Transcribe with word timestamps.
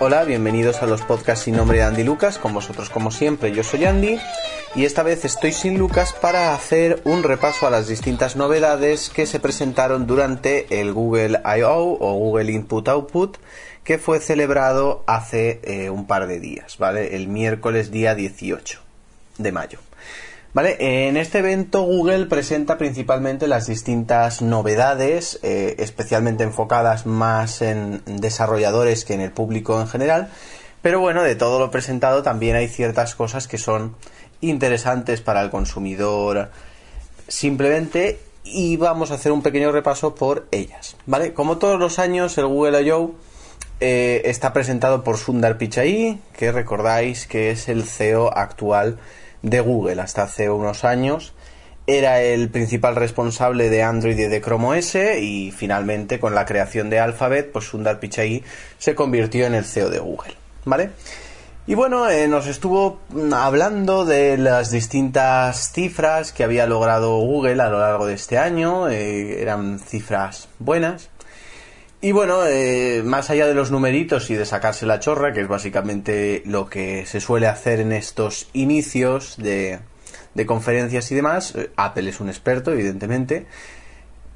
Hola, 0.00 0.22
bienvenidos 0.22 0.80
a 0.80 0.86
los 0.86 1.02
podcasts 1.02 1.46
sin 1.46 1.56
nombre 1.56 1.78
de 1.78 1.82
Andy 1.82 2.04
Lucas. 2.04 2.38
Con 2.38 2.54
vosotros, 2.54 2.88
como 2.88 3.10
siempre, 3.10 3.50
yo 3.50 3.64
soy 3.64 3.84
Andy 3.84 4.16
y 4.76 4.84
esta 4.84 5.02
vez 5.02 5.24
estoy 5.24 5.50
sin 5.50 5.76
Lucas 5.76 6.12
para 6.12 6.54
hacer 6.54 7.02
un 7.04 7.24
repaso 7.24 7.66
a 7.66 7.70
las 7.70 7.88
distintas 7.88 8.36
novedades 8.36 9.10
que 9.10 9.26
se 9.26 9.40
presentaron 9.40 10.06
durante 10.06 10.80
el 10.80 10.92
Google 10.92 11.40
I.O. 11.44 11.98
o 11.98 12.14
Google 12.14 12.52
Input 12.52 12.86
Output 12.86 13.38
que 13.82 13.98
fue 13.98 14.20
celebrado 14.20 15.02
hace 15.08 15.60
eh, 15.64 15.90
un 15.90 16.06
par 16.06 16.28
de 16.28 16.38
días, 16.38 16.78
¿vale? 16.78 17.16
El 17.16 17.26
miércoles 17.26 17.90
día 17.90 18.14
18 18.14 18.78
de 19.38 19.50
mayo. 19.50 19.80
Vale, 20.54 21.08
en 21.08 21.18
este 21.18 21.38
evento 21.38 21.82
Google 21.82 22.26
presenta 22.26 22.78
principalmente 22.78 23.46
las 23.48 23.66
distintas 23.66 24.40
novedades, 24.40 25.38
eh, 25.42 25.76
especialmente 25.78 26.42
enfocadas 26.42 27.04
más 27.04 27.60
en 27.60 28.02
desarrolladores 28.06 29.04
que 29.04 29.14
en 29.14 29.20
el 29.20 29.30
público 29.30 29.78
en 29.78 29.88
general. 29.88 30.30
Pero 30.80 31.00
bueno, 31.00 31.22
de 31.22 31.34
todo 31.36 31.58
lo 31.58 31.70
presentado 31.70 32.22
también 32.22 32.56
hay 32.56 32.68
ciertas 32.68 33.14
cosas 33.14 33.46
que 33.46 33.58
son 33.58 33.94
interesantes 34.40 35.20
para 35.20 35.42
el 35.42 35.50
consumidor 35.50 36.50
simplemente 37.26 38.20
y 38.42 38.76
vamos 38.76 39.10
a 39.10 39.14
hacer 39.14 39.32
un 39.32 39.42
pequeño 39.42 39.70
repaso 39.70 40.14
por 40.14 40.46
ellas. 40.50 40.96
¿Vale? 41.04 41.34
Como 41.34 41.58
todos 41.58 41.78
los 41.78 41.98
años, 41.98 42.38
el 42.38 42.46
Google 42.46 42.82
I.O. 42.82 43.14
Eh, 43.80 44.22
está 44.24 44.52
presentado 44.52 45.04
por 45.04 45.18
Sundar 45.18 45.58
Pichai, 45.58 46.20
que 46.36 46.50
recordáis 46.52 47.26
que 47.26 47.50
es 47.50 47.68
el 47.68 47.84
CEO 47.84 48.36
actual 48.36 48.98
de 49.42 49.60
Google 49.60 50.00
hasta 50.00 50.22
hace 50.22 50.50
unos 50.50 50.84
años. 50.84 51.34
Era 51.86 52.20
el 52.20 52.50
principal 52.50 52.96
responsable 52.96 53.70
de 53.70 53.82
Android 53.82 54.18
y 54.18 54.26
de 54.26 54.40
Chrome 54.42 54.78
OS 54.78 54.94
y 54.94 55.52
finalmente 55.56 56.20
con 56.20 56.34
la 56.34 56.44
creación 56.44 56.90
de 56.90 57.00
Alphabet, 57.00 57.50
pues 57.50 57.66
Sundar 57.66 57.98
Pichai 57.98 58.42
se 58.76 58.94
convirtió 58.94 59.46
en 59.46 59.54
el 59.54 59.64
CEO 59.64 59.88
de 59.88 59.98
Google, 59.98 60.34
¿vale? 60.66 60.90
Y 61.66 61.74
bueno, 61.74 62.08
eh, 62.08 62.28
nos 62.28 62.46
estuvo 62.46 63.00
hablando 63.30 64.06
de 64.06 64.38
las 64.38 64.70
distintas 64.70 65.70
cifras 65.72 66.32
que 66.32 66.42
había 66.42 66.66
logrado 66.66 67.18
Google 67.18 67.62
a 67.62 67.68
lo 67.68 67.78
largo 67.78 68.06
de 68.06 68.14
este 68.14 68.38
año, 68.38 68.88
eh, 68.88 69.42
eran 69.42 69.78
cifras 69.78 70.48
buenas. 70.58 71.10
Y 72.00 72.12
bueno, 72.12 72.46
eh, 72.46 73.02
más 73.04 73.28
allá 73.28 73.48
de 73.48 73.54
los 73.54 73.72
numeritos 73.72 74.30
y 74.30 74.34
de 74.34 74.46
sacarse 74.46 74.86
la 74.86 75.00
chorra, 75.00 75.32
que 75.32 75.40
es 75.40 75.48
básicamente 75.48 76.42
lo 76.46 76.68
que 76.68 77.06
se 77.06 77.20
suele 77.20 77.48
hacer 77.48 77.80
en 77.80 77.90
estos 77.90 78.48
inicios 78.52 79.36
de, 79.36 79.80
conferencias 80.46 81.10
y 81.10 81.16
demás, 81.16 81.56
eh, 81.56 81.70
Apple 81.74 82.08
es 82.08 82.20
un 82.20 82.28
experto, 82.28 82.72
evidentemente, 82.72 83.46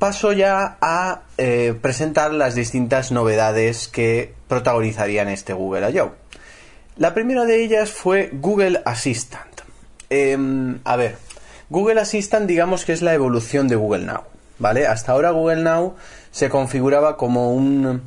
paso 0.01 0.33
ya 0.33 0.77
a 0.81 1.23
eh, 1.39 1.75
presentar 1.81 2.33
las 2.35 2.57
distintas 2.57 3.13
novedades 3.13 3.87
que 3.87 4.35
protagonizarían 4.49 5.29
este 5.29 5.53
Google 5.53 5.89
I.O. 5.93 6.17
La 6.97 7.15
primera 7.15 7.45
de 7.45 7.63
ellas 7.63 7.93
fue 7.93 8.31
Google 8.33 8.83
Assistant. 8.85 9.61
Em, 10.11 10.81
a 10.83 10.97
ver, 10.97 11.17
Google 11.71 12.01
Assistant 12.01 12.49
digamos 12.49 12.85
que 12.85 12.93
es 12.93 13.03
la 13.03 13.15
evolución 13.15 13.69
de 13.69 13.77
Google 13.77 14.05
Now, 14.05 14.25
¿vale? 14.58 14.86
Hasta 14.86 15.12
ahora 15.12 15.31
Google 15.31 15.62
Now 15.62 15.95
se 16.31 16.48
configuraba 16.48 17.17
como 17.17 17.53
un, 17.53 18.03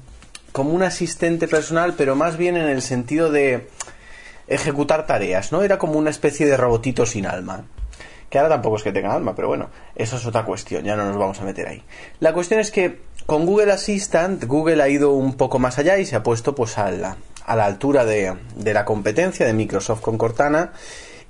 como 0.52 0.72
un 0.72 0.84
asistente 0.84 1.48
personal, 1.48 1.94
pero 1.98 2.16
más 2.16 2.38
bien 2.38 2.58
en 2.58 2.68
el 2.68 2.82
sentido 2.82 3.32
de 3.32 3.68
ejecutar 4.48 5.06
tareas, 5.06 5.52
¿no? 5.52 5.64
Era 5.64 5.78
como 5.78 5.94
una 5.94 6.10
especie 6.10 6.46
de 6.46 6.58
robotito 6.58 7.06
sin 7.06 7.26
alma. 7.26 7.66
Que 8.30 8.40
ahora 8.40 8.56
tampoco 8.56 8.78
es 8.78 8.84
que 8.84 8.92
tenga 8.92 9.14
alma, 9.14 9.36
pero 9.36 9.48
bueno, 9.48 9.70
eso 9.96 10.18
es 10.18 10.26
otra 10.26 10.44
cuestión, 10.46 10.84
ya 10.84 10.96
no 10.96 11.06
nos 11.06 11.18
vamos 11.18 11.40
a 11.40 11.44
meter 11.44 11.68
ahí. 11.68 11.84
La 12.20 12.34
cuestión 12.34 12.60
es 12.60 12.72
que 12.72 13.00
con 13.26 13.46
Google 13.46 13.72
Assistant, 13.72 14.44
Google 14.46 14.82
ha 14.84 14.90
ido 14.90 15.14
un 15.14 15.36
poco 15.36 15.60
más 15.60 15.78
allá 15.78 15.98
y 15.98 16.06
se 16.06 16.16
ha 16.16 16.24
puesto 16.24 16.54
pues 16.56 16.78
a 16.78 16.92
la, 16.92 17.18
a 17.46 17.56
la 17.56 17.66
altura 17.66 18.06
de, 18.06 18.36
de 18.56 18.74
la 18.74 18.86
competencia 18.86 19.46
de 19.46 19.54
Microsoft 19.54 20.02
con 20.02 20.18
Cortana 20.18 20.74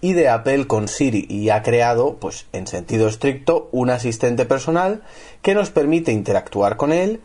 y 0.02 0.14
de 0.14 0.30
Apple 0.30 0.68
con 0.68 0.88
Siri 0.88 1.26
y 1.30 1.50
ha 1.50 1.64
creado, 1.64 2.18
pues 2.18 2.46
en 2.54 2.68
sentido 2.68 3.08
estricto, 3.08 3.70
un 3.72 3.90
asistente 3.90 4.46
personal 4.46 5.04
que 5.42 5.56
nos 5.56 5.70
permite 5.70 6.12
interactuar 6.12 6.78
con 6.78 6.92
él 6.92 7.22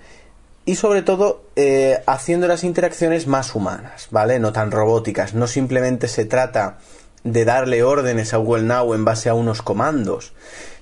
y 0.64 0.76
sobre 0.76 1.02
todo 1.02 1.42
eh, 1.56 2.02
haciendo 2.06 2.46
las 2.46 2.64
interacciones 2.64 3.26
más 3.26 3.54
humanas, 3.54 4.08
¿vale? 4.10 4.38
No 4.38 4.52
tan 4.52 4.70
robóticas, 4.70 5.34
no 5.34 5.46
simplemente 5.46 6.08
se 6.08 6.24
trata 6.24 6.78
de 7.24 7.44
darle 7.44 7.82
órdenes 7.82 8.32
a 8.32 8.38
Google 8.38 8.62
Now 8.62 8.94
en 8.94 9.04
base 9.04 9.28
a 9.28 9.34
unos 9.34 9.62
comandos, 9.62 10.32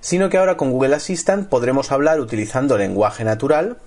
sino 0.00 0.28
que 0.28 0.38
ahora 0.38 0.56
con 0.56 0.70
Google 0.70 0.94
Assistant 0.94 1.48
podremos 1.48 1.90
hablar 1.90 2.20
utilizando 2.20 2.78
lenguaje 2.78 3.24
natural 3.24 3.78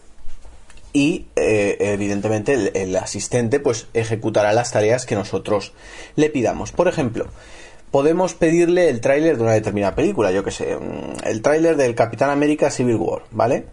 y 0.94 1.28
eh, 1.35 1.78
evidentemente 1.79 2.53
el, 2.53 2.72
el 2.73 2.95
asistente 2.97 3.59
pues 3.59 3.88
ejecutará 3.94 4.51
las 4.51 4.72
tareas 4.72 5.06
que 5.06 5.16
nosotros 5.16 5.73
le 6.16 6.29
pidamos. 6.29 6.72
Por 6.72 6.88
ejemplo, 6.88 7.28
podemos 7.91 8.34
pedirle 8.34 8.90
el 8.90 9.02
tráiler 9.02 9.38
de 9.38 9.44
una 9.44 9.53
determinada 9.53 9.96
película, 9.96 10.31
yo 10.31 10.44
que 10.44 10.52
sé, 10.52 10.75
mm, 10.75 11.28
el 11.28 11.41
tráiler 11.41 11.75
del 11.75 11.94
Capitán 11.94 12.29
América 12.29 12.72
Civil 12.72 12.96
War, 12.96 13.24
¿vale? 13.31 13.66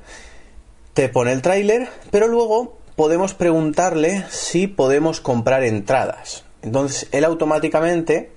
Te 0.93 1.09
pone 1.09 1.33
el 1.33 1.43
tráiler, 1.43 1.89
pero 2.11 2.27
luego 2.27 2.79
podemos 2.97 3.35
preguntarle 3.35 4.25
si 4.29 4.67
podemos 4.67 5.21
comprar 5.21 5.63
entradas. 5.63 6.45
Entonces 6.63 7.09
él 7.13 7.25
automáticamente 7.25 8.33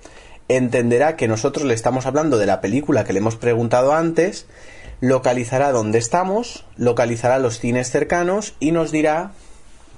entenderá 0.48 1.16
que 1.16 1.26
nosotros 1.28 1.66
le 1.66 1.74
estamos 1.74 2.06
hablando 2.06 2.38
de 2.38 2.46
la 2.46 2.60
película 2.60 3.04
que 3.04 3.12
le 3.12 3.18
hemos 3.18 3.36
preguntado 3.36 3.92
antes, 3.92 4.46
localizará 5.00 5.72
dónde 5.72 5.98
estamos, 5.98 6.64
localizará 6.76 7.40
los 7.40 7.58
cines 7.58 7.90
cercanos 7.90 8.54
y 8.60 8.70
nos 8.70 8.92
dirá 8.92 9.32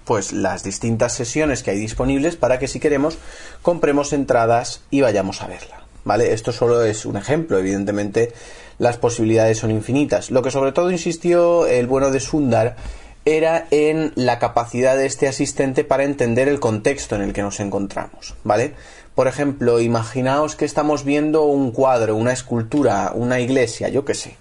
pues 0.05 0.33
las 0.33 0.63
distintas 0.63 1.13
sesiones 1.15 1.63
que 1.63 1.71
hay 1.71 1.79
disponibles 1.79 2.37
para 2.37 2.59
que 2.59 2.69
si 2.69 2.81
queremos 2.81 3.19
compremos 3.63 4.13
entradas 4.13 4.83
y 4.91 5.01
vayamos 5.01 5.43
a 5.43 5.47
verla. 5.47 5.81
¿Vale? 6.05 6.35
Esto 6.35 6.53
solo 6.53 6.85
es 6.85 7.07
un 7.07 7.17
ejemplo, 7.17 7.59
evidentemente 7.59 8.33
las 8.79 8.99
posibilidades 8.99 9.59
son 9.59 9.71
infinitas. 9.71 10.31
Lo 10.31 10.43
que 10.43 10.51
sobre 10.51 10.73
todo 10.73 10.91
insistió 10.91 11.67
el 11.67 11.87
bueno 11.87 12.11
de 12.11 12.21
Sundar 12.21 12.77
era 13.25 13.67
en 13.71 14.13
la 14.15 14.39
capacidad 14.39 14.97
de 14.97 15.07
este 15.07 15.29
asistente 15.29 15.83
para 15.83 16.05
entender 16.05 16.49
el 16.49 16.61
contexto 16.61 17.15
en 17.17 17.23
el 17.23 17.33
que 17.33 17.41
nos 17.41 17.59
encontramos, 17.59 18.35
¿vale? 18.45 18.75
Por 19.15 19.29
ejemplo, 19.29 19.81
imaginaos 19.81 20.57
que 20.57 20.67
estamos 20.67 21.05
viendo 21.05 21.45
un 21.45 21.71
cuadro, 21.71 22.17
una 22.17 22.33
escultura, 22.33 23.13
una 23.15 23.41
iglesia, 23.41 23.89
yo 23.89 24.05
qué 24.05 24.13
sé 24.13 24.37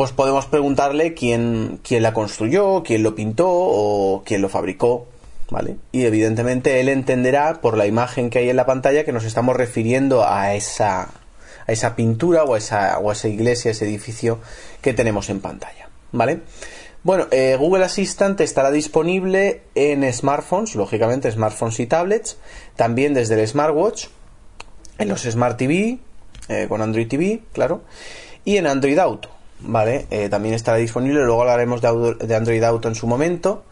pues 0.00 0.12
podemos 0.12 0.46
preguntarle 0.46 1.12
quién, 1.12 1.78
quién 1.86 2.02
la 2.02 2.14
construyó, 2.14 2.82
quién 2.82 3.02
lo 3.02 3.14
pintó 3.14 3.50
o 3.50 4.22
quién 4.24 4.40
lo 4.40 4.48
fabricó. 4.48 5.06
¿Vale? 5.50 5.76
Y 5.92 6.06
evidentemente 6.06 6.80
él 6.80 6.88
entenderá 6.88 7.60
por 7.60 7.76
la 7.76 7.86
imagen 7.86 8.30
que 8.30 8.38
hay 8.38 8.48
en 8.48 8.56
la 8.56 8.64
pantalla 8.64 9.04
que 9.04 9.12
nos 9.12 9.26
estamos 9.26 9.54
refiriendo 9.56 10.26
a 10.26 10.54
esa, 10.54 11.02
a 11.02 11.72
esa 11.72 11.96
pintura 11.96 12.44
o 12.44 12.54
a 12.54 12.56
esa, 12.56 12.98
o 12.98 13.10
a 13.10 13.12
esa 13.12 13.28
iglesia, 13.28 13.72
ese 13.72 13.84
edificio 13.84 14.38
que 14.80 14.94
tenemos 14.94 15.28
en 15.28 15.40
pantalla. 15.40 15.90
¿Vale? 16.12 16.40
Bueno, 17.02 17.26
eh, 17.30 17.56
Google 17.58 17.84
Assistant 17.84 18.40
estará 18.40 18.70
disponible 18.70 19.60
en 19.74 20.10
smartphones, 20.10 20.76
lógicamente 20.76 21.30
smartphones 21.30 21.78
y 21.78 21.86
tablets, 21.86 22.38
también 22.74 23.12
desde 23.12 23.38
el 23.38 23.46
smartwatch, 23.46 24.06
en 24.96 25.10
los 25.10 25.24
Smart 25.24 25.58
TV, 25.58 25.98
eh, 26.48 26.64
con 26.70 26.80
Android 26.80 27.06
TV, 27.06 27.42
claro, 27.52 27.82
y 28.46 28.56
en 28.56 28.66
Android 28.66 28.98
Auto. 28.98 29.39
¿Vale? 29.62 30.06
Eh, 30.10 30.28
también 30.28 30.54
estará 30.54 30.78
disponible, 30.78 31.24
luego 31.24 31.42
hablaremos 31.42 31.80
de, 31.80 32.34
Android 32.34 32.62
Auto 32.62 32.88
en 32.88 32.94
su 32.94 33.06
momento. 33.06 33.64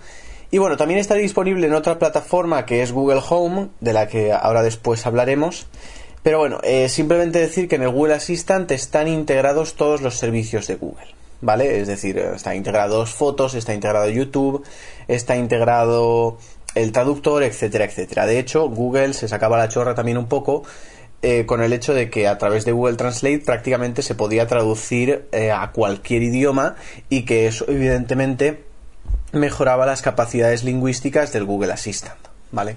Y 0.50 0.59
bueno, 0.59 0.76
también 0.76 0.99
estará 0.99 1.21
disponible 1.21 1.66
en 1.66 1.75
otra 1.75 1.99
plataforma 1.99 2.65
que 2.65 2.82
es 2.82 2.93
Google 2.93 3.21
Home, 3.28 3.69
de 3.81 3.93
la 3.93 4.09
que 4.09 4.32
ahora 4.32 4.62
después 4.62 5.06
hablaremos. 5.06 5.66
Pero 6.22 6.38
bueno, 6.38 6.59
eh, 6.62 6.88
simplemente 6.88 7.38
decir 7.38 7.69
que 7.69 7.76
en 7.76 7.82
el 7.82 7.91
Google 7.91 8.15
Assistant 8.15 8.71
están 8.71 9.09
integrados 9.09 9.75
todos 9.75 10.00
los 10.00 10.16
servicios 10.16 10.67
de 10.67 10.76
Google, 10.76 11.06
¿vale? 11.40 11.81
Es 11.81 11.87
decir, 11.87 12.19
está 12.19 12.55
integrado 12.55 13.05
fotos, 13.06 13.55
está 13.55 13.75
integrado 13.75 14.08
YouTube, 14.08 14.64
está 15.06 15.37
integrado 15.37 16.38
el 16.75 16.93
traductor, 16.93 17.43
etcétera, 17.43 17.84
etcétera. 17.84 18.26
De 18.26 18.38
hecho, 18.38 18.69
Google 18.69 19.14
se 19.14 19.29
sacaba 19.29 19.58
la 19.58 19.69
chorra 19.69 19.94
también 19.94 20.19
un 20.19 20.29
poco 20.29 20.64
eh, 21.20 21.47
con 21.47 21.62
el 21.62 21.73
hecho 21.73 21.94
de 21.94 22.11
que 22.11 22.29
a 22.29 22.38
través 22.38 22.65
de 22.65 22.70
Google 22.70 22.97
Translate 22.97 23.41
prácticamente 23.41 24.03
se 24.03 24.15
podía 24.15 24.47
traducir 24.47 25.26
eh, 25.32 25.50
a 25.50 25.73
cualquier 25.73 26.23
idioma 26.23 26.76
y 27.09 27.25
que 27.25 27.49
eso 27.49 27.65
evidentemente 27.67 28.62
mejoraba 29.32 29.85
las 29.85 30.00
capacidades 30.00 30.62
lingüísticas 30.62 31.32
del 31.32 31.44
Google 31.44 31.73
Assistant, 31.73 32.19
¿vale? 32.53 32.76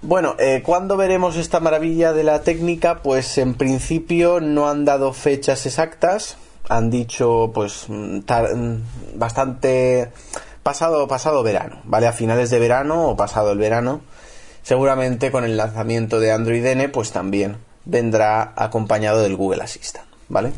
Bueno, 0.00 0.36
eh, 0.38 0.62
¿cuándo 0.64 0.96
veremos 0.96 1.36
esta 1.36 1.60
maravilla 1.60 2.14
de 2.14 2.24
la 2.24 2.42
técnica? 2.42 3.02
Pues 3.02 3.36
en 3.36 3.52
principio 3.52 4.40
no 4.40 4.70
han 4.70 4.86
dado 4.86 5.12
fechas 5.12 5.66
exactas, 5.66 6.38
han 6.70 6.88
dicho 6.88 7.50
pues 7.52 7.84
mm, 7.88 8.20
mm, 8.20 8.82
bastante 9.16 10.10
pasado 10.62 11.06
pasado 11.06 11.42
verano, 11.42 11.82
¿vale? 11.84 12.06
A 12.06 12.12
finales 12.12 12.48
de 12.48 12.58
verano 12.58 13.08
o 13.08 13.16
pasado 13.16 13.52
el 13.52 13.58
verano 13.58 14.00
seguramente 14.70 15.32
con 15.32 15.42
el 15.42 15.56
lanzamiento 15.56 16.20
de 16.20 16.30
Android 16.30 16.64
N, 16.64 16.88
pues 16.90 17.10
también 17.10 17.56
vendrá 17.84 18.52
acompañado 18.54 19.20
del 19.20 19.34
Google 19.34 19.64
Assistant, 19.64 20.06
¿vale? 20.28 20.52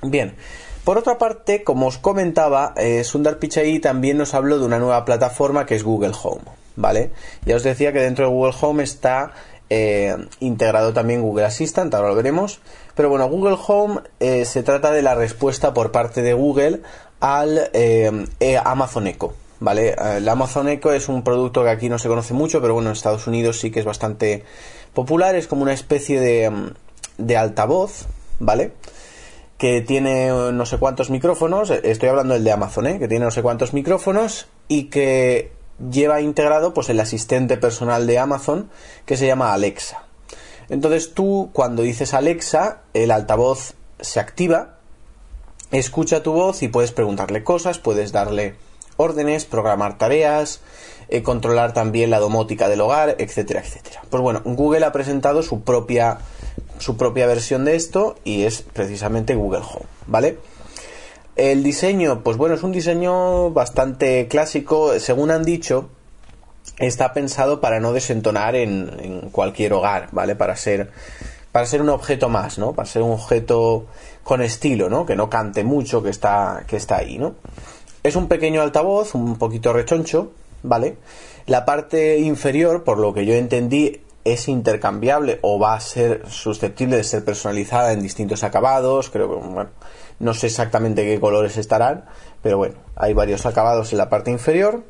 Bien, 0.00 0.34
por 0.82 0.96
otra 0.96 1.18
parte, 1.18 1.62
como 1.62 1.88
os 1.88 1.98
comentaba, 1.98 2.72
eh, 2.78 3.04
Sundar 3.04 3.38
Pichai 3.38 3.80
también 3.80 4.16
nos 4.16 4.32
habló 4.32 4.58
de 4.58 4.64
una 4.64 4.78
nueva 4.78 5.04
plataforma 5.04 5.66
que 5.66 5.74
es 5.74 5.84
Google 5.84 6.14
Home, 6.22 6.40
¿vale? 6.76 7.10
Ya 7.44 7.56
os 7.56 7.62
decía 7.64 7.92
que 7.92 8.00
dentro 8.00 8.24
de 8.24 8.32
Google 8.32 8.54
Home 8.62 8.82
está 8.82 9.32
eh, 9.68 10.16
integrado 10.40 10.94
también 10.94 11.20
Google 11.20 11.44
Assistant, 11.44 11.92
ahora 11.92 12.08
lo 12.08 12.14
veremos. 12.14 12.60
Pero 12.94 13.10
bueno, 13.10 13.28
Google 13.28 13.58
Home 13.66 14.00
eh, 14.20 14.46
se 14.46 14.62
trata 14.62 14.90
de 14.90 15.02
la 15.02 15.14
respuesta 15.14 15.74
por 15.74 15.92
parte 15.92 16.22
de 16.22 16.32
Google 16.32 16.80
al 17.20 17.70
Amazon 18.64 19.06
Echo. 19.06 19.34
¿Vale? 19.60 19.96
El 20.16 20.28
Amazon 20.28 20.68
Echo 20.68 20.92
es 20.92 21.08
un 21.08 21.24
producto 21.24 21.64
que 21.64 21.70
aquí 21.70 21.88
no 21.88 21.98
se 21.98 22.08
conoce 22.08 22.32
mucho, 22.32 22.60
pero 22.60 22.74
bueno, 22.74 22.90
en 22.90 22.92
Estados 22.92 23.26
Unidos 23.26 23.58
sí 23.58 23.70
que 23.70 23.80
es 23.80 23.84
bastante 23.84 24.44
popular. 24.94 25.34
Es 25.34 25.48
como 25.48 25.62
una 25.62 25.72
especie 25.72 26.20
de, 26.20 26.72
de 27.18 27.36
altavoz, 27.36 28.06
¿vale? 28.38 28.72
que 29.58 29.80
tiene 29.80 30.28
no 30.52 30.66
sé 30.66 30.78
cuántos 30.78 31.10
micrófonos, 31.10 31.70
estoy 31.70 32.08
hablando 32.08 32.34
del 32.34 32.44
de 32.44 32.52
Amazon, 32.52 32.86
¿eh? 32.86 32.98
que 33.00 33.08
tiene 33.08 33.24
no 33.24 33.32
sé 33.32 33.42
cuántos 33.42 33.74
micrófonos 33.74 34.46
y 34.68 34.84
que 34.84 35.50
lleva 35.90 36.20
integrado 36.20 36.72
pues 36.72 36.88
el 36.88 37.00
asistente 37.00 37.56
personal 37.56 38.06
de 38.06 38.18
Amazon 38.18 38.70
que 39.04 39.16
se 39.16 39.26
llama 39.26 39.52
Alexa. 39.52 40.04
Entonces 40.68 41.12
tú 41.12 41.50
cuando 41.52 41.82
dices 41.82 42.14
Alexa, 42.14 42.82
el 42.94 43.10
altavoz 43.10 43.74
se 44.00 44.20
activa, 44.20 44.76
escucha 45.72 46.22
tu 46.22 46.32
voz 46.32 46.62
y 46.62 46.68
puedes 46.68 46.92
preguntarle 46.92 47.42
cosas, 47.42 47.78
puedes 47.78 48.12
darle 48.12 48.54
órdenes, 48.98 49.46
programar 49.46 49.96
tareas, 49.96 50.60
eh, 51.08 51.22
controlar 51.22 51.72
también 51.72 52.10
la 52.10 52.18
domótica 52.18 52.68
del 52.68 52.82
hogar, 52.82 53.16
etcétera, 53.18 53.60
etcétera. 53.60 54.02
Pues 54.10 54.22
bueno, 54.22 54.42
Google 54.44 54.84
ha 54.84 54.92
presentado 54.92 55.42
su 55.42 55.62
propia 55.62 56.18
su 56.78 56.96
propia 56.96 57.26
versión 57.26 57.64
de 57.64 57.76
esto 57.76 58.16
y 58.24 58.44
es 58.44 58.62
precisamente 58.62 59.34
Google 59.34 59.60
Home, 59.60 59.86
¿vale? 60.06 60.38
El 61.36 61.62
diseño, 61.62 62.22
pues 62.22 62.36
bueno, 62.36 62.54
es 62.54 62.62
un 62.62 62.72
diseño 62.72 63.50
bastante 63.50 64.26
clásico, 64.28 64.98
según 64.98 65.30
han 65.30 65.44
dicho, 65.44 65.88
está 66.78 67.12
pensado 67.12 67.60
para 67.60 67.80
no 67.80 67.92
desentonar 67.92 68.56
en, 68.56 69.28
cualquier 69.30 69.72
hogar, 69.72 70.08
¿vale? 70.12 70.34
Para 70.34 70.56
ser, 70.56 70.90
para 71.52 71.66
ser 71.66 71.80
un 71.80 71.90
objeto 71.90 72.28
más, 72.28 72.58
¿no? 72.58 72.72
Para 72.72 72.88
ser 72.88 73.02
un 73.02 73.12
objeto 73.12 73.86
con 74.24 74.42
estilo, 74.42 74.88
¿no? 74.88 75.06
Que 75.06 75.16
no 75.16 75.30
cante 75.30 75.62
mucho, 75.62 76.02
que 76.02 76.10
está, 76.10 76.64
que 76.66 76.76
está 76.76 76.96
ahí, 76.96 77.18
¿no? 77.18 77.36
Es 78.08 78.16
un 78.16 78.26
pequeño 78.26 78.62
altavoz, 78.62 79.14
un 79.14 79.36
poquito 79.36 79.74
rechoncho, 79.74 80.32
¿vale? 80.62 80.96
La 81.44 81.66
parte 81.66 82.16
inferior, 82.16 82.82
por 82.82 82.96
lo 82.96 83.12
que 83.12 83.26
yo 83.26 83.34
entendí, 83.34 84.00
es 84.24 84.48
intercambiable 84.48 85.38
o 85.42 85.58
va 85.58 85.74
a 85.74 85.80
ser 85.80 86.22
susceptible 86.26 86.96
de 86.96 87.04
ser 87.04 87.22
personalizada 87.22 87.92
en 87.92 88.00
distintos 88.00 88.44
acabados. 88.44 89.10
Creo 89.10 89.28
que, 89.28 89.46
bueno, 89.46 89.68
no 90.20 90.32
sé 90.32 90.46
exactamente 90.46 91.04
qué 91.04 91.20
colores 91.20 91.58
estarán, 91.58 92.06
pero 92.40 92.56
bueno, 92.56 92.76
hay 92.96 93.12
varios 93.12 93.44
acabados 93.44 93.92
en 93.92 93.98
la 93.98 94.08
parte 94.08 94.30
inferior. 94.30 94.84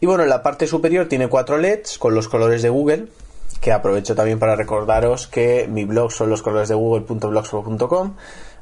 Y 0.00 0.06
bueno, 0.06 0.24
en 0.24 0.28
la 0.28 0.42
parte 0.42 0.66
superior 0.66 1.06
tiene 1.06 1.28
cuatro 1.28 1.58
LEDs 1.58 1.96
con 1.96 2.16
los 2.16 2.26
colores 2.26 2.60
de 2.60 2.70
Google, 2.70 3.06
que 3.60 3.70
aprovecho 3.70 4.16
también 4.16 4.40
para 4.40 4.56
recordaros 4.56 5.28
que 5.28 5.68
mi 5.70 5.84
blog 5.84 6.10
son 6.10 6.28
los 6.28 6.42
colores 6.42 6.68
de 6.68 6.74
google.blogspot.com, 6.74 8.16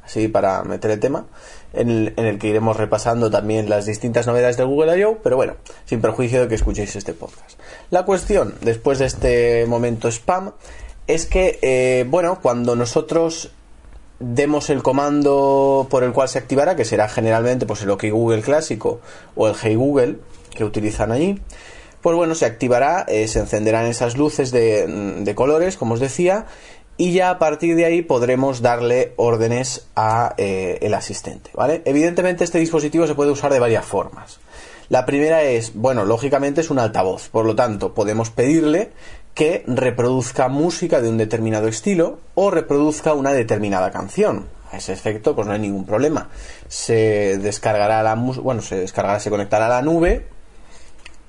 así 0.04 0.28
para 0.28 0.62
meter 0.64 0.90
el 0.90 1.00
tema, 1.00 1.26
en 1.72 2.12
el, 2.16 2.38
que 2.38 2.48
iremos 2.48 2.76
repasando 2.76 3.30
también 3.30 3.68
las 3.68 3.86
distintas 3.86 4.26
novedades 4.26 4.56
de 4.56 4.64
Google 4.64 4.98
I.O., 4.98 5.18
pero 5.22 5.36
bueno, 5.36 5.54
sin 5.86 6.00
perjuicio 6.00 6.42
de 6.42 6.48
que 6.48 6.54
escuchéis 6.54 6.94
este 6.96 7.14
podcast. 7.14 7.58
La 7.90 8.04
cuestión, 8.04 8.54
después 8.60 8.98
de 8.98 9.06
este 9.06 9.66
momento 9.66 10.08
spam, 10.08 10.52
es 11.06 11.26
que, 11.26 11.58
eh, 11.62 12.04
bueno, 12.08 12.38
cuando 12.40 12.76
nosotros 12.76 13.50
demos 14.20 14.70
el 14.70 14.82
comando 14.82 15.86
por 15.90 16.04
el 16.04 16.12
cual 16.12 16.28
se 16.28 16.38
activará, 16.38 16.76
que 16.76 16.84
será 16.84 17.08
generalmente 17.08 17.66
pues 17.66 17.82
el 17.82 17.90
OK 17.90 18.04
Google 18.10 18.42
clásico 18.42 19.00
o 19.34 19.48
el 19.48 19.54
Hey 19.60 19.74
Google 19.74 20.18
que 20.54 20.64
utilizan 20.64 21.10
allí, 21.10 21.40
pues 22.00 22.16
bueno, 22.16 22.34
se 22.34 22.46
activará, 22.46 23.04
eh, 23.08 23.28
se 23.28 23.40
encenderán 23.40 23.86
esas 23.86 24.16
luces 24.16 24.50
de, 24.50 24.86
de, 25.20 25.34
colores, 25.34 25.76
como 25.76 25.94
os 25.94 26.00
decía, 26.00 26.46
y 26.96 27.12
ya 27.12 27.30
a 27.30 27.38
partir 27.38 27.76
de 27.76 27.84
ahí 27.84 28.02
podremos 28.02 28.62
darle 28.62 29.12
órdenes 29.16 29.86
a 29.96 30.34
eh, 30.36 30.78
el 30.82 30.94
asistente, 30.94 31.50
¿vale? 31.54 31.82
Evidentemente 31.84 32.44
este 32.44 32.58
dispositivo 32.58 33.06
se 33.06 33.14
puede 33.14 33.30
usar 33.30 33.52
de 33.52 33.58
varias 33.58 33.84
formas. 33.84 34.38
La 34.88 35.06
primera 35.06 35.42
es, 35.42 35.74
bueno, 35.74 36.04
lógicamente 36.04 36.60
es 36.60 36.70
un 36.70 36.78
altavoz, 36.78 37.28
por 37.30 37.46
lo 37.46 37.56
tanto, 37.56 37.94
podemos 37.94 38.30
pedirle 38.30 38.90
que 39.34 39.64
reproduzca 39.66 40.48
música 40.48 41.00
de 41.00 41.08
un 41.08 41.16
determinado 41.16 41.66
estilo 41.66 42.18
o 42.34 42.50
reproduzca 42.50 43.14
una 43.14 43.32
determinada 43.32 43.90
canción. 43.90 44.46
A 44.70 44.76
ese 44.76 44.92
efecto, 44.92 45.34
pues 45.34 45.46
no 45.46 45.54
hay 45.54 45.60
ningún 45.60 45.86
problema. 45.86 46.30
Se 46.68 47.38
descargará 47.38 48.02
la 48.02 48.14
bueno, 48.14 48.60
se 48.60 48.76
descargará, 48.76 49.20
se 49.20 49.30
conectará 49.30 49.66
a 49.66 49.68
la 49.68 49.82
nube, 49.82 50.26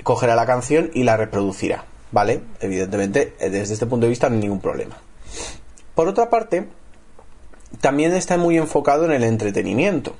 cogerá 0.03 0.35
la 0.35 0.45
canción 0.45 0.91
y 0.94 1.03
la 1.03 1.18
reproducirá, 1.18 1.85
¿vale? 2.11 2.41
Evidentemente, 2.59 3.33
desde 3.39 3.73
este 3.73 3.85
punto 3.85 4.06
de 4.06 4.09
vista 4.09 4.29
no 4.29 4.35
hay 4.35 4.41
ningún 4.41 4.61
problema. 4.61 4.97
Por 5.95 6.09
otra 6.09 6.30
parte, 6.30 6.68
también 7.81 8.13
está 8.13 8.38
muy 8.38 8.57
enfocado 8.57 9.06
en 9.06 9.12
el 9.12 9.24
entretenimiento. 9.24 10.13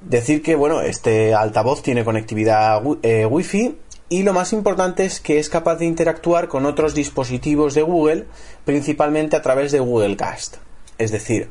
Decir 0.00 0.42
que, 0.42 0.56
bueno, 0.56 0.80
este 0.80 1.32
altavoz 1.32 1.82
tiene 1.82 2.04
conectividad 2.04 2.82
eh, 3.02 3.24
Wi-Fi 3.24 3.76
y 4.08 4.24
lo 4.24 4.32
más 4.32 4.52
importante 4.52 5.04
es 5.04 5.20
que 5.20 5.38
es 5.38 5.48
capaz 5.48 5.76
de 5.76 5.86
interactuar 5.86 6.48
con 6.48 6.66
otros 6.66 6.94
dispositivos 6.94 7.74
de 7.74 7.82
Google, 7.82 8.26
principalmente 8.64 9.36
a 9.36 9.42
través 9.42 9.70
de 9.70 9.78
Google 9.78 10.16
Cast. 10.16 10.56
Es 10.98 11.12
decir, 11.12 11.48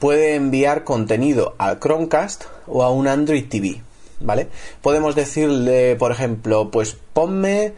puede 0.00 0.34
enviar 0.34 0.82
contenido 0.82 1.54
al 1.58 1.78
Chromecast 1.78 2.44
o 2.66 2.82
a 2.82 2.90
un 2.90 3.06
Android 3.06 3.48
TV, 3.48 3.82
¿vale? 4.20 4.48
Podemos 4.82 5.14
decirle, 5.14 5.94
por 5.94 6.10
ejemplo, 6.10 6.70
pues 6.72 6.96
ponme 7.12 7.72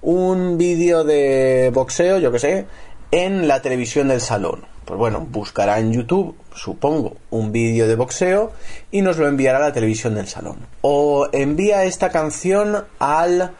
un 0.00 0.56
vídeo 0.56 1.04
de 1.04 1.70
boxeo, 1.74 2.18
yo 2.18 2.32
que 2.32 2.38
sé, 2.38 2.66
en 3.10 3.48
la 3.48 3.62
televisión 3.62 4.08
del 4.08 4.20
salón 4.20 4.66
pues 4.86 4.98
bueno, 4.98 5.26
buscará 5.28 5.80
en 5.80 5.92
YouTube, 5.92 6.36
supongo, 6.54 7.16
un 7.30 7.50
vídeo 7.50 7.88
de 7.88 7.96
boxeo 7.96 8.52
y 8.92 9.02
nos 9.02 9.18
lo 9.18 9.26
enviará 9.26 9.58
a 9.58 9.62
la 9.62 9.72
televisión 9.72 10.14
del 10.14 10.28
salón. 10.28 10.58
O 10.80 11.28
envía 11.32 11.84
esta 11.84 12.10
canción 12.10 12.84
al 13.00 13.52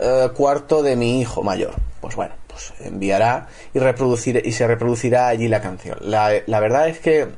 eh, 0.00 0.28
cuarto 0.34 0.82
de 0.82 0.96
mi 0.96 1.20
hijo 1.20 1.44
mayor. 1.44 1.74
Pues 2.00 2.16
bueno, 2.16 2.34
pues 2.48 2.72
enviará 2.80 3.46
y, 3.72 3.78
reproducir, 3.78 4.42
y 4.44 4.50
se 4.50 4.66
reproducirá 4.66 5.28
allí 5.28 5.46
la 5.46 5.60
canción. 5.60 5.96
La, 6.00 6.42
verdad 6.48 6.88
es 6.88 6.98
que 6.98 7.28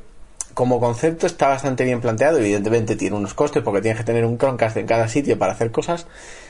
como 0.55 0.81
concepto 0.81 1.27
está 1.27 1.49
bastante 1.49 1.85
bien 1.85 2.01
planteado. 2.01 2.39
Evidentemente 2.39 2.97
tiene 2.97 3.17
unos 3.17 3.35
costes 3.35 3.63
porque 3.63 3.83
tienes 3.83 3.99
que 3.99 4.05
tener 4.05 4.25
un 4.25 4.39
Chromecast 4.39 4.79
en 4.79 4.87
cada 4.87 5.09
sitio 5.09 5.39
para 5.39 5.53
hacer 5.53 5.71
cosas. 5.71 6.07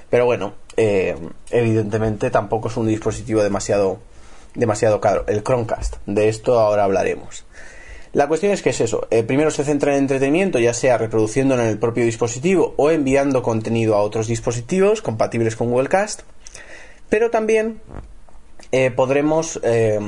Pero 0.09 0.25
bueno, 0.25 0.55
eh, 0.77 1.17
evidentemente 1.51 2.31
tampoco 2.31 2.69
es 2.69 2.77
un 2.77 2.87
dispositivo 2.87 3.43
demasiado 3.43 3.99
demasiado 4.57 5.01
caro, 5.01 5.25
el 5.29 5.43
Chromecast. 5.43 5.97
De 6.07 6.29
esto 6.29 6.59
ahora 6.59 6.85
hablaremos. 6.85 7.47
La 8.17 8.29
cuestión 8.29 8.53
es 8.53 8.63
que 8.63 8.71
es 8.71 8.81
eso. 8.81 9.07
Eh, 9.11 9.25
primero 9.25 9.51
se 9.51 9.63
centra 9.63 9.93
en 9.93 9.99
entretenimiento, 9.99 10.59
ya 10.59 10.73
sea 10.73 10.97
reproduciéndolo 10.97 11.63
en 11.63 11.69
el 11.69 11.79
propio 11.79 12.03
dispositivo 12.03 12.73
o 12.79 12.91
enviando 12.91 13.43
contenido 13.43 13.95
a 13.95 14.01
otros 14.01 14.27
dispositivos 14.27 15.03
compatibles 15.03 15.55
con 15.55 15.71
Google 15.71 15.91
Cast. 15.91 16.23
Pero 17.11 17.31
también 17.31 17.83
eh, 18.73 18.91
podremos 18.91 19.61
eh, 19.63 19.99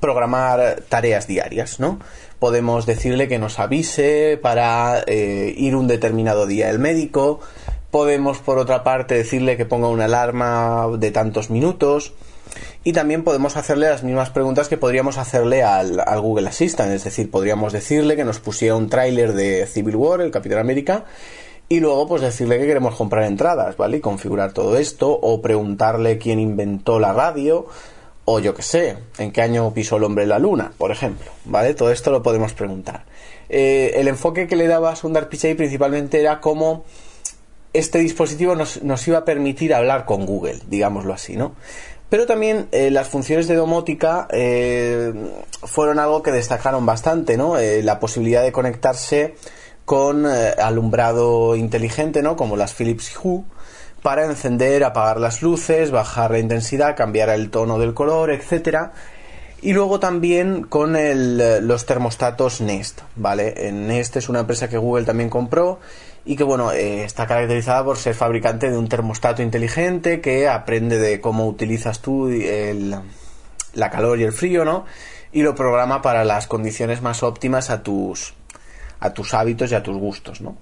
programar 0.00 0.82
tareas 0.88 1.26
diarias, 1.26 1.78
¿no? 1.78 2.00
Podemos 2.38 2.86
decirle 2.86 3.28
que 3.28 3.38
nos 3.38 3.58
avise 3.58 4.38
para 4.40 5.04
ir 5.06 5.76
un 5.76 5.88
determinado 5.88 6.46
día 6.46 6.70
al 6.70 6.78
médico. 6.78 7.40
Podemos, 7.90 8.38
por 8.38 8.56
otra 8.56 8.82
parte, 8.82 9.14
decirle 9.14 9.58
que 9.58 9.66
ponga 9.66 9.88
una 9.88 10.06
alarma 10.06 10.86
de 10.98 11.10
tantos 11.10 11.50
minutos 11.50 12.14
y 12.84 12.92
también 12.92 13.24
podemos 13.24 13.56
hacerle 13.56 13.88
las 13.88 14.02
mismas 14.02 14.30
preguntas 14.30 14.68
que 14.68 14.76
podríamos 14.76 15.18
hacerle 15.18 15.62
al, 15.62 16.02
Google 16.20 16.48
Assistant, 16.48 16.92
es 16.92 17.04
decir, 17.04 17.30
podríamos 17.30 17.72
decirle 17.72 18.16
que 18.16 18.24
nos 18.24 18.40
pusiera 18.40 18.74
un 18.74 18.88
tráiler 18.88 19.32
de 19.34 19.66
Civil 19.66 19.96
War, 19.96 20.20
el 20.20 20.30
Capitán 20.30 20.58
América, 20.58 21.04
y 21.68 21.80
luego 21.80 22.08
pues 22.08 22.22
decirle 22.22 22.58
que 22.58 22.66
queremos 22.66 22.94
comprar 22.94 23.24
entradas, 23.24 23.76
¿vale? 23.76 23.98
Y 23.98 24.00
configurar 24.00 24.52
todo 24.52 24.78
esto, 24.78 25.10
o 25.10 25.42
preguntarle 25.42 26.18
quién 26.18 26.40
inventó 26.40 26.98
la 26.98 27.12
radio, 27.12 27.66
o 28.24 28.40
yo 28.40 28.54
qué 28.54 28.62
sé, 28.62 28.96
en 29.18 29.32
qué 29.32 29.42
año 29.42 29.72
pisó 29.72 29.96
el 29.96 30.04
hombre 30.04 30.26
la 30.26 30.38
luna, 30.38 30.72
por 30.76 30.90
ejemplo, 30.90 31.30
¿vale? 31.44 31.74
Todo 31.74 31.90
esto 31.90 32.10
lo 32.10 32.22
podemos 32.22 32.52
preguntar. 32.52 33.04
Eh, 33.48 33.92
el 33.96 34.08
enfoque 34.08 34.46
que 34.46 34.56
le 34.56 34.66
daba 34.66 34.94
Sundar 34.96 35.30
Pichai 35.30 35.54
principalmente 35.54 36.20
era 36.20 36.40
cómo 36.40 36.84
este 37.72 37.98
dispositivo 37.98 38.54
nos, 38.54 38.82
nos, 38.82 39.06
iba 39.08 39.18
a 39.18 39.24
permitir 39.24 39.72
hablar 39.72 40.04
con 40.04 40.26
Google, 40.26 40.60
digámoslo 40.68 41.14
así, 41.14 41.36
¿no? 41.36 41.54
Pero 42.10 42.24
también 42.24 42.68
eh, 42.72 42.90
las 42.90 43.08
funciones 43.08 43.48
de 43.48 43.54
domótica 43.54 44.28
eh, 44.30 45.12
fueron 45.62 45.98
algo 45.98 46.22
que 46.22 46.32
destacaron 46.32 46.86
bastante, 46.86 47.36
¿no? 47.36 47.58
Eh, 47.58 47.82
la 47.82 48.00
posibilidad 48.00 48.42
de 48.42 48.52
conectarse 48.52 49.34
con 49.84 50.26
alumbrado 50.26 51.56
inteligente, 51.56 52.20
¿no? 52.20 52.36
Como 52.36 52.58
las 52.58 52.74
Philips 52.74 53.10
Hue, 53.22 53.44
para 54.02 54.26
encender, 54.26 54.84
apagar 54.84 55.18
las 55.18 55.40
luces, 55.40 55.90
bajar 55.90 56.32
la 56.32 56.40
intensidad, 56.40 56.94
cambiar 56.94 57.30
el 57.30 57.48
tono 57.48 57.78
del 57.78 57.94
color, 57.94 58.30
etcétera. 58.30 58.92
Y 59.62 59.72
luego 59.72 59.98
también 59.98 60.64
con 60.64 60.94
el, 60.94 61.66
los 61.66 61.86
termostatos 61.86 62.60
Nest, 62.60 63.00
¿vale? 63.16 63.72
Nest 63.72 64.16
es 64.16 64.28
una 64.28 64.40
empresa 64.40 64.68
que 64.68 64.76
Google 64.76 65.06
también 65.06 65.30
compró 65.30 65.80
y 66.28 66.36
que, 66.36 66.44
bueno, 66.44 66.72
eh, 66.72 67.04
está 67.04 67.26
caracterizada 67.26 67.82
por 67.82 67.96
ser 67.96 68.14
fabricante 68.14 68.70
de 68.70 68.76
un 68.76 68.86
termostato 68.86 69.40
inteligente 69.40 70.20
que 70.20 70.46
aprende 70.46 70.98
de 70.98 71.22
cómo 71.22 71.48
utilizas 71.48 72.02
tú 72.02 72.28
el, 72.28 72.94
la 73.72 73.90
calor 73.90 74.20
y 74.20 74.24
el 74.24 74.34
frío, 74.34 74.62
¿no? 74.62 74.84
Y 75.32 75.40
lo 75.40 75.54
programa 75.54 76.02
para 76.02 76.26
las 76.26 76.46
condiciones 76.46 77.00
más 77.00 77.22
óptimas 77.22 77.70
a 77.70 77.82
tus, 77.82 78.34
a 79.00 79.14
tus 79.14 79.32
hábitos 79.32 79.72
y 79.72 79.74
a 79.74 79.82
tus 79.82 79.96
gustos, 79.96 80.42
¿no? 80.42 80.58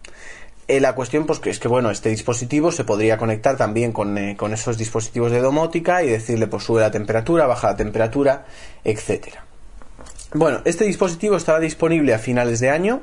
Eh, 0.68 0.78
la 0.78 0.94
cuestión 0.94 1.26
pues 1.26 1.40
que 1.40 1.50
es 1.50 1.58
que 1.58 1.66
bueno 1.66 1.90
este 1.90 2.10
dispositivo 2.10 2.70
se 2.70 2.84
podría 2.84 3.18
conectar 3.18 3.56
también 3.56 3.90
con, 3.90 4.18
eh, 4.18 4.36
con, 4.36 4.52
esos 4.52 4.78
dispositivos 4.78 5.32
de 5.32 5.40
domótica 5.40 6.04
y 6.04 6.08
decirle 6.08 6.46
pues 6.46 6.62
sube 6.62 6.80
la 6.80 6.90
temperatura 6.90 7.46
baja 7.46 7.68
la 7.68 7.76
temperatura 7.76 8.46
etcétera 8.82 9.44
bueno 10.34 10.62
este 10.64 10.84
dispositivo 10.84 11.36
estará 11.36 11.60
disponible 11.60 12.14
a 12.14 12.18
finales 12.18 12.58
de 12.58 12.70
año 12.70 13.02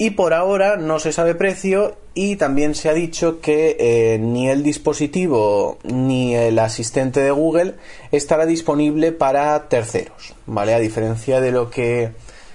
y 0.00 0.12
por 0.12 0.32
ahora 0.32 0.78
no 0.78 0.98
se 0.98 1.12
sabe 1.12 1.34
precio 1.34 1.98
y 2.14 2.36
también 2.36 2.74
se 2.74 2.88
ha 2.88 2.94
dicho 2.94 3.42
que 3.42 3.76
eh, 3.78 4.18
ni 4.18 4.48
el 4.48 4.62
dispositivo 4.62 5.78
ni 5.84 6.34
el 6.34 6.58
asistente 6.58 7.20
de 7.20 7.30
Google 7.30 7.74
estará 8.10 8.46
disponible 8.46 9.12
para 9.12 9.68
terceros 9.68 10.34
vale 10.46 10.72
a 10.72 10.78
diferencia 10.78 11.42
de 11.42 11.52
lo 11.52 11.68
que 11.68 12.12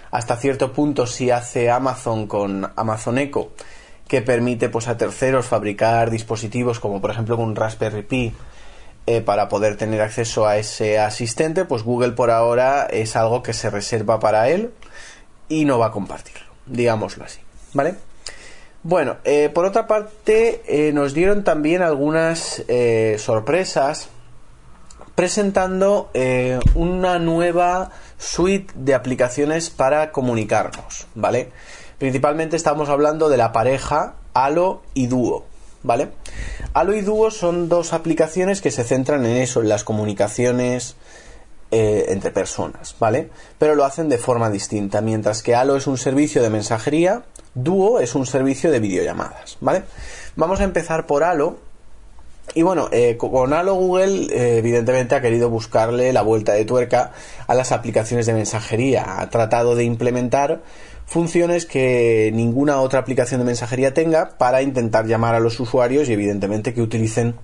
hasta 0.10 0.38
cierto 0.38 0.74
punto 0.74 1.06
si 1.06 1.30
hace 1.30 1.70
Amazon 1.70 2.26
con 2.26 2.72
Amazon 2.76 3.20
Echo, 3.20 3.52
que 4.08 4.24
permite 4.24 4.70
pues 4.70 4.88
a 4.88 4.98
terceros 4.98 5.46
fabricar 5.46 6.10
dispositivos 6.10 6.80
como 6.80 7.00
por 7.00 7.12
ejemplo 7.12 7.38
con 7.38 7.56
Raspberry 7.56 8.02
Pi 8.02 8.34
eh, 9.06 9.22
para 9.22 9.50
poder 9.50 9.78
tener 9.78 10.02
acceso 10.02 10.48
a 10.48 10.58
ese 10.58 10.98
asistente, 10.98 11.66
pues 11.66 11.84
Google 11.84 12.14
por 12.14 12.32
ahora 12.32 12.88
es 12.90 13.16
algo 13.16 13.44
que 13.44 13.54
se 13.54 13.70
reserva 13.70 14.20
para 14.20 14.50
él 14.50 14.72
y 15.48 15.66
no 15.66 15.78
va 15.78 15.88
a 15.88 15.92
compartirlo, 15.92 16.45
digámoslo 16.66 17.26
así, 17.26 17.40
¿vale? 17.74 17.96
Bueno, 18.84 19.18
eh, 19.24 19.50
por 19.54 19.66
otra 19.66 19.88
parte, 19.88 20.62
eh, 20.68 20.92
nos 20.94 21.14
dieron 21.14 21.44
también 21.44 21.82
algunas 21.82 22.64
sorpresas 23.18 24.10
presentando 25.16 26.12
una 26.76 27.20
nueva 27.20 27.90
suite 28.18 28.74
de 28.76 28.94
aplicaciones 28.94 29.70
para 29.70 30.12
comunicarnos, 30.12 31.08
¿vale? 31.16 31.52
Principalmente 31.98 32.58
estamos 32.58 32.90
hablando 32.90 33.30
de 33.30 33.38
la 33.38 33.52
pareja 33.54 34.16
Halo 34.34 34.82
y 34.94 35.08
Duo, 35.08 35.46
¿vale? 35.82 36.10
Halo 36.74 36.94
y 36.94 37.02
Duo 37.02 37.32
son 37.32 37.70
dos 37.70 37.94
aplicaciones 37.94 38.62
que 38.62 38.72
se 38.72 38.84
centran 38.84 39.26
en 39.26 39.38
eso, 39.38 39.62
en 39.62 39.70
las 39.70 39.86
comunicaciones 39.86 40.98
eh, 41.72 42.06
entre 42.10 42.32
personas, 42.32 42.96
¿vale? 43.00 43.30
Pero 43.58 43.76
lo 43.76 43.86
hacen 43.86 44.10
de 44.10 44.18
forma 44.18 44.50
distinta, 44.50 45.02
mientras 45.02 45.44
que 45.44 45.56
Halo 45.56 45.76
es 45.76 45.88
un 45.88 45.98
servicio 45.98 46.42
de 46.42 46.50
mensajería, 46.50 47.24
Duo 47.54 48.00
es 48.00 48.16
un 48.16 48.26
servicio 48.26 48.72
de 48.72 48.80
videollamadas, 48.80 49.58
¿vale? 49.62 49.84
Vamos 50.36 50.60
a 50.60 50.64
empezar 50.64 51.08
por 51.08 51.24
Halo, 51.24 51.58
y 52.54 52.62
bueno, 52.62 52.90
eh, 52.92 53.18
con 53.18 53.54
Halo 53.54 53.74
Google 53.74 54.28
eh, 54.32 54.60
evidentemente 54.60 55.16
ha 55.16 55.22
querido 55.22 55.50
buscarle 55.50 56.14
la 56.14 56.22
vuelta 56.22 56.54
de 56.54 56.64
tuerca 56.64 57.12
a 57.48 57.56
las 57.56 57.72
aplicaciones 57.72 58.28
de 58.28 58.34
mensajería. 58.34 59.20
Ha 59.20 59.30
tratado 59.30 59.76
de 59.76 59.84
implementar 59.84 60.62
funciones 61.06 61.66
que 61.66 62.32
ninguna 62.34 62.80
otra 62.82 63.00
aplicación 63.00 63.42
de 63.42 63.46
mensajería 63.46 63.94
tenga 63.94 64.38
para 64.38 64.62
intentar 64.62 65.06
llamar 65.06 65.36
a 65.36 65.40
los 65.40 65.60
usuarios 65.60 66.08
y 66.08 66.14
evidentemente 66.14 66.74
que 66.74 66.82
utilicen 66.82 67.36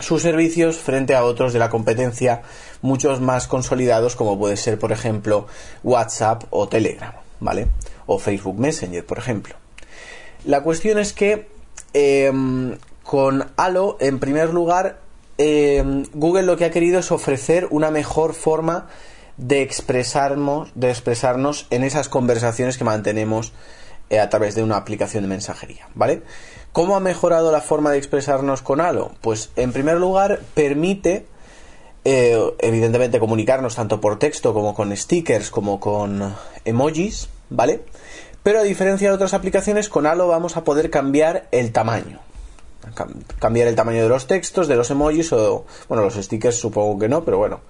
sus 0.00 0.22
servicios 0.22 0.76
frente 0.76 1.14
a 1.14 1.24
otros 1.24 1.52
de 1.52 1.58
la 1.58 1.70
competencia 1.70 2.42
muchos 2.82 3.20
más 3.20 3.46
consolidados 3.46 4.16
como 4.16 4.38
puede 4.38 4.56
ser 4.56 4.78
por 4.78 4.92
ejemplo 4.92 5.46
WhatsApp 5.82 6.44
o 6.50 6.68
Telegram, 6.68 7.12
¿vale? 7.40 7.68
O 8.06 8.18
Facebook 8.18 8.58
Messenger, 8.58 9.04
por 9.04 9.18
ejemplo. 9.18 9.54
La 10.44 10.62
cuestión 10.62 10.98
es 10.98 11.12
que 11.12 11.48
em, 11.92 12.76
con 13.02 13.50
Halo, 13.56 13.96
en 14.00 14.18
primer 14.18 14.52
lugar, 14.52 15.00
eh, 15.38 16.04
Google 16.12 16.44
lo 16.44 16.56
que 16.56 16.64
ha 16.64 16.70
querido 16.70 17.00
es 17.00 17.10
ofrecer 17.12 17.66
una 17.70 17.90
mejor 17.90 18.34
forma 18.34 18.88
de 19.36 19.62
expresarnos, 19.62 20.70
de 20.74 20.90
expresarnos 20.90 21.66
en 21.70 21.82
esas 21.82 22.08
conversaciones 22.08 22.76
que 22.76 22.84
mantenemos 22.84 23.52
eh, 24.10 24.18
a 24.20 24.28
través 24.28 24.54
de 24.54 24.62
una 24.62 24.76
aplicación 24.76 25.22
de 25.22 25.28
mensajería, 25.28 25.88
¿vale? 25.94 26.22
¿Cómo 26.72 26.96
ha 26.96 27.00
mejorado 27.00 27.50
la 27.50 27.60
forma 27.60 27.90
de 27.90 27.98
expresarnos 27.98 28.62
con 28.62 28.80
Halo? 28.80 29.12
Pues 29.20 29.50
en 29.56 29.72
primer 29.72 29.96
lugar 29.96 30.40
permite 30.54 31.26
eh, 32.04 32.38
evidentemente 32.60 33.18
comunicarnos 33.18 33.74
tanto 33.74 34.00
por 34.00 34.18
texto 34.18 34.54
como 34.54 34.74
con 34.74 34.96
stickers 34.96 35.50
como 35.50 35.80
con 35.80 36.34
emojis, 36.64 37.28
¿vale? 37.48 37.82
Pero 38.42 38.60
a 38.60 38.62
diferencia 38.62 39.08
de 39.08 39.14
otras 39.14 39.34
aplicaciones, 39.34 39.88
con 39.88 40.06
Halo 40.06 40.28
vamos 40.28 40.56
a 40.56 40.64
poder 40.64 40.90
cambiar 40.90 41.48
el 41.50 41.72
tamaño 41.72 42.20
cambiar 43.38 43.68
el 43.68 43.74
tamaño 43.74 44.02
de 44.02 44.08
los 44.08 44.26
textos, 44.26 44.68
de 44.68 44.76
los 44.76 44.90
emojis 44.90 45.32
o, 45.32 45.66
bueno, 45.88 46.02
los 46.02 46.14
stickers 46.14 46.56
supongo 46.56 46.98
que 46.98 47.08
no, 47.08 47.24
pero 47.24 47.38
bueno, 47.38 47.60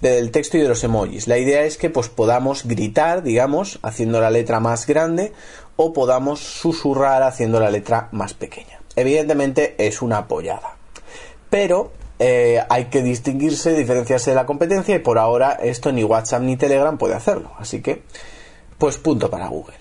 del 0.00 0.30
texto 0.30 0.58
y 0.58 0.60
de 0.60 0.68
los 0.68 0.84
emojis. 0.84 1.28
La 1.28 1.38
idea 1.38 1.64
es 1.64 1.76
que 1.76 1.90
pues 1.90 2.08
podamos 2.08 2.64
gritar, 2.64 3.22
digamos, 3.22 3.78
haciendo 3.82 4.20
la 4.20 4.30
letra 4.30 4.60
más 4.60 4.86
grande 4.86 5.32
o 5.82 5.94
podamos 5.94 6.40
susurrar 6.40 7.22
haciendo 7.22 7.58
la 7.58 7.70
letra 7.70 8.10
más 8.12 8.34
pequeña. 8.34 8.82
Evidentemente 8.96 9.76
es 9.78 10.02
una 10.02 10.18
apoyada. 10.18 10.76
Pero 11.48 11.90
eh, 12.18 12.62
hay 12.68 12.84
que 12.86 13.02
distinguirse, 13.02 13.72
diferenciarse 13.72 14.32
de 14.32 14.36
la 14.36 14.44
competencia 14.44 14.94
y 14.94 14.98
por 14.98 15.18
ahora 15.18 15.52
esto 15.52 15.90
ni 15.90 16.04
WhatsApp 16.04 16.42
ni 16.42 16.58
Telegram 16.58 16.98
puede 16.98 17.14
hacerlo. 17.14 17.52
Así 17.58 17.80
que, 17.80 18.02
pues 18.76 18.98
punto 18.98 19.30
para 19.30 19.48
Google. 19.48 19.76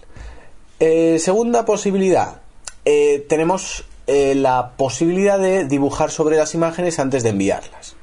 Eh, 0.79 1.19
segunda 1.19 1.65
posibilidad. 1.65 2.39
Eh, 2.85 3.25
tenemos 3.27 3.83
la 4.07 4.71
posibilidad 4.75 5.37
de 5.37 5.65
dibujar 5.65 6.09
sobre 6.09 6.35
las 6.37 6.55
imágenes 6.55 6.97
antes 6.97 7.21
de 7.23 7.29
enviarlas. 7.29 7.95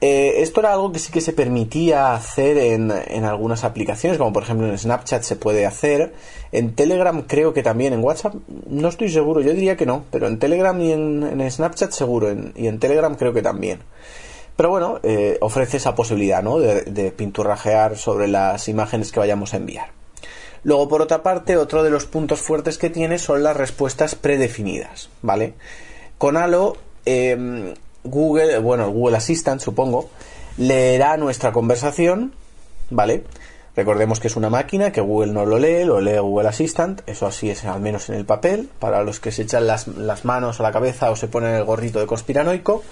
Eh, 0.00 0.42
esto 0.42 0.60
era 0.60 0.72
algo 0.72 0.92
que 0.92 1.00
sí 1.00 1.10
que 1.10 1.20
se 1.20 1.32
permitía 1.32 2.14
hacer 2.14 2.56
en, 2.56 2.92
algunas 3.24 3.64
aplicaciones, 3.64 4.16
como 4.16 4.32
por 4.32 4.44
ejemplo 4.44 4.68
en 4.68 4.78
Snapchat 4.78 5.22
se 5.22 5.34
puede 5.34 5.66
hacer, 5.66 6.14
en 6.52 6.74
Telegram 6.76 7.22
creo 7.22 7.52
que 7.52 7.64
también, 7.64 7.92
en 7.92 8.04
WhatsApp 8.04 8.34
no 8.68 8.88
estoy 8.88 9.10
seguro, 9.10 9.40
yo 9.40 9.52
diría 9.52 9.76
que 9.76 9.86
no, 9.86 10.04
pero 10.12 10.28
en 10.28 10.38
Telegram 10.38 10.80
y 10.80 10.92
en, 10.92 11.50
Snapchat 11.50 11.90
seguro, 11.90 12.28
y 12.54 12.68
en 12.68 12.78
Telegram 12.78 13.14
creo 13.16 13.32
que 13.32 13.42
también. 13.42 13.80
Pero 14.54 14.70
bueno, 14.70 15.00
eh, 15.02 15.38
ofrece 15.40 15.76
esa 15.76 15.94
posibilidad 15.94 16.42
¿no? 16.42 16.58
de, 16.58 16.82
de 16.82 17.10
pinturrajear 17.10 17.96
sobre 17.96 18.28
las 18.28 18.68
imágenes 18.68 19.10
que 19.10 19.20
vayamos 19.20 19.54
a 19.54 19.56
enviar. 19.56 19.98
Luego, 20.64 20.88
por 20.88 21.02
otra 21.02 21.22
parte, 21.22 21.56
otro 21.56 21.82
de 21.82 21.90
los 21.90 22.04
puntos 22.06 22.40
fuertes 22.40 22.78
que 22.78 22.90
tiene 22.90 23.18
son 23.18 23.42
las 23.42 23.56
respuestas 23.56 24.14
predefinidas, 24.14 25.10
¿vale? 25.22 25.54
Con 26.18 26.36
Halo, 26.36 26.76
em, 27.04 27.74
Google, 28.10 28.58
bueno, 28.58 28.90
Google 28.90 29.16
Assistant, 29.16 29.60
supongo, 29.60 30.10
leerá 30.56 31.16
nuestra 31.16 31.52
conversación, 31.52 32.34
¿vale? 32.90 33.24
Recordemos 33.76 34.18
que 34.18 34.26
es 34.26 34.34
una 34.34 34.50
máquina, 34.50 34.90
que 34.90 35.00
Google 35.00 35.32
no 35.32 35.46
lo 35.46 35.58
lee, 35.58 35.84
lo 35.84 36.00
lee 36.00 36.18
Google 36.18 36.48
Assistant, 36.48 37.02
eso 37.06 37.26
así 37.28 37.48
es 37.48 37.64
al 37.64 37.80
menos 37.80 38.08
en 38.08 38.16
el 38.16 38.24
papel, 38.24 38.68
para 38.80 39.04
los 39.04 39.20
que 39.20 39.30
se 39.30 39.42
echan 39.42 39.68
las, 39.68 39.86
manos 40.24 40.58
a 40.58 40.64
la 40.64 40.72
cabeza 40.72 41.12
o 41.12 41.16
se 41.16 41.28
ponen 41.28 41.54
el 41.54 41.64
gorrito 41.64 42.00
de 42.00 42.06
conspiranoico. 42.06 42.82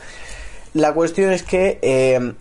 La 0.75 0.95
cuestión 0.95 1.33
es 1.33 1.43
que 1.43 1.81
em, 1.83 2.37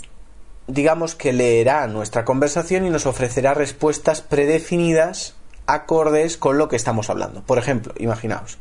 digamos 0.67 1.15
que 1.15 1.33
leerá 1.33 1.87
nuestra 1.87 2.23
conversación 2.23 2.85
y 2.85 2.91
nos 2.91 3.07
ofrecerá 3.07 3.55
respuestas 3.55 4.21
predefinidas 4.21 5.35
acordes 5.65 6.37
con 6.37 6.59
lo 6.59 6.67
que 6.67 6.75
estamos 6.75 7.09
hablando. 7.09 7.41
Por 7.41 7.57
ejemplo, 7.57 7.95
imaginaos, 7.97 8.59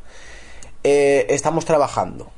eh, 0.83 1.26
estamos 1.28 1.66
trabajando. 1.66 2.30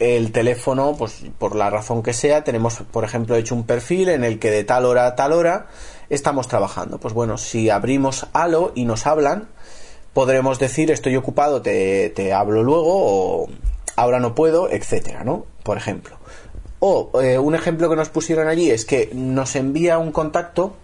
El 0.00 0.32
teléfono, 0.32 0.96
pues 0.98 1.22
por 1.38 1.54
la 1.54 1.70
razón 1.70 2.02
que 2.02 2.12
sea, 2.12 2.42
tenemos, 2.42 2.82
por 2.90 3.04
ejemplo, 3.04 3.36
hecho 3.36 3.54
un 3.54 3.64
perfil 3.64 4.08
en 4.08 4.24
el 4.24 4.38
que 4.38 4.50
de 4.50 4.64
tal 4.64 4.84
hora 4.86 5.06
a 5.06 5.14
tal 5.14 5.32
hora 5.32 5.68
estamos 6.08 6.48
trabajando. 6.48 6.98
Pues 6.98 7.14
bueno, 7.14 7.38
si 7.38 7.70
abrimos 7.70 8.26
Halo 8.32 8.72
y 8.74 8.86
nos 8.86 9.06
hablan, 9.06 9.48
podremos 10.12 10.58
decir 10.58 10.90
estoy 10.90 11.16
ocupado, 11.16 11.62
te, 11.62 12.10
te 12.10 12.32
hablo 12.32 12.62
luego, 12.62 12.94
o 12.94 13.48
ahora 13.94 14.18
no 14.18 14.34
puedo, 14.34 14.70
etcétera, 14.70 15.22
¿no? 15.22 15.44
Por 15.62 15.76
ejemplo. 15.76 16.16
O 16.80 17.10
eh, 17.22 17.38
un 17.38 17.54
ejemplo 17.54 17.90
que 17.90 17.96
nos 17.96 18.08
pusieron 18.08 18.48
allí 18.48 18.70
es 18.70 18.86
que 18.86 19.10
nos 19.12 19.54
envía 19.54 19.98
un 19.98 20.12
contacto 20.12 20.74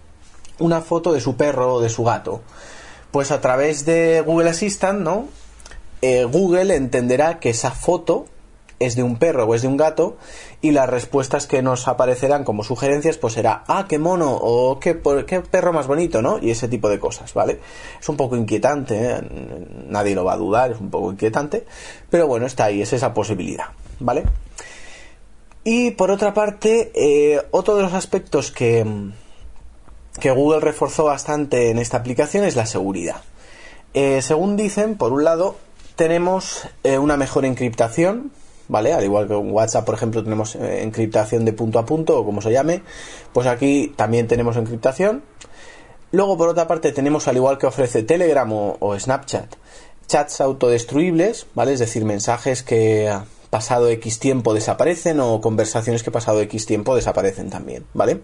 una 0.58 0.80
foto 0.80 1.12
de 1.12 1.20
su 1.20 1.36
perro 1.36 1.74
o 1.74 1.80
de 1.80 1.88
su 1.88 2.04
gato. 2.04 2.42
Pues 3.10 3.30
a 3.30 3.40
través 3.40 3.84
de 3.84 4.22
Google 4.24 4.50
Assistant, 4.50 5.00
¿no? 5.00 5.28
Eh, 6.02 6.24
Google 6.24 6.74
entenderá 6.74 7.38
que 7.40 7.50
esa 7.50 7.70
foto 7.70 8.26
es 8.78 8.94
de 8.96 9.02
un 9.02 9.16
perro 9.16 9.44
o 9.44 9.54
es 9.54 9.62
de 9.62 9.68
un 9.68 9.76
gato 9.76 10.16
y 10.60 10.72
las 10.72 10.88
respuestas 10.88 11.46
que 11.46 11.62
nos 11.62 11.88
aparecerán 11.88 12.44
como 12.44 12.62
sugerencias 12.62 13.16
pues 13.16 13.34
será 13.34 13.64
ah 13.68 13.86
qué 13.88 13.98
mono 13.98 14.36
o 14.40 14.78
qué, 14.78 15.00
qué 15.26 15.40
perro 15.40 15.72
más 15.72 15.86
bonito 15.86 16.20
no 16.20 16.38
y 16.40 16.50
ese 16.50 16.68
tipo 16.68 16.88
de 16.88 16.98
cosas 16.98 17.32
vale 17.32 17.60
es 17.98 18.08
un 18.08 18.16
poco 18.16 18.36
inquietante 18.36 19.10
¿eh? 19.10 19.20
nadie 19.88 20.14
lo 20.14 20.24
va 20.24 20.34
a 20.34 20.36
dudar 20.36 20.72
es 20.72 20.80
un 20.80 20.90
poco 20.90 21.10
inquietante 21.10 21.64
pero 22.10 22.26
bueno 22.26 22.46
está 22.46 22.64
ahí 22.64 22.82
es 22.82 22.92
esa 22.92 23.14
posibilidad 23.14 23.66
vale 23.98 24.24
Y 25.64 25.90
por 25.90 26.12
otra 26.12 26.32
parte, 26.32 26.92
eh, 26.94 27.42
otro 27.50 27.74
de 27.74 27.82
los 27.82 27.92
aspectos 27.92 28.52
que, 28.52 28.86
que 30.20 30.30
Google 30.30 30.60
reforzó 30.60 31.06
bastante 31.06 31.70
en 31.70 31.78
esta 31.78 31.96
aplicación 31.96 32.44
es 32.44 32.54
la 32.54 32.66
seguridad. 32.66 33.22
Eh, 33.92 34.22
según 34.22 34.56
dicen, 34.56 34.96
por 34.96 35.12
un 35.12 35.24
lado, 35.24 35.56
tenemos 35.96 36.68
una 36.84 37.16
mejor 37.16 37.44
encriptación, 37.44 38.30
¿vale? 38.68 38.92
Al 38.92 39.04
igual 39.04 39.26
que 39.28 39.34
en 39.34 39.50
WhatsApp, 39.52 39.84
por 39.84 39.94
ejemplo, 39.94 40.22
tenemos 40.22 40.54
encriptación 40.56 41.44
de 41.44 41.52
punto 41.52 41.78
a 41.78 41.86
punto 41.86 42.18
o 42.18 42.24
como 42.24 42.40
se 42.40 42.52
llame, 42.52 42.82
pues 43.32 43.46
aquí 43.46 43.92
también 43.96 44.26
tenemos 44.26 44.56
encriptación. 44.56 45.22
Luego, 46.12 46.36
por 46.36 46.48
otra 46.48 46.66
parte, 46.66 46.92
tenemos, 46.92 47.28
al 47.28 47.36
igual 47.36 47.58
que 47.58 47.66
ofrece 47.66 48.02
Telegram 48.02 48.50
o, 48.52 48.76
o 48.80 48.98
Snapchat, 48.98 49.54
chats 50.06 50.40
autodestruibles, 50.40 51.46
¿vale? 51.54 51.72
Es 51.72 51.80
decir, 51.80 52.04
mensajes 52.04 52.62
que 52.62 53.12
pasado 53.50 53.88
X 53.88 54.18
tiempo 54.18 54.54
desaparecen 54.54 55.20
o 55.20 55.40
conversaciones 55.40 56.02
que 56.02 56.10
pasado 56.10 56.40
X 56.42 56.66
tiempo 56.66 56.94
desaparecen 56.94 57.50
también, 57.50 57.84
¿vale? 57.94 58.20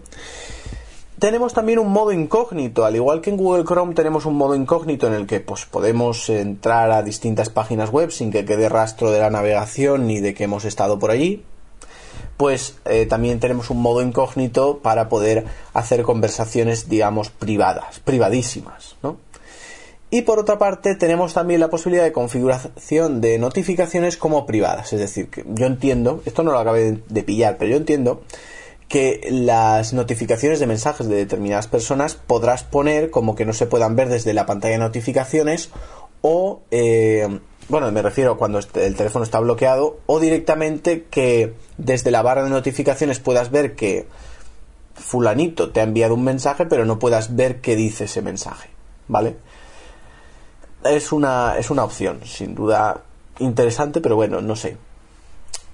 Tenemos 1.23 1.53
también 1.53 1.79
un 1.79 1.87
modo 1.87 2.11
incógnito, 2.11 2.83
al 2.83 2.97
igual 2.97 3.21
que 3.21 3.29
en 3.29 3.37
Google 3.37 3.63
Chrome 3.63 3.95
tenemos 3.95 4.25
un 4.25 4.35
modo 4.35 4.55
incógnito 4.55 5.07
en 5.07 5.13
el 5.13 5.25
que 5.25 5.39
pues, 5.39 5.65
podemos 5.65 6.29
entrar 6.29 6.91
a 6.91 7.01
distintas 7.01 7.47
páginas 7.47 7.91
web 7.91 8.11
sin 8.11 8.29
que 8.29 8.43
quede 8.43 8.67
rastro 8.67 9.09
de 9.09 9.21
la 9.21 9.29
navegación 9.29 10.05
ni 10.05 10.19
de 10.19 10.33
que 10.33 10.43
hemos 10.43 10.65
estado 10.65 10.99
por 10.99 11.11
allí. 11.11 11.41
Pues 12.35 12.75
eh, 12.83 13.05
también 13.05 13.39
tenemos 13.39 13.69
un 13.69 13.81
modo 13.81 14.01
incógnito 14.01 14.79
para 14.79 15.07
poder 15.07 15.45
hacer 15.71 16.03
conversaciones, 16.03 16.89
digamos, 16.89 17.29
privadas, 17.29 18.01
privadísimas, 18.01 18.97
¿no? 19.01 19.15
Y 20.09 20.23
por 20.23 20.39
otra 20.39 20.57
parte, 20.57 20.93
tenemos 20.95 21.33
también 21.33 21.61
la 21.61 21.69
posibilidad 21.69 22.03
de 22.03 22.11
configuración 22.11 23.21
de 23.21 23.39
notificaciones 23.39 24.17
como 24.17 24.45
privadas. 24.45 24.91
Es 24.91 24.99
decir, 24.99 25.29
que 25.29 25.45
yo 25.47 25.67
entiendo, 25.67 26.21
esto 26.25 26.43
no 26.43 26.51
lo 26.51 26.59
acabé 26.59 26.99
de 27.07 27.23
pillar, 27.23 27.55
pero 27.57 27.71
yo 27.71 27.77
entiendo 27.77 28.23
que 28.93 29.27
las 29.31 29.91
notificaciones 29.93 30.59
de 30.59 30.67
mensajes 30.67 31.09
de 31.09 31.15
determinadas 31.15 31.65
personas 31.65 32.13
podrás 32.13 32.63
poner 32.63 33.09
como 33.09 33.33
que 33.33 33.43
no 33.43 33.51
se 33.51 33.65
puedan 33.65 33.95
ver 33.95 34.07
desde 34.07 34.35
la 34.35 34.45
pantalla 34.45 34.73
de 34.73 34.83
notificaciones 34.83 35.71
o, 36.21 36.61
eh, 36.69 37.39
bueno, 37.69 37.91
me 37.91 38.03
refiero 38.03 38.37
cuando 38.37 38.59
el 38.59 38.95
teléfono 38.95 39.25
está 39.25 39.39
bloqueado 39.39 39.97
o 40.05 40.19
directamente 40.19 41.05
que 41.09 41.55
desde 41.79 42.11
la 42.11 42.21
barra 42.21 42.43
de 42.43 42.51
notificaciones 42.51 43.17
puedas 43.17 43.49
ver 43.49 43.73
que 43.73 44.05
fulanito 44.93 45.71
te 45.71 45.79
ha 45.79 45.85
enviado 45.85 46.13
un 46.13 46.23
mensaje 46.23 46.67
pero 46.67 46.85
no 46.85 46.99
puedas 46.99 47.35
ver 47.35 47.61
qué 47.61 47.75
dice 47.75 48.03
ese 48.03 48.21
mensaje, 48.21 48.69
¿vale? 49.07 49.37
es 50.85 51.11
una, 51.11 51.57
es 51.57 51.71
una 51.71 51.83
opción, 51.83 52.19
sin 52.25 52.53
duda 52.53 53.01
interesante, 53.39 54.01
pero 54.01 54.15
bueno, 54.15 54.39
no 54.39 54.55
sé. 54.55 54.77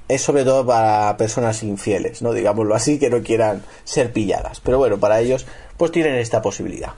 Es 0.10 0.22
sobre 0.22 0.44
todo 0.44 0.66
para 0.66 1.16
personas 1.16 1.64
infieles, 1.64 2.22
¿no? 2.22 2.34
Digámoslo 2.34 2.76
así, 2.76 3.00
que 3.00 3.10
no 3.10 3.24
quieran 3.24 3.64
ser 3.86 4.12
pilladas. 4.12 4.60
Pero 4.60 4.78
bueno, 4.78 5.00
para 5.00 5.22
ellos, 5.22 5.46
pues 5.78 5.92
tienen 5.92 6.16
esta 6.16 6.42
posibilidad. 6.42 6.94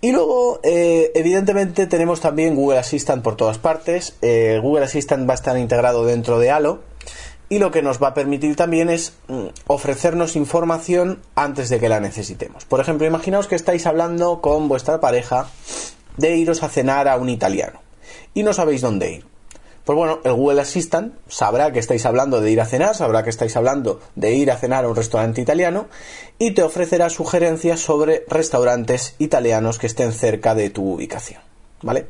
Y 0.00 0.12
luego, 0.12 0.60
eh, 0.62 1.12
evidentemente, 1.14 1.86
tenemos 1.86 2.20
también 2.20 2.56
Google 2.56 2.78
Assistant 2.78 3.22
por 3.22 3.36
todas 3.36 3.58
partes. 3.58 4.16
Eh, 4.20 4.58
Google 4.62 4.84
Assistant 4.84 5.28
va 5.28 5.32
a 5.32 5.36
estar 5.36 5.56
integrado 5.56 6.04
dentro 6.04 6.38
de 6.38 6.50
Halo. 6.50 6.80
Y 7.48 7.58
lo 7.58 7.70
que 7.70 7.82
nos 7.82 8.02
va 8.02 8.08
a 8.08 8.14
permitir 8.14 8.56
también 8.56 8.90
es 8.90 9.14
mm, 9.28 9.46
ofrecernos 9.66 10.36
información 10.36 11.20
antes 11.34 11.68
de 11.68 11.78
que 11.78 11.88
la 11.88 12.00
necesitemos. 12.00 12.64
Por 12.64 12.80
ejemplo, 12.80 13.06
imaginaos 13.06 13.46
que 13.46 13.54
estáis 13.54 13.86
hablando 13.86 14.40
con 14.40 14.68
vuestra 14.68 15.00
pareja 15.00 15.48
de 16.16 16.36
iros 16.36 16.62
a 16.62 16.68
cenar 16.68 17.08
a 17.08 17.16
un 17.16 17.28
italiano 17.28 17.80
y 18.34 18.42
no 18.42 18.52
sabéis 18.52 18.80
dónde 18.80 19.12
ir. 19.12 19.33
Pues 19.84 19.96
bueno, 19.96 20.20
el 20.24 20.32
Google 20.32 20.62
Assistant 20.62 21.14
sabrá 21.28 21.72
que 21.72 21.78
estáis 21.78 22.06
hablando 22.06 22.40
de 22.40 22.50
ir 22.50 22.60
a 22.60 22.66
cenar, 22.66 22.94
sabrá 22.94 23.22
que 23.22 23.30
estáis 23.30 23.54
hablando 23.56 24.00
de 24.14 24.32
ir 24.32 24.50
a 24.50 24.56
cenar 24.56 24.84
a 24.84 24.88
un 24.88 24.96
restaurante 24.96 25.42
italiano 25.42 25.86
y 26.38 26.52
te 26.52 26.62
ofrecerá 26.62 27.10
sugerencias 27.10 27.80
sobre 27.80 28.24
restaurantes 28.28 29.14
italianos 29.18 29.78
que 29.78 29.86
estén 29.86 30.12
cerca 30.12 30.54
de 30.54 30.70
tu 30.70 30.94
ubicación. 30.94 31.42
¿Vale? 31.82 32.06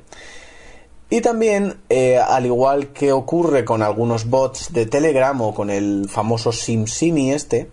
Y 1.11 1.21
también, 1.21 1.81
eh, 1.89 2.19
al 2.19 2.47
igual 2.47 2.89
que 2.89 3.13
ocurre 3.13 3.65
con 3.65 3.83
algunos 3.83 4.31
bots 4.31 4.73
de 4.73 4.87
Telegram 4.87 5.39
o 5.41 5.53
con 5.53 5.71
el 5.71 6.09
famoso 6.09 6.53
SimSimi 6.53 7.33
este, 7.33 7.71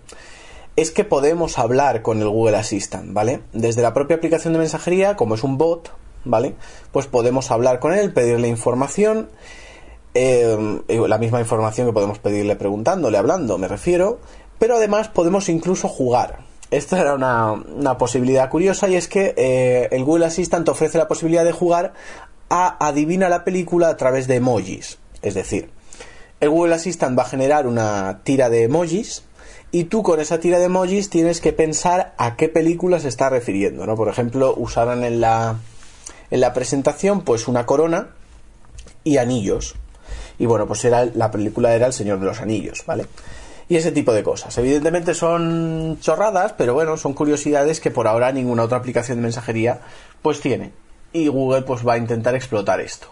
es 0.76 0.92
que 0.92 1.04
podemos 1.04 1.60
hablar 1.60 2.02
con 2.02 2.22
el 2.22 2.30
Google 2.30 2.58
Assistant, 2.58 3.14
¿vale? 3.14 3.42
Desde 3.54 3.82
la 3.82 3.94
propia 3.94 4.18
aplicación 4.18 4.54
de 4.54 4.60
mensajería, 4.60 5.16
como 5.16 5.36
es 5.36 5.44
un 5.44 5.58
bot, 5.58 5.92
¿vale? 6.24 6.56
Pues 6.92 7.08
podemos 7.08 7.52
hablar 7.52 7.80
con 7.80 7.94
él, 7.94 8.14
pedirle 8.14 8.48
información, 8.48 9.30
eh, 10.14 10.80
la 11.08 11.18
misma 11.18 11.40
información 11.40 11.88
que 11.88 11.94
podemos 11.94 12.20
pedirle 12.20 12.56
preguntándole, 12.56 13.18
hablando, 13.18 13.58
me 13.58 13.68
refiero, 13.68 14.20
pero 14.60 14.76
además 14.76 15.08
podemos 15.08 15.50
incluso 15.50 15.88
jugar. 15.88 16.40
Esta 16.70 17.00
era 17.02 17.16
una, 17.16 17.98
posibilidad 17.98 18.50
curiosa 18.50 18.88
y 18.88 18.96
es 18.96 19.08
que 19.08 19.34
eh, 19.36 19.90
el 19.92 20.06
Google 20.06 20.26
Assistant 20.26 20.68
ofrece 20.70 20.98
la 20.98 21.08
posibilidad 21.08 21.44
de 21.44 21.52
jugar 21.52 21.94
a 22.50 22.88
adivina 22.88 23.28
la 23.28 23.44
película 23.44 23.90
a 23.90 23.98
través 23.98 24.28
de 24.28 24.36
emojis. 24.36 24.98
Es 25.22 25.34
decir, 25.34 25.70
el 26.40 26.50
Google 26.50 26.76
Assistant 26.76 27.18
va 27.18 27.24
a 27.24 27.28
generar 27.28 27.68
una 27.68 28.22
tira 28.24 28.50
de 28.50 28.64
emojis 28.64 29.24
y 29.72 29.86
tú 29.86 30.04
con 30.04 30.20
esa 30.20 30.40
tira 30.40 30.60
de 30.60 30.66
emojis 30.66 31.10
tienes 31.10 31.42
que 31.42 31.54
pensar 31.54 32.14
a 32.18 32.36
qué 32.36 32.50
película 32.50 33.00
se 33.00 33.10
está 33.10 33.30
refiriendo, 33.30 33.86
¿no? 33.86 33.96
Por 33.96 34.08
ejemplo, 34.08 34.54
usaron 34.58 35.04
en 35.04 35.22
la 35.22 35.58
en 36.32 36.40
la 36.40 36.54
presentación, 36.54 37.22
pues 37.22 37.48
una 37.48 37.66
corona 37.66 38.12
y 39.04 39.18
anillos. 39.18 39.76
Y 40.42 40.48
bueno, 40.48 40.66
pues 40.66 40.84
era 40.86 41.06
la 41.06 41.30
película 41.30 41.76
era 41.76 41.86
El 41.86 41.94
Señor 41.94 42.20
de 42.20 42.26
los 42.26 42.42
Anillos, 42.42 42.84
¿vale? 42.88 43.06
Y 43.70 43.76
ese 43.76 43.92
tipo 43.92 44.12
de 44.12 44.24
cosas. 44.24 44.58
Evidentemente 44.58 45.14
son 45.14 46.00
chorradas, 46.02 46.54
pero 46.58 46.74
bueno, 46.74 46.98
son 46.98 47.14
curiosidades 47.14 47.80
que 47.80 47.92
por 47.92 48.08
ahora 48.08 48.32
ninguna 48.32 48.64
otra 48.64 48.80
aplicación 48.80 49.20
de 49.20 49.22
mensajería 49.22 49.82
pues 50.24 50.42
tiene. 50.42 50.72
Y 51.14 51.28
Google 51.28 51.62
pues 51.62 51.88
va 51.88 51.94
a 51.94 52.00
intentar 52.00 52.34
explotar 52.34 52.82
esto. 52.82 53.10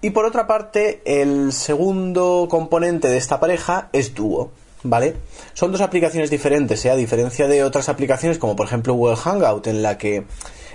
Y 0.00 0.10
por 0.10 0.24
otra 0.24 0.48
parte, 0.48 1.02
el 1.04 1.52
segundo 1.52 2.48
componente 2.50 3.06
de 3.06 3.16
esta 3.16 3.38
pareja 3.38 3.88
es 3.92 4.12
Duo, 4.12 4.50
¿vale? 4.82 5.14
Son 5.54 5.70
dos 5.70 5.82
aplicaciones 5.82 6.30
diferentes, 6.30 6.84
¿eh? 6.84 6.90
a 6.90 6.96
diferencia 6.96 7.46
de 7.46 7.62
otras 7.62 7.88
aplicaciones 7.88 8.38
como 8.38 8.56
por 8.56 8.66
ejemplo 8.66 8.94
Google 8.94 9.14
Hangout, 9.14 9.68
en 9.68 9.82
la 9.82 9.98
que 9.98 10.24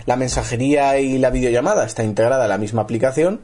la 0.06 0.16
mensajería 0.16 1.00
y 1.00 1.18
la 1.18 1.32
videollamada 1.32 1.86
está 1.86 2.04
integrada 2.04 2.46
en 2.46 2.50
la 2.50 2.58
misma 2.58 2.84
aplicación, 2.84 3.42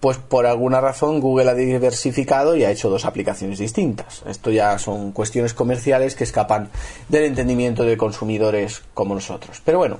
pues 0.00 0.16
por 0.16 0.46
alguna 0.46 0.80
razón 0.80 1.20
Google 1.20 1.50
ha 1.50 1.54
diversificado 1.54 2.56
y 2.56 2.64
ha 2.64 2.70
hecho 2.70 2.88
dos 2.88 3.04
aplicaciones 3.04 3.58
distintas. 3.58 4.22
Esto 4.26 4.50
ya 4.50 4.78
son 4.78 5.12
cuestiones 5.12 5.52
comerciales 5.54 6.14
que 6.14 6.24
escapan 6.24 6.70
del 7.08 7.24
entendimiento 7.24 7.84
de 7.84 7.98
consumidores 7.98 8.82
como 8.94 9.14
nosotros. 9.14 9.60
Pero 9.64 9.78
bueno, 9.78 9.98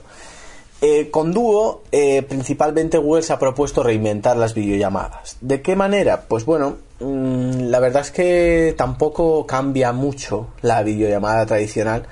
eh, 0.80 1.10
con 1.10 1.32
Duo 1.32 1.82
eh, 1.92 2.22
principalmente 2.22 2.96
Google 2.96 3.22
se 3.22 3.34
ha 3.34 3.38
propuesto 3.38 3.82
reinventar 3.82 4.38
las 4.38 4.54
videollamadas. 4.54 5.36
¿De 5.42 5.60
qué 5.60 5.76
manera? 5.76 6.22
Pues 6.26 6.46
bueno, 6.46 6.78
mm, 7.00 7.68
la 7.68 7.80
verdad 7.80 8.00
es 8.00 8.10
que 8.10 8.74
tampoco 8.78 9.46
cambia 9.46 9.92
mucho 9.92 10.48
la 10.62 10.82
videollamada 10.82 11.44
tradicional 11.44 12.06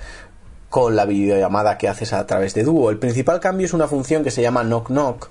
con 0.68 0.94
la 0.94 1.07
videollamada 1.07 1.79
que 1.79 1.88
haces 1.88 2.12
a 2.12 2.27
través 2.27 2.53
de 2.53 2.64
Duo. 2.64 2.90
El 2.90 2.98
principal 2.98 3.40
cambio 3.40 3.64
es 3.64 3.72
una 3.72 3.88
función 3.88 4.22
que 4.22 4.31
se 4.31 4.42
llama 4.42 4.62
knock 4.64 4.88
knock 4.88 5.31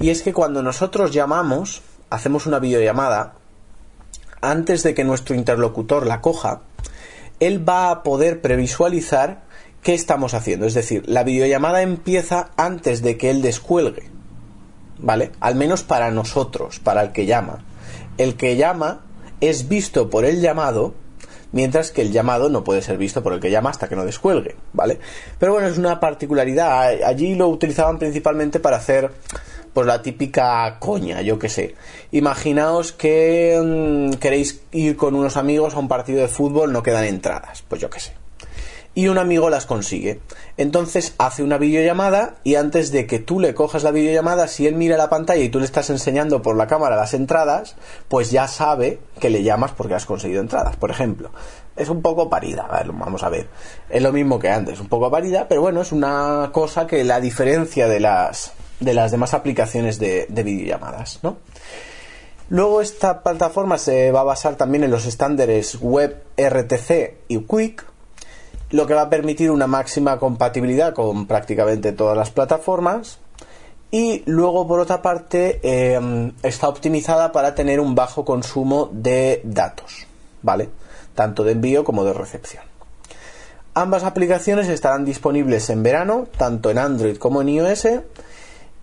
y 0.00 0.10
es 0.10 0.22
que 0.22 0.32
cuando 0.32 0.62
nosotros 0.62 1.12
llamamos, 1.12 1.82
hacemos 2.10 2.46
una 2.46 2.58
videollamada, 2.58 3.34
antes 4.40 4.82
de 4.82 4.94
que 4.94 5.04
nuestro 5.04 5.34
interlocutor 5.34 6.06
la 6.06 6.20
coja, 6.20 6.62
él 7.40 7.66
va 7.66 7.90
a 7.90 8.02
poder 8.02 8.40
previsualizar 8.40 9.42
qué 9.82 9.94
estamos 9.94 10.34
haciendo. 10.34 10.66
Es 10.66 10.74
decir, 10.74 11.02
la 11.06 11.24
videollamada 11.24 11.82
empieza 11.82 12.50
antes 12.56 13.02
de 13.02 13.16
que 13.16 13.30
él 13.30 13.42
descuelgue. 13.42 14.10
¿Vale? 14.98 15.32
Al 15.40 15.54
menos 15.54 15.82
para 15.82 16.10
nosotros, 16.10 16.78
para 16.78 17.02
el 17.02 17.12
que 17.12 17.26
llama. 17.26 17.64
El 18.16 18.36
que 18.36 18.56
llama 18.56 19.00
es 19.40 19.68
visto 19.68 20.08
por 20.08 20.24
el 20.24 20.40
llamado 20.40 20.94
mientras 21.54 21.92
que 21.92 22.02
el 22.02 22.12
llamado 22.12 22.50
no 22.50 22.64
puede 22.64 22.82
ser 22.82 22.98
visto 22.98 23.22
por 23.22 23.32
el 23.32 23.40
que 23.40 23.50
llama 23.50 23.70
hasta 23.70 23.88
que 23.88 23.96
no 23.96 24.04
descuelgue, 24.04 24.56
¿vale? 24.72 24.98
Pero 25.38 25.52
bueno, 25.52 25.68
es 25.68 25.78
una 25.78 26.00
particularidad. 26.00 27.02
Allí 27.04 27.34
lo 27.34 27.48
utilizaban 27.48 27.98
principalmente 27.98 28.60
para 28.60 28.76
hacer 28.76 29.10
pues 29.72 29.86
la 29.86 30.02
típica 30.02 30.78
coña, 30.78 31.22
yo 31.22 31.38
que 31.38 31.48
sé. 31.48 31.74
Imaginaos 32.12 32.92
que 32.92 33.60
mm, 33.64 34.14
queréis 34.18 34.62
ir 34.72 34.96
con 34.96 35.14
unos 35.14 35.36
amigos 35.36 35.74
a 35.74 35.78
un 35.78 35.88
partido 35.88 36.20
de 36.20 36.28
fútbol, 36.28 36.72
no 36.72 36.82
quedan 36.82 37.04
entradas, 37.04 37.62
pues 37.66 37.80
yo 37.80 37.88
que 37.88 38.00
sé 38.00 38.23
y 38.94 39.08
un 39.08 39.18
amigo 39.18 39.50
las 39.50 39.66
consigue. 39.66 40.20
Entonces 40.56 41.14
hace 41.18 41.42
una 41.42 41.58
videollamada 41.58 42.36
y 42.44 42.54
antes 42.54 42.92
de 42.92 43.06
que 43.06 43.18
tú 43.18 43.40
le 43.40 43.54
cojas 43.54 43.82
la 43.82 43.90
videollamada, 43.90 44.48
si 44.48 44.66
él 44.66 44.76
mira 44.76 44.96
la 44.96 45.10
pantalla 45.10 45.42
y 45.42 45.48
tú 45.48 45.58
le 45.58 45.64
estás 45.64 45.90
enseñando 45.90 46.42
por 46.42 46.56
la 46.56 46.66
cámara 46.66 46.96
las 46.96 47.14
entradas, 47.14 47.76
pues 48.08 48.30
ya 48.30 48.46
sabe 48.46 49.00
que 49.20 49.30
le 49.30 49.42
llamas 49.42 49.72
porque 49.72 49.94
has 49.94 50.06
conseguido 50.06 50.40
entradas, 50.40 50.76
por 50.76 50.90
ejemplo. 50.90 51.30
Es 51.76 51.88
un 51.88 52.02
poco 52.02 52.30
parida, 52.30 52.68
vamos 52.86 53.24
a 53.24 53.28
ver. 53.28 53.48
Es 53.90 54.02
lo 54.02 54.12
mismo 54.12 54.38
que 54.38 54.48
antes, 54.48 54.78
un 54.80 54.88
poco 54.88 55.10
parida, 55.10 55.48
pero 55.48 55.60
bueno, 55.60 55.80
es 55.80 55.90
una 55.90 56.50
cosa 56.52 56.86
que 56.86 57.02
la 57.02 57.20
diferencia 57.20 57.88
de 57.88 57.98
las, 57.98 58.52
de 58.78 58.94
las 58.94 59.10
demás 59.10 59.34
aplicaciones 59.34 59.98
de, 59.98 60.26
de 60.28 60.42
videollamadas, 60.44 61.18
¿no? 61.22 61.38
Luego 62.50 62.82
esta 62.82 63.22
plataforma 63.22 63.78
se 63.78 64.12
va 64.12 64.20
a 64.20 64.24
basar 64.24 64.56
también 64.56 64.84
en 64.84 64.90
los 64.90 65.06
estándares 65.06 65.78
web 65.80 66.22
RTC 66.36 67.14
y 67.26 67.38
Quick, 67.38 67.86
lo 68.74 68.88
que 68.88 68.94
va 68.94 69.02
a 69.02 69.08
permitir 69.08 69.52
una 69.52 69.68
máxima 69.68 70.18
compatibilidad 70.18 70.94
con 70.94 71.28
prácticamente 71.28 71.92
todas 71.92 72.16
las 72.16 72.30
plataformas. 72.30 73.20
Y 73.92 74.24
luego, 74.26 74.66
por 74.66 74.80
otra 74.80 75.00
parte, 75.00 75.60
em, 75.62 76.32
está 76.42 76.68
optimizada 76.68 77.30
para 77.30 77.54
tener 77.54 77.78
un 77.78 77.94
bajo 77.94 78.24
consumo 78.24 78.90
de 78.92 79.40
datos, 79.44 80.08
¿vale? 80.42 80.70
Tanto 81.14 81.44
de 81.44 81.52
envío 81.52 81.84
como 81.84 82.04
de 82.04 82.14
recepción. 82.14 82.64
Ambas 83.74 84.02
aplicaciones 84.02 84.66
estarán 84.66 85.04
disponibles 85.04 85.70
en 85.70 85.84
verano, 85.84 86.26
tanto 86.36 86.68
en 86.68 86.78
Android 86.78 87.16
como 87.16 87.42
en 87.42 87.50
iOS, 87.50 87.86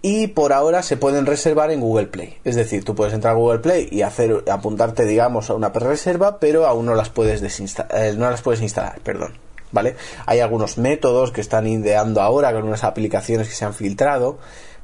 y 0.01 0.27
por 0.27 0.53
ahora 0.53 0.83
se 0.83 0.95
pueden 0.95 1.25
reservar 1.25 1.69
en 1.69 1.81
Google 1.81 2.07
Play. 2.07 2.37
Es 2.45 2.55
decir, 2.55 2.85
tú 2.85 2.95
puedes 2.95 3.13
entrar 3.13 3.33
a 3.33 3.37
Google 3.37 3.59
Play 3.59 3.89
y 3.91 4.03
hacer 4.03 4.45
apuntarte, 4.49 5.03
digamos, 5.03 5.49
a 5.49 5.53
una 5.53 5.67
reserva, 5.67 6.39
pero 6.39 6.65
aún 6.65 6.85
no 6.85 6.95
las 6.95 7.09
puedes 7.09 7.41
eh, 7.41 8.15
no 8.17 8.29
las 8.29 8.41
puedes 8.41 8.61
instalar, 8.61 9.01
perdón. 9.01 9.50
¿Vale? 9.71 9.95
Hay 10.25 10.39
algunos 10.39 10.77
métodos 10.77 11.31
que 11.31 11.41
están 11.41 11.67
ideando 11.67 12.21
ahora 12.21 12.53
con 12.53 12.63
unas 12.63 12.83
aplicaciones 12.83 13.47
que 13.47 13.53
se 13.53 13.65
han 13.65 13.73
filtrado, 13.73 14.37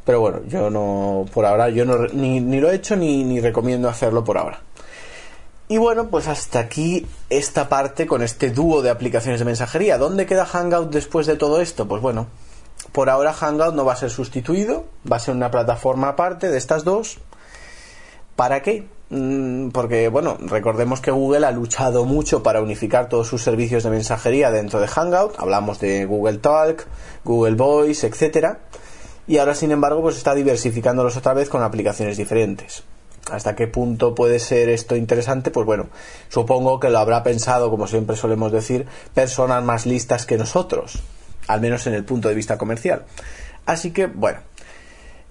pero 0.06 0.22
bueno, 0.22 0.42
yo 0.48 0.70
no, 0.70 1.26
por 1.34 1.46
ahora, 1.46 1.70
yo 1.70 1.86
no, 1.86 2.08
ni, 2.08 2.40
lo 2.60 2.72
he 2.72 2.76
hecho 2.76 2.96
ni, 2.96 3.24
ni 3.24 3.40
recomiendo 3.40 3.90
hacerlo 3.90 4.24
por 4.24 4.38
ahora. 4.38 4.62
Y 5.70 5.78
bueno, 5.78 6.08
pues 6.08 6.30
hasta 6.30 6.60
aquí 6.60 7.06
esta 7.30 7.68
parte 7.68 8.08
con 8.08 8.24
este 8.24 8.52
dúo 8.52 8.82
de 8.82 8.90
aplicaciones 8.90 9.40
de 9.40 9.46
mensajería. 9.46 9.98
¿Dónde 9.98 10.26
queda 10.26 10.46
Hangout 10.46 10.92
después 10.92 11.28
de 11.28 11.36
todo 11.36 11.60
esto? 11.60 11.90
Pues 11.90 12.02
bueno, 12.02 12.28
por 12.94 13.10
ahora 13.10 13.34
Hangout 13.34 13.76
no 13.76 13.84
va 13.84 13.94
a 13.94 13.98
ser 13.98 14.10
sustituido, 14.10 14.86
va 15.12 15.18
a 15.18 15.20
ser 15.20 15.36
una 15.36 15.52
plataforma 15.52 16.10
aparte 16.10 16.50
de 16.50 16.58
estas 16.58 16.86
dos. 16.86 17.18
¿Para 18.38 18.62
qué? 18.62 18.88
Mm, 19.10 19.70
porque, 19.70 20.10
bueno, 20.10 20.38
recordemos 20.40 21.00
que 21.00 21.12
Google 21.12 21.46
ha 21.46 21.52
luchado 21.52 22.04
mucho 22.04 22.44
para 22.44 22.62
unificar 22.62 23.08
todos 23.08 23.28
sus 23.28 23.42
servicios 23.42 23.84
de 23.84 23.90
mensajería 23.90 24.52
dentro 24.52 24.82
de 24.82 24.88
Hangout. 24.88 25.36
Hablamos 25.40 25.80
de 25.80 26.06
Google 26.06 26.40
Talk, 26.40 26.86
Google 27.24 27.56
Voice, 27.56 28.06
etcétera. 28.06 28.60
Y 29.28 29.38
ahora, 29.38 29.56
sin 29.56 29.72
embargo, 29.72 30.02
pues 30.02 30.18
está 30.18 30.36
diversificándolos 30.36 31.18
otra 31.18 31.34
vez 31.34 31.50
con 31.50 31.64
aplicaciones 31.64 32.18
diferentes. 32.18 32.84
¿Hasta 33.32 33.56
qué 33.56 33.68
punto 33.68 34.16
puede 34.16 34.40
ser 34.40 34.70
esto 34.70 34.96
interesante? 34.96 35.52
Pues 35.52 35.66
bueno, 35.66 35.88
supongo 36.30 36.80
que 36.80 36.90
lo 36.90 37.00
habrá 37.00 37.24
pensado, 37.24 37.70
como 37.70 37.88
siempre 37.88 38.16
solemos 38.16 38.54
decir, 38.54 38.88
personas 39.14 39.64
más 39.64 39.86
listas 39.86 40.26
que 40.26 40.38
nosotros, 40.38 41.00
al 41.48 41.60
menos 41.60 41.86
en 41.88 41.94
el 41.94 42.06
punto 42.06 42.30
de 42.30 42.36
vista 42.36 42.58
comercial. 42.58 43.06
Así 43.66 43.92
que, 43.92 44.08
bueno, 44.08 44.40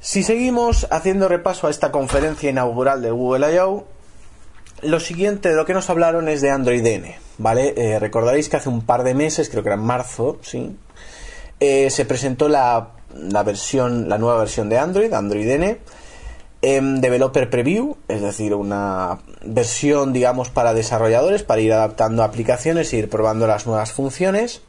si 0.00 0.22
seguimos 0.22 0.86
haciendo 0.90 1.28
repaso 1.28 1.66
a 1.66 1.70
esta 1.70 1.90
conferencia 1.90 2.50
inaugural 2.50 3.02
de 3.02 3.10
Google 3.10 3.54
I.O., 3.54 3.86
lo 4.82 5.00
siguiente 5.00 5.48
de 5.48 5.56
lo 5.56 5.64
que 5.64 5.72
nos 5.72 5.88
hablaron 5.88 6.28
es 6.28 6.42
de 6.42 6.50
Android 6.50 6.84
N, 6.84 7.16
¿vale? 7.38 7.74
Eh, 7.76 7.98
recordaréis 7.98 8.48
que 8.48 8.56
hace 8.56 8.68
un 8.68 8.82
par 8.82 9.04
de 9.04 9.14
meses, 9.14 9.48
creo 9.48 9.62
que 9.62 9.70
era 9.70 9.76
en 9.76 9.82
marzo, 9.82 10.38
¿sí? 10.42 10.76
Eh, 11.60 11.88
se 11.90 12.04
presentó 12.04 12.48
la, 12.48 12.90
versión, 13.44 14.08
la 14.08 14.18
nueva 14.18 14.38
versión 14.38 14.68
de 14.68 14.78
Android, 14.78 15.12
Android 15.12 15.48
N, 15.48 15.78
en 16.60 17.00
Developer 17.00 17.48
Preview, 17.48 17.96
es 18.08 18.20
decir, 18.20 18.54
una 18.54 19.20
versión, 19.42 20.12
digamos, 20.12 20.50
para 20.50 20.74
desarrolladores, 20.74 21.42
para 21.42 21.62
ir 21.62 21.72
adaptando 21.72 22.22
aplicaciones 22.22 22.92
e 22.92 22.98
ir 22.98 23.08
probando 23.08 23.46
las 23.46 23.66
nuevas 23.66 23.92
funciones. 23.92 24.60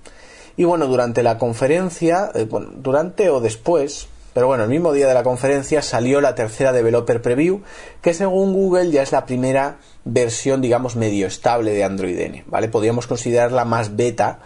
Y 0.55 0.63
bueno, 0.63 0.87
durante 0.87 1.23
la 1.23 1.37
conferencia, 1.37 2.31
eh, 2.33 2.45
bueno, 2.45 2.69
durante 2.75 3.29
o 3.29 3.41
después, 3.41 4.07
pero 4.37 4.45
bueno, 4.45 4.65
el 4.65 4.69
mismo 4.69 4.93
día 4.93 5.07
de 5.07 5.15
la 5.15 5.23
conferencia 5.23 5.81
salió 5.81 6.21
la 6.21 6.35
tercera 6.35 6.71
Developer 6.71 7.23
Preview, 7.23 7.63
que 8.03 8.13
según 8.13 8.53
Google 8.53 8.91
ya 8.91 9.01
es 9.01 9.11
la 9.11 9.25
primera 9.25 9.77
versión, 10.05 10.61
digamos, 10.61 10.95
medio 10.95 11.25
estable 11.25 11.73
de 11.73 11.83
Android 11.83 12.19
N, 12.19 12.43
¿vale? 12.45 12.67
Podríamos 12.67 13.07
considerarla 13.07 13.65
más 13.65 13.95
beta 13.95 14.37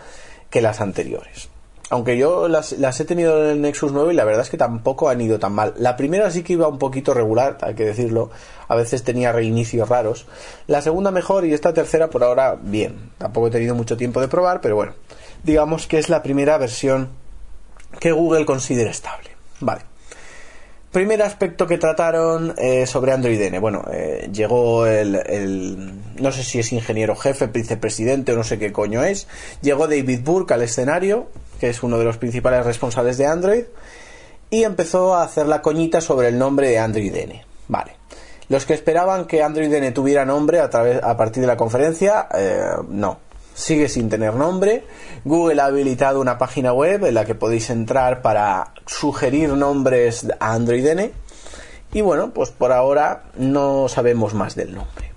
que 0.49 0.61
las 0.61 0.79
anteriores. 0.79 1.49
Aunque 1.89 2.17
yo 2.17 2.47
las, 2.47 2.71
he 2.71 3.03
tenido 3.03 3.43
en 3.43 3.49
el 3.49 3.61
Nexus 3.61 3.91
9 3.91 4.13
y 4.13 4.15
la 4.15 4.23
verdad 4.23 4.43
es 4.43 4.49
que 4.49 4.55
tampoco 4.55 5.09
han 5.09 5.19
ido 5.19 5.39
tan 5.39 5.51
mal. 5.51 5.73
La 5.77 5.97
primera 5.97 6.31
sí 6.31 6.41
que 6.41 6.53
iba 6.53 6.69
un 6.69 6.79
poquito 6.79 7.13
regular, 7.13 7.57
hay 7.59 7.75
que 7.75 7.83
decirlo. 7.83 8.31
A 8.69 8.75
veces 8.75 9.03
tenía 9.03 9.33
reinicios 9.33 9.89
raros. 9.89 10.25
La 10.67 10.81
segunda 10.81 11.11
mejor 11.11 11.43
y 11.43 11.53
esta 11.53 11.73
tercera 11.73 12.09
por 12.09 12.23
ahora 12.23 12.55
bien. 12.55 13.11
Tampoco 13.17 13.47
he 13.47 13.51
tenido 13.51 13.75
mucho 13.75 13.97
tiempo 13.97 14.21
de 14.21 14.29
probar, 14.29 14.61
pero 14.61 14.77
bueno. 14.77 14.93
Digamos 15.43 15.85
que 15.85 15.97
es 15.99 16.07
la 16.07 16.23
primera 16.23 16.57
versión 16.57 17.09
que 17.99 18.13
Google 18.13 18.45
considera 18.45 18.89
estable. 18.89 19.30
Vale. 19.61 19.81
Primer 20.91 21.21
aspecto 21.21 21.67
que 21.67 21.77
trataron 21.77 22.53
eh, 22.57 22.85
sobre 22.85 23.13
Android 23.13 23.39
N. 23.41 23.59
Bueno, 23.59 23.85
eh, 23.93 24.29
llegó 24.33 24.85
el, 24.85 25.93
No 26.19 26.33
sé 26.33 26.43
si 26.43 26.59
es 26.59 26.73
ingeniero 26.73 27.15
jefe, 27.15 27.47
vicepresidente 27.47 28.33
o 28.33 28.35
no 28.35 28.43
sé 28.43 28.59
qué 28.59 28.73
coño 28.73 29.01
es. 29.01 29.25
Llegó 29.61 29.87
David 29.87 30.19
Burke 30.21 30.53
al 30.53 30.63
escenario, 30.63 31.29
que 31.61 31.69
es 31.69 31.81
uno 31.81 31.97
de 31.97 32.03
los 32.03 32.17
principales 32.17 32.65
responsables 32.65 33.17
de 33.17 33.25
Android, 33.25 33.63
y 34.49 34.63
empezó 34.63 35.15
a 35.15 35.23
hacer 35.23 35.47
la 35.47 35.61
coñita 35.61 36.01
sobre 36.01 36.27
el 36.27 36.37
nombre 36.37 36.67
de 36.67 36.79
Android 36.79 37.15
N. 37.15 37.45
Vale. 37.69 37.95
Los 38.49 38.65
que 38.65 38.73
esperaban 38.73 39.27
que 39.27 39.41
Android 39.41 39.73
N 39.73 39.93
tuviera 39.93 40.25
nombre 40.25 40.59
a, 40.59 40.69
través, 40.69 41.01
a 41.01 41.15
partir 41.15 41.39
de 41.39 41.47
la 41.47 41.55
conferencia, 41.55 42.27
eh, 42.33 42.65
no 42.89 43.30
sigue 43.53 43.89
sin 43.89 44.09
tener 44.09 44.33
nombre. 44.35 44.83
Google 45.23 45.61
ha 45.61 45.65
habilitado 45.65 46.21
una 46.21 46.37
página 46.37 46.73
web 46.73 47.05
en 47.05 47.13
la 47.13 47.25
que 47.25 47.35
podéis 47.35 47.69
entrar 47.69 48.21
para 48.21 48.73
sugerir 48.85 49.49
nombres 49.49 50.27
a 50.39 50.53
Android 50.53 50.85
N. 50.85 51.11
Y 51.93 52.01
bueno, 52.01 52.31
pues 52.33 52.49
por 52.49 52.71
ahora 52.71 53.23
no 53.37 53.87
sabemos 53.87 54.33
más 54.33 54.55
del 54.55 54.73
nombre. 54.73 55.11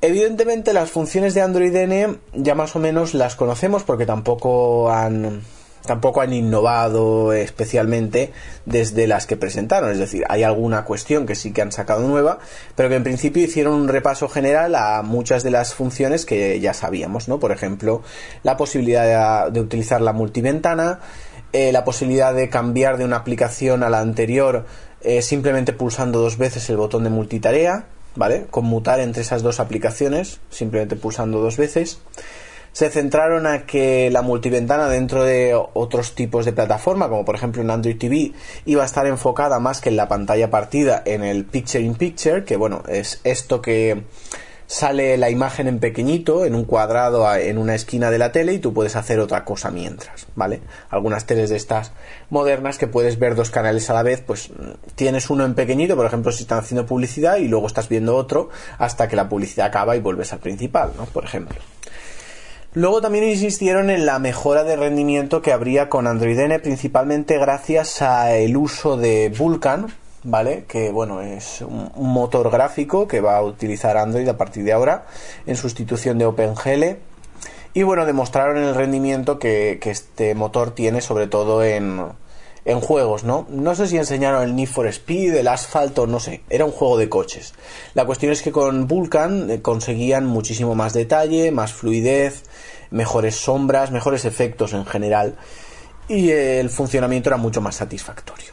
Evidentemente 0.00 0.72
las 0.72 0.90
funciones 0.90 1.34
de 1.34 1.42
Android 1.42 1.74
N 1.74 2.18
ya 2.34 2.54
más 2.54 2.76
o 2.76 2.78
menos 2.78 3.14
las 3.14 3.34
conocemos 3.34 3.82
porque 3.82 4.06
tampoco 4.06 4.90
han 4.90 5.42
tampoco 5.86 6.20
han 6.20 6.32
innovado 6.32 7.32
especialmente 7.32 8.32
desde 8.64 9.06
las 9.06 9.26
que 9.26 9.36
presentaron. 9.36 9.90
Es 9.90 9.98
decir, 9.98 10.24
hay 10.28 10.42
alguna 10.42 10.84
cuestión 10.84 11.26
que 11.26 11.34
sí 11.34 11.52
que 11.52 11.62
han 11.62 11.72
sacado 11.72 12.06
nueva, 12.06 12.38
pero 12.74 12.88
que 12.88 12.96
en 12.96 13.04
principio 13.04 13.42
hicieron 13.42 13.74
un 13.74 13.88
repaso 13.88 14.28
general 14.28 14.74
a 14.74 15.02
muchas 15.02 15.42
de 15.42 15.50
las 15.50 15.74
funciones 15.74 16.26
que 16.26 16.60
ya 16.60 16.74
sabíamos, 16.74 17.28
¿no? 17.28 17.38
Por 17.38 17.52
ejemplo, 17.52 18.02
la 18.42 18.56
posibilidad 18.56 19.50
de, 19.50 19.60
utilizar 19.60 20.00
la 20.00 20.12
multiventana, 20.12 21.00
eh, 21.52 21.72
la 21.72 21.84
posibilidad 21.84 22.34
de 22.34 22.50
cambiar 22.50 22.98
de 22.98 23.04
una 23.04 23.16
aplicación 23.16 23.82
a 23.82 23.88
la 23.88 24.00
anterior 24.00 24.66
eh, 25.00 25.22
simplemente 25.22 25.72
pulsando 25.72 26.20
dos 26.20 26.36
veces 26.36 26.68
el 26.68 26.76
botón 26.76 27.04
de 27.04 27.10
multitarea, 27.10 27.86
¿vale? 28.16 28.46
Conmutar 28.50 29.00
entre 29.00 29.22
esas 29.22 29.42
dos 29.42 29.60
aplicaciones, 29.60 30.40
simplemente 30.50 30.96
pulsando 30.96 31.40
dos 31.40 31.56
veces 31.56 32.00
se 32.76 32.90
centraron 32.90 33.46
a 33.46 33.64
que 33.64 34.10
la 34.10 34.20
multiventana 34.20 34.86
dentro 34.90 35.24
de 35.24 35.58
otros 35.72 36.14
tipos 36.14 36.44
de 36.44 36.52
plataforma, 36.52 37.08
como 37.08 37.24
por 37.24 37.34
ejemplo 37.34 37.62
en 37.62 37.70
Android 37.70 37.96
TV, 37.96 38.32
iba 38.66 38.82
a 38.82 38.84
estar 38.84 39.06
enfocada 39.06 39.58
más 39.60 39.80
que 39.80 39.88
en 39.88 39.96
la 39.96 40.08
pantalla 40.08 40.50
partida 40.50 41.02
en 41.06 41.24
el 41.24 41.46
Picture 41.46 41.82
in 41.82 41.94
Picture, 41.94 42.44
que 42.44 42.58
bueno, 42.58 42.82
es 42.86 43.22
esto 43.24 43.62
que 43.62 44.02
sale 44.66 45.16
la 45.16 45.30
imagen 45.30 45.68
en 45.68 45.78
pequeñito, 45.78 46.44
en 46.44 46.54
un 46.54 46.64
cuadrado 46.64 47.34
en 47.34 47.56
una 47.56 47.74
esquina 47.74 48.10
de 48.10 48.18
la 48.18 48.30
tele 48.30 48.52
y 48.52 48.58
tú 48.58 48.74
puedes 48.74 48.94
hacer 48.94 49.20
otra 49.20 49.42
cosa 49.46 49.70
mientras, 49.70 50.26
¿vale? 50.34 50.60
Algunas 50.90 51.24
teles 51.24 51.48
de 51.48 51.56
estas 51.56 51.92
modernas 52.28 52.76
que 52.76 52.88
puedes 52.88 53.18
ver 53.18 53.36
dos 53.36 53.48
canales 53.50 53.88
a 53.88 53.94
la 53.94 54.02
vez, 54.02 54.20
pues 54.20 54.50
tienes 54.96 55.30
uno 55.30 55.46
en 55.46 55.54
pequeñito, 55.54 55.96
por 55.96 56.04
ejemplo, 56.04 56.30
si 56.30 56.42
están 56.42 56.58
haciendo 56.58 56.84
publicidad 56.84 57.38
y 57.38 57.48
luego 57.48 57.68
estás 57.68 57.88
viendo 57.88 58.14
otro 58.16 58.50
hasta 58.76 59.08
que 59.08 59.16
la 59.16 59.30
publicidad 59.30 59.68
acaba 59.68 59.96
y 59.96 60.00
vuelves 60.00 60.34
al 60.34 60.40
principal, 60.40 60.92
¿no? 60.98 61.06
Por 61.06 61.24
ejemplo. 61.24 61.56
Luego 62.76 63.00
también 63.00 63.24
insistieron 63.24 63.88
en 63.88 64.04
la 64.04 64.18
mejora 64.18 64.62
de 64.62 64.76
rendimiento 64.76 65.40
que 65.40 65.50
habría 65.50 65.88
con 65.88 66.06
Android 66.06 66.38
N, 66.38 66.58
principalmente 66.58 67.38
gracias 67.38 68.02
al 68.02 68.54
uso 68.54 68.98
de 68.98 69.30
Vulkan, 69.30 69.86
¿vale? 70.24 70.66
Que 70.68 70.90
bueno, 70.90 71.22
es 71.22 71.62
un, 71.62 71.90
motor 71.96 72.50
gráfico 72.50 73.08
que 73.08 73.22
va 73.22 73.38
a 73.38 73.42
utilizar 73.42 73.96
Android 73.96 74.28
a 74.28 74.36
partir 74.36 74.62
de 74.62 74.74
ahora 74.74 75.06
en 75.46 75.56
sustitución 75.56 76.18
de 76.18 76.26
OpenGL. 76.26 76.98
Y 77.72 77.82
bueno, 77.82 78.04
demostraron 78.04 78.58
el 78.58 78.74
rendimiento 78.74 79.38
que, 79.38 79.80
este 79.82 80.34
motor 80.34 80.72
tiene, 80.72 81.00
sobre 81.00 81.28
todo 81.28 81.64
en, 81.64 82.02
en 82.66 82.80
juegos, 82.80 83.24
¿no? 83.24 83.46
No 83.48 83.74
sé 83.74 83.86
si 83.86 83.96
enseñaron 83.96 84.42
el 84.42 84.54
Need 84.54 84.68
for 84.68 84.86
Speed, 84.86 85.34
el 85.34 85.48
asfalto, 85.48 86.06
no 86.06 86.20
sé, 86.20 86.42
era 86.50 86.66
un 86.66 86.72
juego 86.72 86.98
de 86.98 87.08
coches. 87.08 87.54
La 87.94 88.04
cuestión 88.04 88.32
es 88.32 88.42
que 88.42 88.52
con 88.52 88.86
Vulkan 88.86 89.50
eh, 89.50 89.62
conseguían 89.62 90.26
muchísimo 90.26 90.74
más 90.74 90.92
detalle, 90.92 91.52
más 91.52 91.72
fluidez, 91.72 92.42
mejores 92.90 93.36
sombras, 93.36 93.90
mejores 93.90 94.24
efectos 94.24 94.72
en 94.72 94.86
general 94.86 95.36
y 96.08 96.30
el 96.30 96.70
funcionamiento 96.70 97.28
era 97.28 97.36
mucho 97.36 97.60
más 97.60 97.76
satisfactorio. 97.76 98.52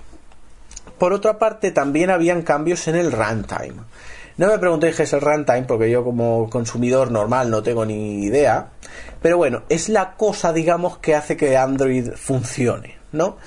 Por 0.98 1.14
otra 1.14 1.38
parte, 1.38 1.72
también 1.72 2.10
habían 2.10 2.44
cambios 2.44 2.88
en 2.88 2.96
el 2.96 3.12
runtime. 3.12 3.84
No 4.38 4.48
me 4.48 4.58
preguntéis 4.58 4.96
qué 4.96 5.04
es 5.04 5.14
el 5.14 5.22
runtime 5.22 5.64
porque 5.64 5.92
yo 5.92 6.04
como 6.04 6.50
consumidor 6.50 7.12
normal 7.12 7.52
no 7.52 7.62
tengo 7.62 7.86
ni 7.86 8.24
idea, 8.24 8.70
pero 9.22 9.38
bueno, 9.38 9.64
es 9.70 9.90
la 9.90 10.16
cosa 10.16 10.54
digamos 10.54 10.98
que 10.98 11.14
hace 11.14 11.38
que 11.38 11.56
Android 11.56 12.12
funcione, 12.16 12.98
¿no? 13.12 13.38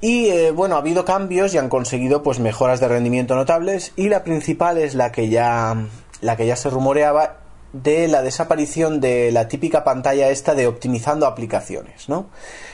Y 0.00 0.28
eh, 0.28 0.52
bueno, 0.52 0.76
ha 0.76 0.78
habido 0.78 1.04
cambios 1.04 1.52
y 1.54 1.58
han 1.58 1.68
conseguido 1.68 2.22
pues 2.22 2.38
mejoras 2.38 2.80
de 2.80 2.88
rendimiento 2.88 3.34
notables 3.34 3.92
y 3.96 4.08
la 4.08 4.24
principal 4.24 4.78
es 4.78 4.94
la 4.94 5.12
que 5.12 5.28
ya 5.28 5.76
la 6.20 6.36
que 6.36 6.46
ya 6.46 6.56
se 6.56 6.70
rumoreaba 6.70 7.40
de 7.82 8.08
la 8.08 8.22
desaparición 8.22 9.00
de 9.00 9.30
la 9.32 9.48
típica 9.48 9.84
pantalla 9.84 10.30
esta 10.30 10.54
de 10.54 10.66
optimizando 10.66 11.26
aplicaciones, 11.26 12.08
¿no? 12.08 12.26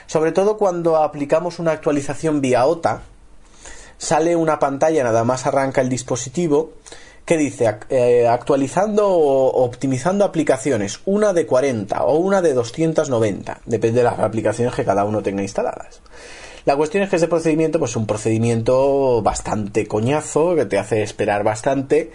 Sobre 0.07 0.33
todo 0.33 0.57
cuando 0.59 0.97
aplicamos 0.97 1.59
una 1.59 1.73
actualización 1.73 2.41
vía 2.41 2.67
OTA, 2.67 3.03
sale 3.99 4.37
una 4.37 4.59
pantalla, 4.59 5.05
nada 5.05 5.25
más 5.25 5.47
arranca 5.47 5.81
el 5.81 5.89
dispositivo, 5.89 6.73
que 7.25 7.37
dice 7.37 7.77
eh, 7.89 8.27
actualizando 8.29 9.09
o 9.09 9.65
optimizando 9.65 10.25
aplicaciones, 10.25 11.01
una 11.05 11.33
de 11.33 11.47
40 11.47 12.05
o 12.05 12.17
una 12.17 12.43
de 12.43 12.53
290, 12.53 13.61
depende 13.65 13.99
de 13.99 14.05
las 14.05 14.19
aplicaciones 14.19 14.75
que 14.75 14.85
cada 14.85 15.05
uno 15.05 15.23
tenga 15.23 15.43
instaladas. 15.43 16.01
La 16.65 16.77
cuestión 16.77 17.03
es 17.03 17.11
que 17.11 17.17
ese 17.17 17.29
procedimiento 17.29 17.79
pues 17.79 17.93
es 17.93 17.97
un 17.97 18.07
procedimiento 18.07 19.21
bastante 19.23 19.87
coñazo, 19.87 20.55
que 20.55 20.65
te 20.65 20.79
hace 20.79 21.03
esperar 21.03 21.43
bastante 21.43 22.13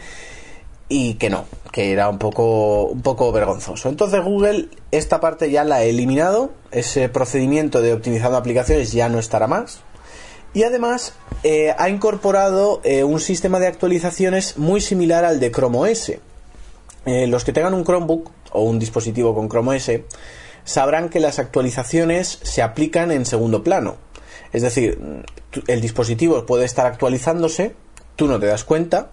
y 0.89 1.15
que 1.15 1.29
no, 1.29 1.45
que 1.71 1.91
era 1.91 2.09
un 2.09 2.17
poco, 2.17 2.85
un 2.85 3.01
poco 3.01 3.31
vergonzoso. 3.31 3.89
Entonces 3.89 4.23
Google 4.23 4.69
esta 4.91 5.19
parte 5.19 5.51
ya 5.51 5.63
la 5.63 5.77
ha 5.77 5.83
eliminado, 5.83 6.51
ese 6.71 7.09
procedimiento 7.09 7.81
de 7.81 7.93
optimizando 7.93 8.37
aplicaciones 8.37 8.91
ya 8.91 9.09
no 9.09 9.19
estará 9.19 9.47
más. 9.47 9.81
Y 10.53 10.63
además 10.63 11.13
eh, 11.43 11.73
ha 11.77 11.89
incorporado 11.89 12.81
eh, 12.83 13.03
un 13.03 13.19
sistema 13.19 13.59
de 13.59 13.67
actualizaciones 13.67 14.57
muy 14.57 14.81
similar 14.81 15.25
al 15.25 15.39
de 15.39 15.51
Chrome 15.51 15.77
OS. 15.91 16.13
Eh, 17.05 17.27
los 17.27 17.43
que 17.43 17.53
tengan 17.53 17.73
un 17.73 17.83
Chromebook 17.83 18.31
o 18.51 18.63
un 18.63 18.79
dispositivo 18.79 19.35
con 19.35 19.49
Chrome 19.49 19.75
OS 19.75 19.91
sabrán 20.63 21.09
que 21.09 21.19
las 21.19 21.39
actualizaciones 21.39 22.39
se 22.43 22.61
aplican 22.61 23.11
en 23.11 23.25
segundo 23.25 23.63
plano. 23.63 23.95
Es 24.53 24.61
decir, 24.61 24.99
el 25.67 25.81
dispositivo 25.81 26.45
puede 26.45 26.65
estar 26.65 26.85
actualizándose, 26.85 27.75
tú 28.15 28.27
no 28.27 28.39
te 28.39 28.47
das 28.47 28.63
cuenta, 28.63 29.11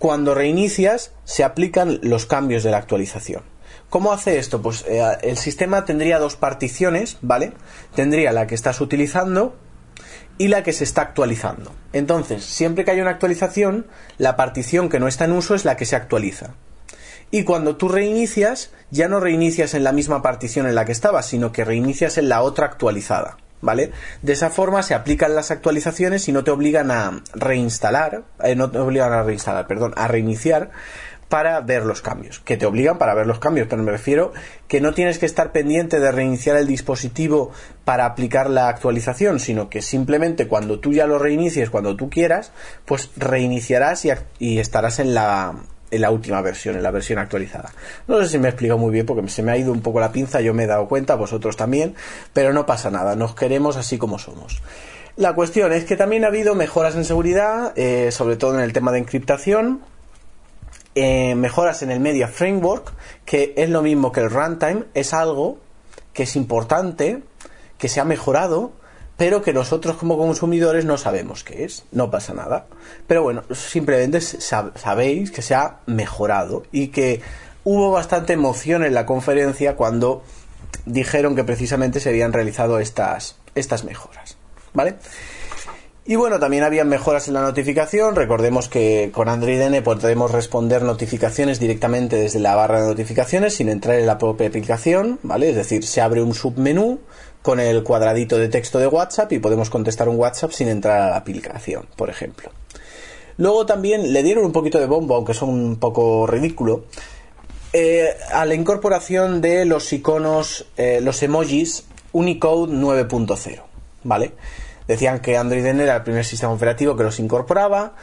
cuando 0.00 0.34
reinicias 0.34 1.12
se 1.24 1.44
aplican 1.44 2.00
los 2.02 2.24
cambios 2.24 2.62
de 2.62 2.70
la 2.70 2.78
actualización. 2.78 3.42
¿Cómo 3.90 4.14
hace 4.14 4.38
esto? 4.38 4.62
Pues 4.62 4.82
eh, 4.88 5.02
el 5.20 5.36
sistema 5.36 5.84
tendría 5.84 6.18
dos 6.18 6.36
particiones, 6.36 7.18
¿vale? 7.20 7.52
Tendría 7.94 8.32
la 8.32 8.46
que 8.46 8.54
estás 8.54 8.80
utilizando 8.80 9.54
y 10.38 10.48
la 10.48 10.62
que 10.62 10.72
se 10.72 10.84
está 10.84 11.02
actualizando. 11.02 11.72
Entonces, 11.92 12.44
siempre 12.44 12.86
que 12.86 12.92
hay 12.92 13.02
una 13.02 13.10
actualización, 13.10 13.88
la 14.16 14.36
partición 14.36 14.88
que 14.88 15.00
no 15.00 15.06
está 15.06 15.26
en 15.26 15.32
uso 15.32 15.54
es 15.54 15.66
la 15.66 15.76
que 15.76 15.84
se 15.84 15.96
actualiza. 15.96 16.54
Y 17.30 17.44
cuando 17.44 17.76
tú 17.76 17.90
reinicias, 17.90 18.70
ya 18.90 19.06
no 19.06 19.20
reinicias 19.20 19.74
en 19.74 19.84
la 19.84 19.92
misma 19.92 20.22
partición 20.22 20.66
en 20.66 20.76
la 20.76 20.86
que 20.86 20.92
estabas, 20.92 21.26
sino 21.26 21.52
que 21.52 21.66
reinicias 21.66 22.16
en 22.16 22.30
la 22.30 22.40
otra 22.40 22.64
actualizada. 22.64 23.36
¿Vale? 23.60 23.92
De 24.22 24.32
esa 24.32 24.50
forma 24.50 24.82
se 24.82 24.94
aplican 24.94 25.34
las 25.34 25.50
actualizaciones 25.50 26.28
y 26.28 26.32
no 26.32 26.44
te 26.44 26.50
obligan 26.50 26.90
a 26.90 27.22
reinstalar, 27.34 28.22
eh, 28.42 28.54
no 28.56 28.70
te 28.70 28.78
obligan 28.78 29.12
a 29.12 29.22
reinstalar, 29.22 29.66
perdón, 29.66 29.92
a 29.96 30.08
reiniciar 30.08 30.70
para 31.28 31.60
ver 31.60 31.84
los 31.84 32.02
cambios, 32.02 32.40
que 32.40 32.56
te 32.56 32.66
obligan 32.66 32.98
para 32.98 33.14
ver 33.14 33.26
los 33.26 33.38
cambios, 33.38 33.68
pero 33.70 33.82
me 33.84 33.92
refiero 33.92 34.32
que 34.66 34.80
no 34.80 34.94
tienes 34.94 35.18
que 35.18 35.26
estar 35.26 35.52
pendiente 35.52 36.00
de 36.00 36.10
reiniciar 36.10 36.56
el 36.56 36.66
dispositivo 36.66 37.52
para 37.84 38.04
aplicar 38.04 38.50
la 38.50 38.68
actualización, 38.68 39.38
sino 39.38 39.70
que 39.70 39.80
simplemente 39.80 40.48
cuando 40.48 40.80
tú 40.80 40.92
ya 40.92 41.06
lo 41.06 41.20
reinicies, 41.20 41.70
cuando 41.70 41.94
tú 41.94 42.10
quieras, 42.10 42.50
pues 42.84 43.10
reiniciarás 43.16 44.04
y 44.40 44.58
estarás 44.58 44.98
en 44.98 45.14
la, 45.14 45.54
en 45.90 46.00
la 46.00 46.10
última 46.10 46.40
versión, 46.40 46.76
en 46.76 46.82
la 46.82 46.90
versión 46.90 47.18
actualizada. 47.18 47.72
No 48.06 48.20
sé 48.20 48.28
si 48.28 48.38
me 48.38 48.48
he 48.48 48.50
explicado 48.50 48.78
muy 48.78 48.92
bien 48.92 49.06
porque 49.06 49.28
se 49.28 49.42
me 49.42 49.52
ha 49.52 49.56
ido 49.56 49.72
un 49.72 49.80
poco 49.80 50.00
la 50.00 50.12
pinza, 50.12 50.40
yo 50.40 50.54
me 50.54 50.64
he 50.64 50.66
dado 50.66 50.88
cuenta, 50.88 51.14
vosotros 51.14 51.56
también, 51.56 51.94
pero 52.32 52.52
no 52.52 52.66
pasa 52.66 52.90
nada, 52.90 53.16
nos 53.16 53.34
queremos 53.34 53.76
así 53.76 53.98
como 53.98 54.18
somos. 54.18 54.62
La 55.16 55.34
cuestión 55.34 55.72
es 55.72 55.84
que 55.84 55.96
también 55.96 56.24
ha 56.24 56.28
habido 56.28 56.54
mejoras 56.54 56.94
en 56.94 57.04
seguridad, 57.04 57.72
eh, 57.76 58.10
sobre 58.12 58.36
todo 58.36 58.54
en 58.54 58.60
el 58.60 58.72
tema 58.72 58.92
de 58.92 59.00
encriptación, 59.00 59.80
eh, 60.94 61.34
mejoras 61.34 61.82
en 61.82 61.90
el 61.90 62.00
Media 62.00 62.28
Framework, 62.28 62.92
que 63.24 63.54
es 63.56 63.68
lo 63.70 63.82
mismo 63.82 64.12
que 64.12 64.20
el 64.20 64.30
runtime, 64.30 64.84
es 64.94 65.12
algo 65.12 65.58
que 66.12 66.24
es 66.24 66.36
importante, 66.36 67.22
que 67.78 67.88
se 67.88 68.00
ha 68.00 68.04
mejorado, 68.04 68.72
pero 69.20 69.42
que 69.42 69.52
nosotros 69.52 69.98
como 69.98 70.16
consumidores 70.16 70.86
no 70.86 70.96
sabemos 70.96 71.44
qué 71.44 71.64
es, 71.64 71.84
no 71.92 72.10
pasa 72.10 72.32
nada. 72.32 72.64
Pero 73.06 73.22
bueno, 73.22 73.42
simplemente 73.52 74.22
sabéis 74.22 75.30
que 75.30 75.42
se 75.42 75.54
ha 75.54 75.80
mejorado 75.84 76.62
y 76.72 76.88
que 76.88 77.20
hubo 77.62 77.90
bastante 77.90 78.32
emoción 78.32 78.82
en 78.82 78.94
la 78.94 79.04
conferencia 79.04 79.76
cuando 79.76 80.22
dijeron 80.86 81.36
que 81.36 81.44
precisamente 81.44 82.00
se 82.00 82.08
habían 82.08 82.32
realizado 82.32 82.78
estas, 82.78 83.36
estas 83.54 83.84
mejoras. 83.84 84.38
¿Vale? 84.72 84.94
Y 86.06 86.16
bueno, 86.16 86.40
también 86.40 86.64
había 86.64 86.84
mejoras 86.84 87.28
en 87.28 87.34
la 87.34 87.42
notificación. 87.42 88.16
Recordemos 88.16 88.70
que 88.70 89.10
con 89.12 89.28
Android 89.28 89.60
N 89.60 89.82
podemos 89.82 90.30
responder 90.30 90.82
notificaciones 90.82 91.60
directamente 91.60 92.16
desde 92.16 92.40
la 92.40 92.54
barra 92.54 92.80
de 92.80 92.88
notificaciones 92.88 93.54
sin 93.54 93.68
entrar 93.68 93.98
en 93.98 94.06
la 94.06 94.16
propia 94.16 94.48
aplicación, 94.48 95.18
¿vale? 95.22 95.50
Es 95.50 95.56
decir, 95.56 95.84
se 95.84 96.00
abre 96.00 96.22
un 96.22 96.32
submenú 96.32 97.00
con 97.42 97.60
el 97.60 97.82
cuadradito 97.82 98.38
de 98.38 98.48
texto 98.48 98.78
de 98.78 98.86
WhatsApp 98.86 99.32
y 99.32 99.38
podemos 99.38 99.70
contestar 99.70 100.08
un 100.08 100.16
WhatsApp 100.16 100.52
sin 100.52 100.68
entrar 100.68 101.00
a 101.00 101.10
la 101.10 101.16
aplicación, 101.16 101.86
por 101.96 102.10
ejemplo. 102.10 102.50
Luego 103.38 103.64
también 103.64 104.12
le 104.12 104.22
dieron 104.22 104.44
un 104.44 104.52
poquito 104.52 104.78
de 104.78 104.86
bombo, 104.86 105.14
aunque 105.14 105.32
es 105.32 105.40
un 105.40 105.76
poco 105.76 106.26
ridículo, 106.26 106.84
eh, 107.72 108.14
a 108.32 108.44
la 108.44 108.54
incorporación 108.54 109.40
de 109.40 109.64
los 109.64 109.90
iconos, 109.92 110.66
eh, 110.76 111.00
los 111.00 111.22
emojis 111.22 111.86
Unicode 112.12 112.72
9.0, 112.72 113.62
¿vale? 114.04 114.32
Decían 114.86 115.20
que 115.20 115.36
Android 115.36 115.64
N 115.64 115.82
era 115.82 115.96
el 115.96 116.02
primer 116.02 116.24
sistema 116.24 116.52
operativo 116.52 116.96
que 116.96 117.04
los 117.04 117.18
incorporaba 117.20 117.94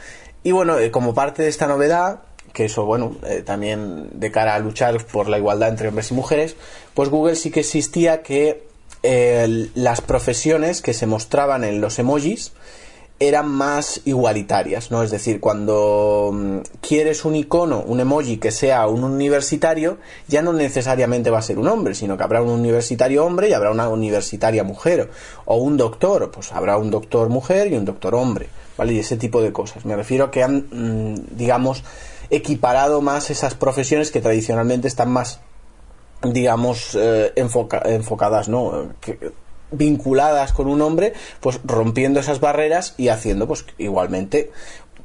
y 0.42 0.50
bueno, 0.50 0.78
eh, 0.78 0.90
como 0.90 1.14
parte 1.14 1.42
de 1.42 1.50
esta 1.50 1.66
novedad, 1.66 2.22
que 2.52 2.64
eso, 2.64 2.86
bueno, 2.86 3.16
también 3.44 4.08
de 4.18 4.32
cara 4.32 4.54
a 4.54 4.58
luchar 4.58 5.04
por 5.04 5.28
la 5.28 5.38
igualdad 5.38 5.68
entre 5.68 5.88
hombres 5.88 6.10
y 6.10 6.14
mujeres, 6.14 6.56
pues 6.94 7.10
Google 7.10 7.36
sí 7.36 7.50
que 7.50 7.60
existía 7.60 8.22
que 8.22 8.67
las 9.02 10.00
profesiones 10.00 10.82
que 10.82 10.94
se 10.94 11.06
mostraban 11.06 11.64
en 11.64 11.80
los 11.80 11.98
emojis 11.98 12.52
eran 13.20 13.48
más 13.48 14.00
igualitarias, 14.04 14.92
¿no? 14.92 15.02
Es 15.02 15.10
decir, 15.10 15.40
cuando 15.40 16.30
mm, 16.32 16.58
quieres 16.80 17.24
un 17.24 17.34
icono, 17.34 17.82
un 17.82 17.98
emoji 17.98 18.36
que 18.36 18.52
sea 18.52 18.86
un 18.86 19.02
universitario, 19.02 19.98
ya 20.28 20.40
no 20.40 20.52
necesariamente 20.52 21.30
va 21.30 21.38
a 21.38 21.42
ser 21.42 21.58
un 21.58 21.66
hombre, 21.66 21.94
sino 21.94 22.16
que 22.16 22.22
habrá 22.22 22.42
un 22.42 22.50
universitario 22.50 23.24
hombre 23.24 23.48
y 23.48 23.54
habrá 23.54 23.72
una 23.72 23.88
universitaria 23.88 24.62
mujer, 24.62 25.10
o 25.46 25.56
un 25.56 25.76
doctor, 25.76 26.30
pues 26.30 26.52
habrá 26.52 26.76
un 26.76 26.90
doctor 26.90 27.28
mujer 27.28 27.72
y 27.72 27.76
un 27.76 27.84
doctor 27.84 28.14
hombre, 28.14 28.48
¿vale? 28.76 28.92
Y 28.92 29.00
ese 29.00 29.16
tipo 29.16 29.42
de 29.42 29.52
cosas. 29.52 29.84
Me 29.84 29.96
refiero 29.96 30.26
a 30.26 30.30
que 30.30 30.44
han, 30.44 30.68
mm, 30.70 31.36
digamos, 31.36 31.82
equiparado 32.30 33.00
más 33.00 33.30
esas 33.30 33.54
profesiones 33.54 34.12
que 34.12 34.20
tradicionalmente 34.20 34.86
están 34.86 35.10
más 35.10 35.40
digamos, 36.22 36.94
eh, 36.94 37.32
enfocadas, 37.36 38.48
¿no? 38.48 38.88
vinculadas 39.70 40.52
con 40.52 40.66
un 40.66 40.80
hombre, 40.80 41.12
pues 41.40 41.60
rompiendo 41.64 42.20
esas 42.20 42.40
barreras 42.40 42.94
y 42.96 43.08
haciendo, 43.08 43.46
pues 43.46 43.64
igualmente, 43.76 44.50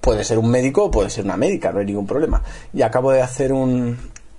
puede 0.02 0.23
ser 0.23 0.39
un 0.39 0.49
médico 0.49 0.86
o 0.86 0.91
puede 0.91 1.10
ser 1.10 1.26
una 1.26 1.38
médica, 1.38 1.71
no 1.71 1.80
hay 1.80 1.86
ningún 1.86 2.08
problema. 2.08 2.41
Y 2.73 2.82
acabo 2.82 3.12
de 3.12 3.21
hacer 3.21 3.54
un, 3.54 3.97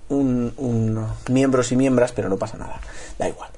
un, 0.09 1.07
miembros 1.29 1.71
y 1.71 1.75
miembros, 1.75 2.11
pero 2.11 2.29
no 2.29 2.37
pasa 2.37 2.57
nada, 2.57 2.79
da 3.17 3.27
igual. 3.27 3.49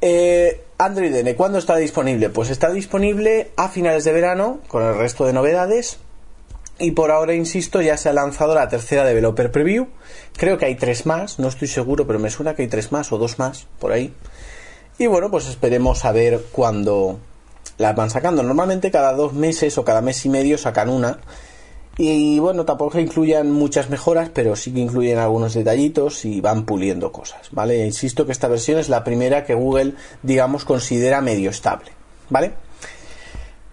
Eh, 0.00 0.62
Android 0.78 1.14
N, 1.14 1.34
¿cuándo 1.34 1.58
está 1.58 1.76
disponible? 1.76 2.28
Pues 2.28 2.50
está 2.50 2.70
disponible 2.70 3.50
a 3.56 3.68
finales 3.68 4.04
de 4.04 4.12
verano, 4.12 4.60
con 4.68 4.82
el 4.82 4.96
resto 4.96 5.24
de 5.26 5.32
novedades, 5.32 5.98
y 6.78 6.90
por 6.90 7.10
ahora, 7.10 7.34
insisto, 7.34 7.80
ya 7.80 7.96
se 7.96 8.08
ha 8.08 8.12
lanzado 8.12 8.54
la 8.54 8.68
tercera 8.68 9.04
Developer 9.04 9.50
Preview. 9.50 9.88
Creo 10.36 10.58
que 10.58 10.66
hay 10.66 10.74
tres 10.74 11.06
más, 11.06 11.38
no 11.38 11.48
estoy 11.48 11.68
seguro, 11.68 12.06
pero 12.06 12.18
me 12.18 12.30
suena 12.30 12.54
que 12.54 12.62
hay 12.62 12.68
tres 12.68 12.90
más 12.90 13.12
o 13.12 13.18
dos 13.18 13.38
más 13.38 13.66
por 13.78 13.92
ahí. 13.92 14.12
Y 14.98 15.06
bueno, 15.06 15.30
pues 15.30 15.46
esperemos 15.48 16.04
a 16.04 16.12
ver 16.12 16.40
cuándo 16.52 17.20
las 17.78 17.94
van 17.94 18.10
sacando. 18.10 18.42
Normalmente 18.42 18.90
cada 18.90 19.12
dos 19.12 19.32
meses 19.32 19.78
o 19.78 19.84
cada 19.84 20.00
mes 20.00 20.24
y 20.26 20.28
medio 20.28 20.58
sacan 20.58 20.88
una. 20.88 21.18
Y 21.96 22.40
bueno, 22.40 22.64
tampoco 22.64 22.98
incluyen 22.98 23.52
muchas 23.52 23.88
mejoras, 23.88 24.28
pero 24.28 24.56
sí 24.56 24.72
que 24.72 24.80
incluyen 24.80 25.18
algunos 25.18 25.54
detallitos 25.54 26.24
y 26.24 26.40
van 26.40 26.64
puliendo 26.64 27.12
cosas, 27.12 27.48
¿vale? 27.52 27.86
Insisto 27.86 28.26
que 28.26 28.32
esta 28.32 28.48
versión 28.48 28.80
es 28.80 28.88
la 28.88 29.04
primera 29.04 29.44
que 29.44 29.54
Google, 29.54 29.94
digamos, 30.22 30.64
considera 30.64 31.20
medio 31.20 31.50
estable, 31.50 31.92
¿vale? 32.30 32.54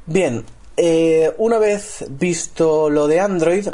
Bien, 0.06 0.46
eh, 0.78 1.34
una 1.38 1.60
vez 1.60 2.06
visto 2.10 2.90
lo 2.90 3.08
de 3.08 3.20
Android, 3.20 3.68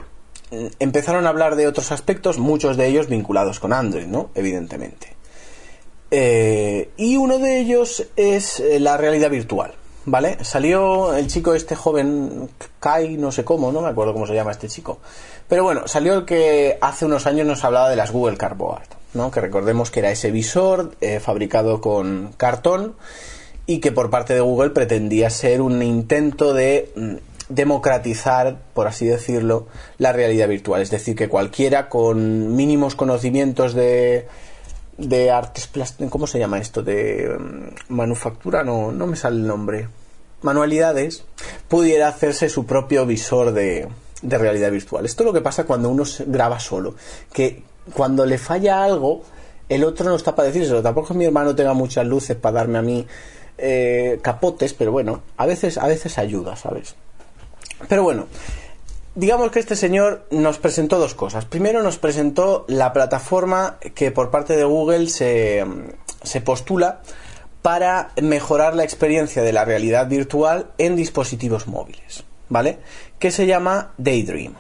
eh, 0.52 0.72
empezaron 0.80 1.26
a 1.26 1.30
hablar 1.30 1.56
de 1.56 1.68
otros 1.68 1.92
aspectos, 1.92 2.38
muchos 2.40 2.78
de 2.78 2.88
ellos 2.88 3.08
vinculados 3.08 3.60
con 3.60 3.74
Android, 3.74 4.08
¿no? 4.08 4.30
Evidentemente. 4.36 5.16
Eh, 6.10 6.90
y 6.98 7.18
uno 7.18 7.38
de 7.38 7.60
ellos 7.60 8.08
es 8.16 8.64
la 8.80 8.98
realidad 8.98 9.30
virtual, 9.30 9.74
¿vale? 10.06 10.38
Salió 10.44 11.14
el 11.16 11.28
chico 11.28 11.54
este 11.54 11.76
joven, 11.76 12.50
Kai, 12.80 13.18
no 13.18 13.32
sé 13.32 13.44
cómo, 13.44 13.72
no 13.72 13.82
me 13.82 13.90
acuerdo 13.90 14.14
cómo 14.14 14.26
se 14.26 14.34
llama 14.34 14.52
este 14.52 14.70
chico. 14.70 15.00
Pero 15.48 15.64
bueno, 15.64 15.88
salió 15.88 16.14
el 16.14 16.26
que 16.26 16.78
hace 16.82 17.06
unos 17.06 17.28
años 17.28 17.46
nos 17.46 17.64
hablaba 17.64 17.90
de 17.90 17.98
las 17.98 18.12
Google 18.12 18.38
Cardboard, 18.38 18.88
¿no? 19.14 19.32
Que 19.32 19.42
recordemos 19.42 19.92
que 19.92 20.00
era 20.00 20.12
ese 20.12 20.32
visor 20.32 20.96
fabricado 21.22 21.82
con 21.82 22.34
cartón 22.38 22.96
y 23.68 23.80
que 23.80 23.92
por 23.92 24.10
parte 24.10 24.34
de 24.34 24.40
Google 24.40 24.72
pretendía 24.72 25.30
ser 25.30 25.62
un 25.62 25.84
intento 25.84 26.54
de 26.54 26.90
mm, 26.96 27.16
democratizar, 27.50 28.58
por 28.74 28.88
así 28.88 29.06
decirlo, 29.06 29.68
la 29.98 30.14
realidad 30.14 30.48
virtual. 30.48 30.82
Es 30.82 30.90
decir, 30.90 31.16
que 31.16 31.28
cualquiera 31.28 31.90
con 31.90 32.56
mínimos 32.56 32.96
conocimientos 32.96 33.74
de, 33.74 34.28
de 34.98 35.32
artes 35.32 35.68
plásticas, 35.68 36.10
¿cómo 36.10 36.28
se 36.28 36.40
llama 36.40 36.60
esto? 36.60 36.82
De 36.82 37.38
mm, 37.38 37.94
manufactura, 37.94 38.64
no, 38.64 38.92
no 38.94 39.06
me 39.06 39.18
sale 39.18 39.36
el 39.36 39.48
nombre. 39.48 39.90
Manualidades, 40.42 41.26
pudiera 41.68 42.08
hacerse 42.08 42.48
su 42.48 42.66
propio 42.66 43.06
visor 43.06 43.52
de, 43.52 43.90
de 44.22 44.38
realidad 44.38 44.72
virtual. 44.72 45.06
Esto 45.06 45.24
es 45.24 45.28
lo 45.28 45.34
que 45.34 45.42
pasa 45.42 45.66
cuando 45.66 45.90
uno 45.90 46.06
se 46.06 46.24
graba 46.26 46.60
solo, 46.60 46.96
que 47.34 47.64
cuando 47.94 48.26
le 48.26 48.38
falla 48.38 48.84
algo, 48.84 49.24
el 49.68 49.84
otro 49.84 50.10
no 50.10 50.16
está 50.16 50.36
para 50.36 50.48
decírselo. 50.48 50.82
Tampoco 50.82 51.14
mi 51.14 51.26
hermano 51.26 51.56
tenga 51.56 51.74
muchas 51.74 52.06
luces 52.06 52.38
para 52.38 52.60
darme 52.60 52.78
a 52.78 52.82
mí 52.82 53.06
eh, 53.58 54.20
capotes, 54.22 54.74
pero 54.74 54.92
bueno, 54.92 55.22
a 55.38 55.46
veces, 55.46 55.78
a 55.78 55.88
veces 55.88 56.18
ayuda, 56.18 56.56
¿sabes? 56.56 56.96
Pero 57.88 58.04
bueno, 58.04 58.28
digamos 59.16 59.52
que 59.52 59.60
este 59.60 59.76
señor 59.76 60.26
nos 60.32 60.58
presentó 60.60 61.00
dos 61.00 61.16
cosas. 61.16 61.46
Primero 61.46 61.82
nos 61.84 61.98
presentó 61.98 62.66
la 62.68 62.94
plataforma 62.94 63.78
que 63.96 64.12
por 64.12 64.30
parte 64.32 64.56
de 64.56 64.64
Google 64.64 65.10
se, 65.10 65.66
se 66.24 66.42
postula 66.42 67.02
para 67.62 68.12
mejorar 68.22 68.76
la 68.76 68.84
experiencia 68.84 69.42
de 69.42 69.54
la 69.54 69.66
realidad 69.66 70.08
virtual 70.08 70.68
en 70.78 70.96
dispositivos 70.96 71.68
móviles, 71.68 72.24
¿vale? 72.50 72.80
Que 73.20 73.32
se 73.32 73.46
llama 73.46 73.92
Daydream, 73.98 74.54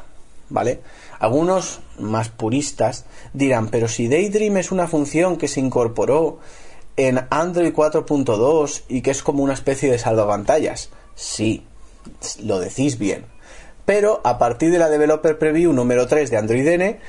¿vale? 0.49 0.81
Algunos 1.19 1.79
más 1.99 2.29
puristas 2.29 3.05
dirán, 3.33 3.69
pero 3.69 3.88
si 3.88 4.07
Daydream 4.07 4.57
es 4.57 4.71
una 4.71 4.88
función 4.88 5.38
que 5.38 5.47
se 5.47 5.60
incorporó 5.60 6.39
en 6.97 7.25
Android 7.29 7.73
4.2 7.73 8.83
y 8.89 9.01
que 9.01 9.12
es 9.12 9.23
como 9.23 9.43
una 9.43 9.53
especie 9.53 9.89
de 9.89 9.99
salvapantallas, 9.99 10.89
sí, 11.15 11.65
lo 12.43 12.60
decís 12.60 12.97
bien. 12.97 13.25
Pero 13.86 14.19
a 14.23 14.38
partir 14.38 14.71
de 14.71 14.79
la 14.79 14.89
Developer 14.89 15.38
Preview 15.38 15.71
número 15.71 16.07
3 16.07 16.29
de 16.29 16.38
Android 16.38 16.67
N, 16.67 16.99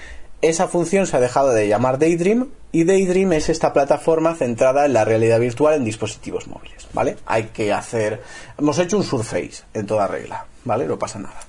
esa 0.42 0.68
función 0.68 1.06
se 1.06 1.16
ha 1.16 1.20
dejado 1.20 1.52
de 1.52 1.66
llamar 1.66 1.98
Daydream 1.98 2.50
y 2.70 2.84
Daydream 2.84 3.32
es 3.32 3.48
esta 3.48 3.72
plataforma 3.72 4.36
centrada 4.36 4.84
en 4.84 4.92
la 4.92 5.04
realidad 5.04 5.40
virtual 5.40 5.74
en 5.74 5.84
dispositivos 5.84 6.46
móviles, 6.46 6.86
¿vale? 6.92 7.16
Hay 7.26 7.44
que 7.44 7.72
hacer... 7.72 8.22
Hemos 8.56 8.78
hecho 8.78 8.98
un 8.98 9.04
surface 9.04 9.64
en 9.74 9.86
toda 9.86 10.06
regla, 10.06 10.46
¿vale? 10.64 10.86
No 10.86 10.98
pasa 10.98 11.18
nada. 11.18 11.40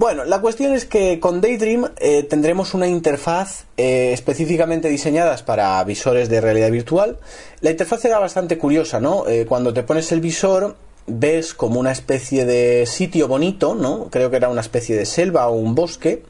Bueno, 0.00 0.24
la 0.24 0.40
cuestión 0.40 0.72
es 0.72 0.86
que 0.86 1.20
con 1.20 1.42
Daydream 1.42 1.90
eh, 1.98 2.22
tendremos 2.22 2.72
una 2.72 2.88
interfaz 2.88 3.66
eh, 3.76 4.12
específicamente 4.14 4.88
diseñada 4.88 5.36
para 5.44 5.84
visores 5.84 6.30
de 6.30 6.40
realidad 6.40 6.70
virtual. 6.70 7.18
La 7.60 7.70
interfaz 7.70 8.06
era 8.06 8.18
bastante 8.18 8.56
curiosa, 8.56 8.98
¿no? 8.98 9.28
Eh, 9.28 9.44
cuando 9.46 9.74
te 9.74 9.82
pones 9.82 10.10
el 10.12 10.22
visor 10.22 10.74
ves 11.06 11.52
como 11.52 11.78
una 11.78 11.92
especie 11.92 12.46
de 12.46 12.86
sitio 12.86 13.28
bonito, 13.28 13.74
¿no? 13.74 14.08
Creo 14.08 14.30
que 14.30 14.38
era 14.38 14.48
una 14.48 14.62
especie 14.62 14.96
de 14.96 15.04
selva 15.04 15.46
o 15.48 15.56
un 15.56 15.74
bosque. 15.74 16.22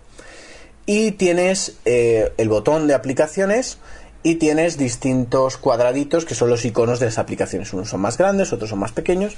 Y 0.85 1.13
tienes 1.13 1.77
el 1.85 2.49
botón 2.49 2.89
de 2.89 2.95
aplicaciones 2.95 3.79
y 4.23 4.35
tienes 4.35 4.77
distintos 4.77 5.57
cuadraditos 5.57 6.25
que 6.25 6.35
son 6.35 6.51
los 6.51 6.65
iconos 6.65 7.01
de 7.01 7.07
las 7.07 7.19
aplicaciones. 7.19 7.73
Unos 7.73 7.89
son 7.89 8.01
más 8.01 8.19
grandes, 8.19 8.53
otros 8.53 8.71
son 8.71 8.81
más 8.81 8.93
pequeños. 8.93 9.35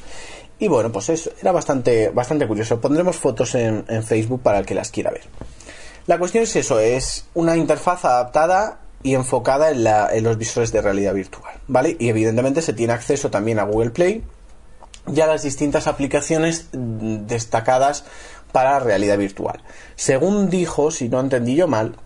Y 0.58 0.68
bueno, 0.68 0.92
pues 0.92 1.08
eso 1.08 1.30
era 1.40 1.52
bastante, 1.52 2.10
bastante 2.10 2.46
curioso. 2.46 2.80
Pondremos 2.80 3.16
fotos 3.16 3.54
en, 3.54 3.84
Facebook 4.04 4.42
para 4.42 4.58
el 4.58 4.66
que 4.66 4.74
las 4.74 4.90
quiera 4.90 5.10
ver. 5.10 5.24
La 6.06 6.18
cuestión 6.18 6.44
es 6.44 6.54
eso, 6.56 6.78
es 6.78 7.26
una 7.34 7.56
interfaz 7.56 8.04
adaptada 8.04 8.80
y 9.02 9.14
enfocada 9.14 9.70
en, 9.70 9.86
en 9.86 10.24
los 10.24 10.38
visores 10.38 10.72
de 10.72 10.80
realidad 10.80 11.14
virtual, 11.14 11.54
¿vale? 11.66 11.96
Y 11.98 12.08
evidentemente 12.08 12.62
se 12.62 12.72
tiene 12.72 12.92
acceso 12.92 13.30
también 13.30 13.58
a 13.58 13.64
Google 13.64 13.90
Play 13.90 14.24
ya 15.06 15.26
las 15.26 15.42
distintas 15.42 15.86
aplicaciones 15.86 16.68
destacadas 16.72 18.04
para 18.52 18.78
realidad 18.78 19.18
virtual. 19.18 19.62
Según 19.96 20.50
dijo, 20.50 20.90
si 20.90 21.08
no 21.08 21.20
entendí 21.20 21.56
yo 21.56 21.68
mal, 21.68 21.96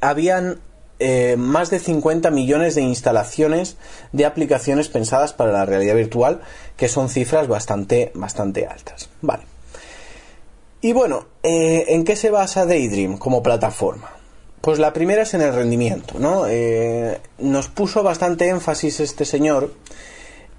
habían 0.00 0.60
eh, 1.00 1.36
más 1.38 1.70
de 1.70 1.78
50 1.78 2.32
millones 2.32 2.74
de 2.74 2.82
instalaciones 2.82 3.76
de 4.10 4.26
aplicaciones 4.26 4.88
pensadas 4.88 5.32
para 5.32 5.52
la 5.52 5.64
realidad 5.64 5.94
virtual, 5.94 6.40
que 6.76 6.88
son 6.88 7.08
cifras 7.08 7.46
bastante, 7.46 8.10
bastante 8.14 8.66
altas. 8.66 9.08
Vale. 9.20 9.44
Y 10.80 10.92
bueno, 10.92 11.26
eh, 11.44 11.84
¿en 11.88 12.04
qué 12.04 12.16
se 12.16 12.30
basa 12.30 12.66
Daydream 12.66 13.16
como 13.16 13.44
plataforma? 13.44 14.10
Pues 14.60 14.80
la 14.80 14.92
primera 14.92 15.22
es 15.22 15.34
en 15.34 15.42
el 15.42 15.54
rendimiento, 15.54 16.18
¿no? 16.18 16.46
Eh, 16.48 17.18
nos 17.38 17.68
puso 17.68 18.02
bastante 18.02 18.48
énfasis 18.48 18.98
este 18.98 19.24
señor 19.24 19.72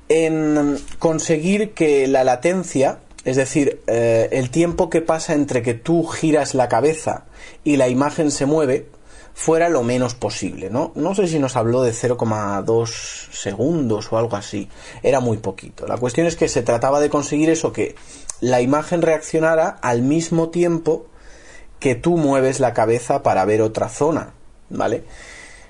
en 0.08 0.80
conseguir 0.99 1.73
que 1.73 2.08
la 2.08 2.23
latencia, 2.23 2.99
es 3.25 3.36
decir, 3.36 3.82
el 3.86 4.49
tiempo 4.49 4.89
que 4.89 5.02
pasa 5.02 5.34
entre 5.34 5.62
que 5.62 5.73
tú 5.73 6.06
giras 6.06 6.56
la 6.56 6.69
cabeza 6.69 7.25
y 7.63 7.75
la 7.75 7.89
imagen 7.89 8.32
se 8.32 8.45
mueve, 8.45 8.88
fuera 9.39 9.69
lo 9.69 9.84
menos 9.84 10.15
posible, 10.15 10.69
¿no? 10.69 10.91
No 10.95 11.15
sé 11.15 11.25
si 11.30 11.39
nos 11.39 11.56
habló 11.56 11.82
de 11.82 11.93
0,2 11.93 13.32
segundos 13.32 14.12
o 14.12 14.17
algo 14.17 14.36
así. 14.36 14.67
Era 15.02 15.21
muy 15.21 15.38
poquito. 15.38 15.88
La 15.88 15.95
cuestión 15.95 16.28
es 16.28 16.36
que 16.36 16.49
se 16.49 16.62
trataba 16.62 16.99
de 16.99 17.10
conseguir 17.10 17.49
eso, 17.49 17.71
que 17.71 17.95
la 18.41 18.60
imagen 18.60 19.02
reaccionara 19.02 19.69
al 19.82 20.02
mismo 20.02 20.49
tiempo 20.49 21.06
que 21.80 21.95
tú 21.95 22.17
mueves 22.17 22.60
la 22.60 22.73
cabeza 22.73 23.23
para 23.23 23.45
ver 23.45 23.62
otra 23.62 23.88
zona, 23.88 24.34
¿vale? 24.69 25.06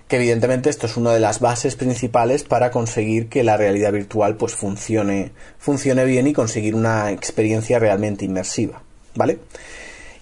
que 0.07 0.15
evidentemente 0.15 0.71
esto 0.71 0.87
es 0.87 0.97
una 0.97 1.13
de 1.13 1.19
las 1.19 1.39
bases 1.39 1.75
principales 1.75 2.43
para 2.43 2.71
conseguir 2.71 3.29
que 3.29 3.43
la 3.43 3.55
realidad 3.55 3.93
virtual 3.93 4.35
pues 4.35 4.55
funcione, 4.55 5.31
funcione 5.59 6.05
bien 6.05 6.25
y 6.25 6.33
conseguir 6.33 6.73
una 6.73 7.11
experiencia 7.11 7.77
realmente 7.77 8.25
inmersiva, 8.25 8.81
¿vale? 9.13 9.37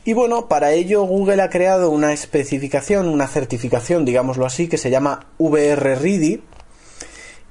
Y 0.08 0.14
bueno, 0.14 0.48
para 0.48 0.72
ello 0.72 1.04
Google 1.04 1.42
ha 1.42 1.50
creado 1.50 1.90
una 1.90 2.14
especificación, 2.14 3.10
una 3.10 3.28
certificación, 3.28 4.06
digámoslo 4.06 4.46
así, 4.46 4.70
que 4.70 4.78
se 4.78 4.90
llama 4.90 5.28
VR 5.38 5.96
Ready 5.98 6.42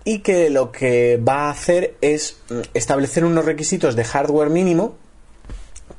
y 0.05 0.21
que 0.21 0.49
lo 0.49 0.73
que 0.73 1.19
va 1.19 1.49
a 1.49 1.51
hacer 1.51 1.99
es 2.01 2.39
mm, 2.49 2.61
establecer 2.73 3.27
unos 3.27 3.45
requisitos 3.45 3.95
de 3.95 4.05
hardware 4.05 4.49
mínimo 4.49 4.95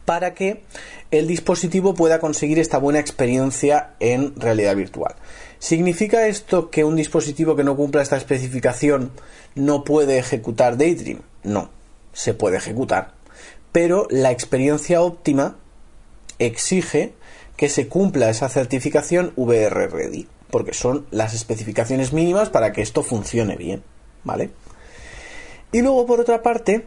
para 0.06 0.34
que 0.34 0.64
el 1.12 1.28
dispositivo 1.28 1.94
pueda 1.94 2.20
conseguir 2.20 2.58
esta 2.58 2.80
buena 2.80 2.98
experiencia 2.98 3.92
en 4.00 4.34
realidad 4.36 4.76
virtual. 4.76 5.14
¿Significa 5.60 6.26
esto 6.26 6.72
que 6.72 6.84
un 6.84 6.96
dispositivo 6.96 7.56
que 7.56 7.64
no 7.64 7.76
cumpla 7.76 8.02
esta 8.02 8.18
especificación 8.18 9.12
no 9.54 9.84
puede 9.84 10.18
ejecutar 10.18 10.76
Daydream? 10.76 11.22
No, 11.44 11.70
se 12.14 12.34
puede 12.34 12.58
ejecutar. 12.58 13.14
Pero 13.72 14.08
la 14.10 14.32
experiencia 14.32 15.02
óptima 15.02 15.58
exige 16.40 17.14
que 17.56 17.70
se 17.70 17.88
cumpla 17.88 18.30
esa 18.30 18.50
certificación 18.50 19.34
VR 19.36 19.88
Ready, 19.88 20.28
porque 20.52 20.74
son 20.74 21.08
las 21.12 21.34
especificaciones 21.34 22.14
mínimas 22.14 22.50
para 22.50 22.72
que 22.72 22.82
esto 22.82 23.04
funcione 23.04 23.56
bien, 23.56 23.84
¿vale? 24.24 24.52
Y 25.72 25.82
luego, 25.82 26.06
por 26.06 26.20
otra 26.20 26.42
parte, 26.44 26.86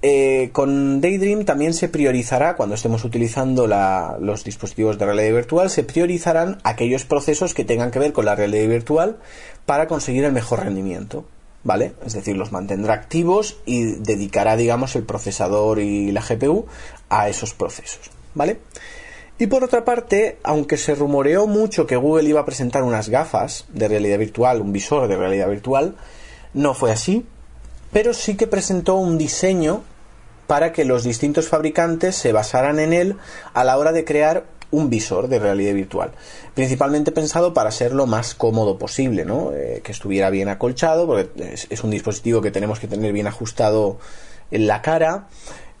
eh, 0.00 0.50
con 0.52 1.00
Daydream 1.00 1.44
también 1.44 1.74
se 1.74 1.88
priorizará, 1.88 2.56
cuando 2.56 2.74
estemos 2.74 3.04
utilizando 3.04 3.66
los 3.66 4.44
dispositivos 4.44 4.98
de 4.98 5.06
realidad 5.06 5.34
virtual, 5.34 5.70
se 5.70 5.82
priorizarán 5.82 6.58
aquellos 6.64 7.04
procesos 7.04 7.52
que 7.52 7.64
tengan 7.64 7.90
que 7.90 7.98
ver 7.98 8.12
con 8.12 8.24
la 8.24 8.34
realidad 8.34 8.68
virtual 8.68 9.18
para 9.66 9.88
conseguir 9.88 10.24
el 10.24 10.32
mejor 10.32 10.60
rendimiento. 10.60 11.24
¿Vale? 11.64 11.92
Es 12.06 12.14
decir, 12.14 12.36
los 12.36 12.52
mantendrá 12.52 12.94
activos 12.94 13.58
y 13.66 13.96
dedicará, 13.96 14.56
digamos, 14.56 14.94
el 14.94 15.02
procesador 15.02 15.80
y 15.80 16.12
la 16.12 16.22
GPU 16.22 16.66
a 17.10 17.28
esos 17.28 17.52
procesos. 17.52 18.10
¿Vale? 18.34 18.58
Y 19.38 19.46
por 19.46 19.62
otra 19.62 19.84
parte, 19.84 20.38
aunque 20.42 20.76
se 20.76 20.94
rumoreó 20.94 21.46
mucho 21.46 21.86
que 21.86 21.96
Google 21.96 22.28
iba 22.28 22.40
a 22.40 22.44
presentar 22.44 22.82
unas 22.82 23.08
gafas 23.08 23.66
de 23.68 23.88
realidad 23.88 24.18
virtual, 24.18 24.60
un 24.60 24.72
visor 24.72 25.08
de 25.08 25.16
realidad 25.16 25.48
virtual, 25.48 25.94
no 26.54 26.74
fue 26.74 26.90
así 26.90 27.24
pero 27.92 28.14
sí 28.14 28.36
que 28.36 28.46
presentó 28.46 28.96
un 28.96 29.18
diseño 29.18 29.82
para 30.46 30.72
que 30.72 30.84
los 30.84 31.04
distintos 31.04 31.48
fabricantes 31.48 32.16
se 32.16 32.32
basaran 32.32 32.78
en 32.78 32.92
él 32.92 33.16
a 33.54 33.64
la 33.64 33.76
hora 33.78 33.92
de 33.92 34.04
crear 34.04 34.44
un 34.70 34.90
visor 34.90 35.28
de 35.28 35.38
realidad 35.38 35.72
virtual, 35.72 36.12
principalmente 36.54 37.10
pensado 37.10 37.54
para 37.54 37.70
ser 37.70 37.92
lo 37.92 38.06
más 38.06 38.34
cómodo 38.34 38.78
posible, 38.78 39.24
¿no? 39.24 39.52
Eh, 39.54 39.80
que 39.82 39.92
estuviera 39.92 40.28
bien 40.28 40.48
acolchado, 40.48 41.06
porque 41.06 41.30
es, 41.70 41.84
un 41.84 41.90
dispositivo 41.90 42.42
que 42.42 42.50
tenemos 42.50 42.78
que 42.78 42.86
tener 42.86 43.12
bien 43.14 43.26
ajustado 43.26 43.98
en 44.50 44.66
la 44.66 44.82
cara, 44.82 45.28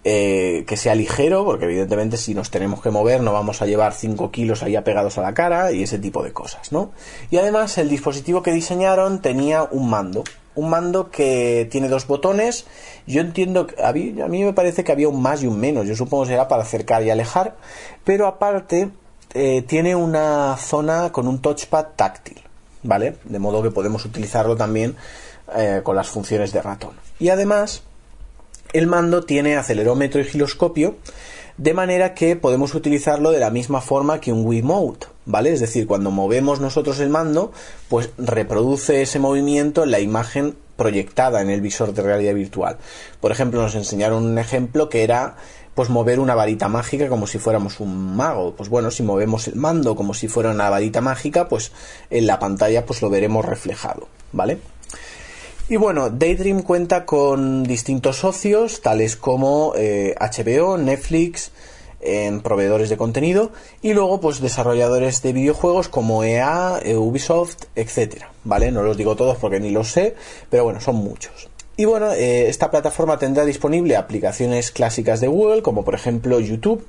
eh, 0.04 0.64
que 0.66 0.76
sea 0.76 0.94
ligero, 0.94 1.44
porque 1.44 1.64
evidentemente 1.64 2.16
si 2.16 2.34
nos 2.34 2.50
tenemos 2.50 2.80
que 2.80 2.90
mover 2.90 3.20
no 3.20 3.32
vamos 3.32 3.62
a 3.62 3.66
llevar 3.66 3.92
5 3.92 4.30
kilos 4.30 4.62
ahí 4.62 4.76
apegados 4.76 5.18
a 5.18 5.22
la 5.22 5.34
cara 5.34 5.72
y 5.72 5.82
ese 5.82 5.98
tipo 5.98 6.22
de 6.22 6.32
cosas, 6.32 6.72
¿no? 6.72 6.92
Y 7.30 7.36
además 7.36 7.76
el 7.78 7.88
dispositivo 7.88 8.42
que 8.42 8.52
diseñaron 8.52 9.20
tenía 9.20 9.64
un 9.64 9.90
mando, 9.90 10.24
un 10.58 10.70
mando 10.70 11.10
que 11.10 11.68
tiene 11.70 11.88
dos 11.88 12.06
botones. 12.06 12.66
Yo 13.06 13.20
entiendo 13.20 13.68
que 13.68 13.82
a 13.82 13.92
mí, 13.92 14.12
me 14.12 14.52
parece 14.52 14.82
que 14.82 14.92
había 14.92 15.08
un 15.08 15.22
más 15.22 15.42
y 15.42 15.46
un 15.46 15.58
menos. 15.58 15.86
Yo 15.86 15.94
supongo 15.94 16.24
que 16.24 16.30
será 16.30 16.48
para 16.48 16.62
acercar 16.62 17.02
y 17.04 17.10
alejar. 17.10 17.56
Pero 18.04 18.26
aparte 18.26 18.90
eh, 19.34 19.62
tiene 19.62 19.94
una 19.94 20.56
zona 20.56 21.12
con 21.12 21.28
un 21.28 21.40
touchpad 21.40 21.86
táctil, 21.94 22.40
¿vale? 22.82 23.16
De 23.24 23.38
modo 23.38 23.62
que 23.62 23.70
podemos 23.70 24.04
utilizarlo 24.04 24.56
también 24.56 24.96
eh, 25.54 25.80
con 25.84 25.94
las 25.94 26.08
funciones 26.08 26.52
de 26.52 26.60
ratón. 26.60 26.94
Y 27.20 27.28
además, 27.28 27.82
el 28.72 28.86
mando 28.86 29.24
tiene 29.24 29.56
acelerómetro 29.56 30.20
y 30.20 30.24
giroscopio, 30.24 30.96
de 31.56 31.74
manera 31.74 32.14
que 32.14 32.36
podemos 32.36 32.74
utilizarlo 32.74 33.32
de 33.32 33.40
la 33.40 33.50
misma 33.50 33.80
forma 33.80 34.20
que 34.20 34.32
un 34.32 34.46
Wiimote, 34.46 35.08
¿vale? 35.26 35.52
Es 35.52 35.60
decir, 35.60 35.86
cuando 35.86 36.10
movemos 36.10 36.60
nosotros 36.60 37.00
el 37.00 37.08
mando, 37.08 37.52
pues 37.88 38.10
reproduce 38.16 39.02
ese 39.02 39.18
movimiento 39.18 39.82
en 39.82 39.90
la 39.90 40.00
imagen 40.00 40.56
proyectada 40.76 41.42
en 41.42 41.50
el 41.50 41.60
visor 41.60 41.92
de 41.92 42.02
realidad 42.02 42.34
virtual. 42.34 42.78
Por 43.20 43.32
ejemplo, 43.32 43.60
nos 43.60 43.74
enseñaron 43.74 44.24
un 44.24 44.38
ejemplo 44.38 44.88
que 44.88 45.02
era 45.02 45.36
pues 45.74 45.90
mover 45.90 46.18
una 46.18 46.34
varita 46.34 46.68
mágica 46.68 47.08
como 47.08 47.26
si 47.26 47.38
fuéramos 47.38 47.80
un 47.80 48.16
mago. 48.16 48.54
Pues 48.54 48.68
bueno, 48.68 48.90
si 48.90 49.02
movemos 49.02 49.48
el 49.48 49.56
mando 49.56 49.96
como 49.96 50.14
si 50.14 50.28
fuera 50.28 50.50
una 50.50 50.70
varita 50.70 51.00
mágica, 51.00 51.48
pues 51.48 51.72
en 52.10 52.26
la 52.26 52.38
pantalla 52.38 52.86
pues 52.86 53.02
lo 53.02 53.10
veremos 53.10 53.44
reflejado, 53.44 54.08
¿vale? 54.32 54.58
Y 55.70 55.76
bueno, 55.76 56.08
Daydream 56.08 56.62
cuenta 56.62 57.04
con 57.04 57.62
distintos 57.62 58.16
socios, 58.16 58.80
tales 58.80 59.16
como 59.16 59.72
HBO, 59.74 59.76
eh, 59.76 60.78
Netflix, 60.78 61.50
en 62.00 62.40
proveedores 62.40 62.88
de 62.88 62.96
contenido 62.96 63.50
y 63.82 63.92
luego 63.92 64.20
pues 64.20 64.40
desarrolladores 64.40 65.20
de 65.20 65.32
videojuegos 65.32 65.88
como 65.88 66.24
EA, 66.24 66.80
eh, 66.82 66.96
Ubisoft, 66.96 67.64
etcétera, 67.74 68.32
¿vale? 68.44 68.70
No 68.70 68.82
los 68.82 68.96
digo 68.96 69.16
todos 69.16 69.36
porque 69.36 69.60
ni 69.60 69.70
los 69.70 69.90
sé, 69.90 70.14
pero 70.48 70.64
bueno, 70.64 70.80
son 70.80 70.96
muchos. 70.96 71.48
Y 71.76 71.84
bueno, 71.84 72.12
eh, 72.12 72.48
esta 72.48 72.70
plataforma 72.70 73.18
tendrá 73.18 73.44
disponible 73.44 73.96
aplicaciones 73.96 74.70
clásicas 74.70 75.20
de 75.20 75.28
Google, 75.28 75.62
como 75.62 75.84
por 75.84 75.94
ejemplo 75.94 76.40
YouTube, 76.40 76.86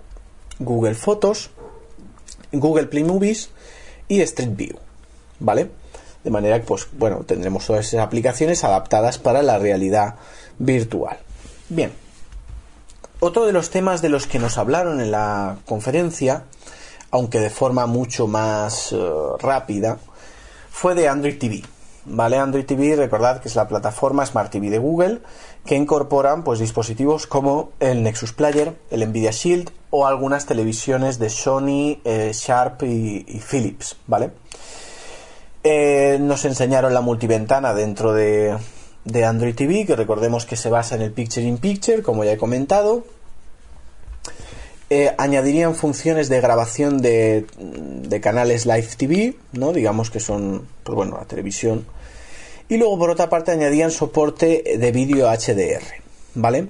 Google 0.59 0.95
Fotos, 0.95 1.51
Google 2.51 2.87
Play 2.87 3.03
Movies 3.03 3.49
y 4.07 4.21
Street 4.21 4.55
View, 4.55 4.77
¿vale? 5.39 5.69
De 6.23 6.31
manera 6.31 6.59
que, 6.59 6.65
pues, 6.65 6.87
bueno, 6.93 7.23
tendremos 7.25 7.65
todas 7.65 7.87
esas 7.87 8.01
aplicaciones 8.01 8.63
adaptadas 8.63 9.17
para 9.17 9.41
la 9.41 9.57
realidad 9.57 10.15
virtual. 10.57 11.17
Bien. 11.69 11.91
Otro 13.21 13.45
de 13.45 13.53
los 13.53 13.69
temas 13.69 14.01
de 14.01 14.09
los 14.09 14.27
que 14.27 14.39
nos 14.39 14.57
hablaron 14.57 15.01
en 15.01 15.11
la 15.11 15.57
conferencia, 15.65 16.43
aunque 17.11 17.39
de 17.39 17.49
forma 17.49 17.85
mucho 17.85 18.27
más 18.27 18.91
eh, 18.91 18.97
rápida, 19.39 19.97
fue 20.69 20.95
de 20.95 21.07
Android 21.07 21.37
TV. 21.37 21.63
¿Vale? 22.05 22.37
Android 22.37 22.65
TV, 22.65 22.95
recordad 22.95 23.41
que 23.41 23.49
es 23.49 23.55
la 23.55 23.67
plataforma 23.67 24.25
Smart 24.25 24.49
TV 24.49 24.69
de 24.69 24.79
Google, 24.79 25.21
que 25.65 25.75
incorporan 25.75 26.43
pues, 26.43 26.59
dispositivos 26.59 27.27
como 27.27 27.71
el 27.79 28.03
Nexus 28.03 28.33
Player, 28.33 28.75
el 28.89 29.07
Nvidia 29.07 29.31
Shield 29.31 29.69
o 29.89 30.07
algunas 30.07 30.45
televisiones 30.45 31.19
de 31.19 31.29
Sony, 31.29 31.99
eh, 32.05 32.31
Sharp 32.33 32.83
y, 32.83 33.25
y 33.27 33.39
Philips, 33.39 33.97
¿vale? 34.07 34.31
Eh, 35.71 36.17
nos 36.19 36.45
enseñaron 36.45 36.95
la 36.95 37.01
multiventana 37.01 37.75
dentro 37.75 38.11
de, 38.11 38.57
Android 39.23 39.53
TV, 39.53 39.85
que 39.85 39.95
recordemos 39.95 40.47
que 40.47 40.55
se 40.55 40.67
basa 40.67 40.95
en 40.95 41.03
el 41.03 41.11
Picture 41.11 41.45
in 41.45 41.59
Picture, 41.59 42.01
como 42.01 42.23
ya 42.23 42.31
he 42.31 42.37
comentado. 42.37 43.05
Eh, 44.89 45.13
añadirían 45.19 45.75
funciones 45.75 46.27
de 46.27 46.41
grabación 46.41 47.03
de, 47.03 47.45
canales 48.19 48.65
Live 48.65 48.87
TV, 48.97 49.35
¿no? 49.51 49.71
digamos 49.71 50.09
que 50.09 50.19
son, 50.19 50.67
pues 50.83 50.95
bueno, 50.95 51.19
la 51.19 51.25
televisión. 51.25 51.85
Y 52.67 52.77
luego, 52.77 52.97
por 52.97 53.11
otra 53.11 53.29
parte, 53.29 53.51
añadían 53.51 53.91
soporte 53.91 54.63
de 54.75 54.91
vídeo 54.91 55.29
HDR, 55.29 55.83
¿vale? 56.33 56.67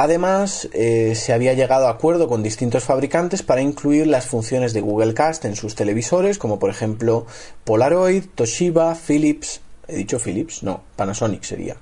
Además, 0.00 0.68
eh, 0.74 1.16
se 1.16 1.32
había 1.32 1.54
llegado 1.54 1.88
a 1.88 1.90
acuerdo 1.90 2.28
con 2.28 2.40
distintos 2.44 2.84
fabricantes 2.84 3.42
para 3.42 3.62
incluir 3.62 4.06
las 4.06 4.26
funciones 4.26 4.72
de 4.72 4.80
Google 4.80 5.12
Cast 5.12 5.44
en 5.44 5.56
sus 5.56 5.74
televisores, 5.74 6.38
como 6.38 6.60
por 6.60 6.70
ejemplo 6.70 7.26
Polaroid, 7.64 8.26
Toshiba, 8.32 8.94
Philips. 8.94 9.60
He 9.88 9.96
dicho 9.96 10.20
Philips, 10.20 10.62
no, 10.62 10.82
Panasonic 10.94 11.42
sería. 11.42 11.76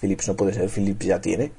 Philips 0.00 0.26
no 0.26 0.34
puede 0.34 0.52
ser, 0.52 0.68
Philips 0.68 1.06
ya 1.06 1.20
tiene. 1.20 1.52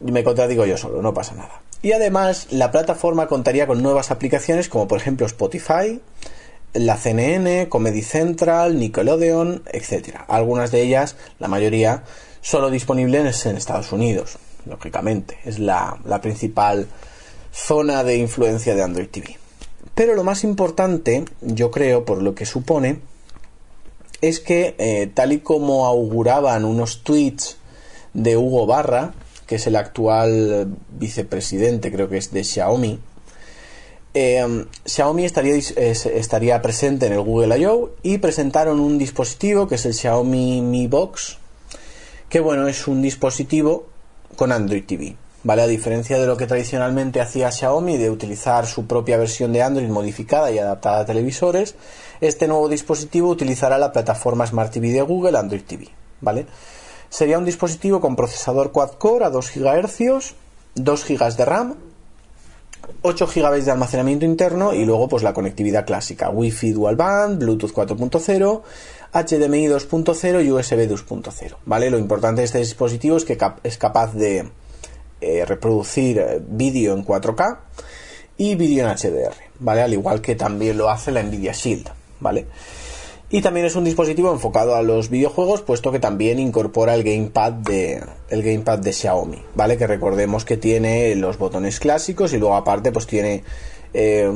Me 0.00 0.24
contradigo 0.24 0.66
yo 0.66 0.76
solo, 0.76 1.00
no 1.00 1.14
pasa 1.14 1.36
nada. 1.36 1.62
Y 1.82 1.92
además, 1.92 2.48
la 2.50 2.72
plataforma 2.72 3.28
contaría 3.28 3.68
con 3.68 3.84
nuevas 3.84 4.10
aplicaciones 4.10 4.68
como 4.68 4.88
por 4.88 4.98
ejemplo 4.98 5.24
Spotify, 5.26 6.00
la 6.72 6.96
CNN, 6.96 7.68
Comedy 7.68 8.02
Central, 8.02 8.76
Nickelodeon, 8.76 9.62
etc. 9.70 10.22
Algunas 10.26 10.72
de 10.72 10.82
ellas, 10.82 11.14
la 11.38 11.46
mayoría, 11.46 12.02
solo 12.40 12.70
disponibles 12.70 13.46
en 13.46 13.56
Estados 13.56 13.92
Unidos 13.92 14.40
lógicamente. 14.66 15.38
Es 15.44 15.58
la, 15.58 15.98
principal 16.22 16.86
zona 17.52 18.04
de 18.04 18.16
influencia 18.16 18.74
de 18.74 18.82
Android 18.82 19.08
TV. 19.08 19.38
Pero 19.94 20.14
lo 20.14 20.24
más 20.24 20.44
importante, 20.44 21.24
yo 21.40 21.70
creo, 21.70 22.04
por 22.04 22.22
lo 22.22 22.34
que 22.34 22.44
supone, 22.44 23.00
es 24.20 24.40
que 24.40 24.74
eh, 24.78 25.10
tal 25.12 25.32
y 25.32 25.38
como 25.38 25.86
auguraban 25.86 26.64
unos 26.64 27.02
tweets 27.02 27.56
de 28.12 28.36
Hugo 28.36 28.66
Barra, 28.66 29.14
que 29.46 29.56
es 29.56 29.66
el 29.66 29.76
actual 29.76 30.76
vicepresidente, 30.90 31.92
creo 31.92 32.08
que 32.08 32.18
es 32.18 32.32
de 32.32 32.44
Xiaomi, 32.44 32.98
eh, 34.18 34.64
Xiaomi 34.86 35.26
estaría, 35.26 35.54
estaría 35.56 36.62
presente 36.62 37.04
en 37.04 37.12
el 37.12 37.20
Google 37.20 37.58
I.O. 37.58 37.90
y 38.02 38.16
presentaron 38.16 38.80
un 38.80 38.96
dispositivo 38.96 39.68
que 39.68 39.74
es 39.74 39.84
el 39.84 39.92
Xiaomi 39.92 40.62
Mi 40.62 40.86
Box, 40.86 41.36
que 42.30 42.40
bueno, 42.40 42.66
es 42.66 42.88
un 42.88 43.02
dispositivo 43.02 43.88
con 44.36 44.52
Android 44.52 44.84
TV. 44.84 45.16
¿Vale? 45.42 45.62
A 45.62 45.66
diferencia 45.66 46.18
de 46.18 46.26
lo 46.26 46.36
que 46.36 46.46
tradicionalmente 46.46 47.20
hacía 47.20 47.52
Xiaomi 47.52 47.96
de 47.98 48.10
utilizar 48.10 48.66
su 48.66 48.86
propia 48.86 49.16
versión 49.16 49.52
de 49.52 49.62
Android 49.62 49.88
modificada 49.88 50.50
y 50.50 50.58
adaptada 50.58 51.00
a 51.00 51.06
televisores, 51.06 51.76
este 52.20 52.48
nuevo 52.48 52.68
dispositivo 52.68 53.28
utilizará 53.28 53.78
la 53.78 53.92
plataforma 53.92 54.46
Smart 54.46 54.72
TV 54.72 54.92
de 54.92 55.02
Google 55.02 55.38
Android 55.38 55.62
TV. 55.62 55.88
¿Vale? 56.20 56.46
Sería 57.08 57.38
un 57.38 57.44
dispositivo 57.44 58.00
con 58.00 58.16
procesador 58.16 58.72
quad-core 58.72 59.24
a 59.24 59.30
2 59.30 59.52
GHz, 59.54 60.34
2 60.74 61.04
GB 61.04 61.36
de 61.36 61.44
RAM, 61.44 61.76
8 63.02 63.26
GB 63.26 63.64
de 63.64 63.70
almacenamiento 63.70 64.24
interno 64.24 64.72
y 64.72 64.84
luego 64.84 65.08
pues 65.08 65.22
la 65.22 65.32
conectividad 65.32 65.86
clásica, 65.86 66.30
Wi-Fi 66.30 66.72
dual 66.72 66.96
band, 66.96 67.38
Bluetooth 67.38 67.72
4.0, 67.72 68.62
HDMI 69.12 69.68
2.0 69.68 70.44
y 70.44 70.50
USB 70.50 70.88
2.0. 70.88 71.56
¿Vale? 71.64 71.90
Lo 71.90 71.98
importante 71.98 72.40
de 72.40 72.46
este 72.46 72.58
dispositivo 72.58 73.16
es 73.16 73.24
que 73.24 73.38
es 73.62 73.78
capaz 73.78 74.14
de 74.14 74.50
eh, 75.20 75.44
reproducir 75.46 76.18
eh, 76.18 76.40
vídeo 76.46 76.94
en 76.94 77.04
4K 77.04 77.58
y 78.36 78.54
vídeo 78.54 78.86
en 78.86 78.94
HDR, 78.94 79.34
¿vale? 79.60 79.82
Al 79.82 79.92
igual 79.92 80.20
que 80.20 80.34
también 80.34 80.76
lo 80.76 80.90
hace 80.90 81.10
la 81.10 81.22
Nvidia 81.22 81.52
Shield, 81.52 81.88
¿vale? 82.20 82.46
Y 83.30 83.40
también 83.40 83.66
es 83.66 83.74
un 83.74 83.84
dispositivo 83.84 84.30
enfocado 84.30 84.76
a 84.76 84.82
los 84.82 85.10
videojuegos, 85.10 85.62
puesto 85.62 85.90
que 85.90 85.98
también 85.98 86.38
incorpora 86.38 86.94
el 86.94 87.02
gamepad 87.02 87.52
de 87.52 88.04
el 88.28 88.42
gamepad 88.42 88.78
de 88.78 88.92
Xiaomi, 88.92 89.42
¿vale? 89.54 89.76
Que 89.76 89.86
recordemos 89.86 90.44
que 90.44 90.56
tiene 90.56 91.14
los 91.16 91.38
botones 91.38 91.80
clásicos 91.80 92.32
y 92.34 92.38
luego 92.38 92.54
aparte 92.54 92.92
pues 92.92 93.06
tiene 93.06 93.42
eh, 93.94 94.30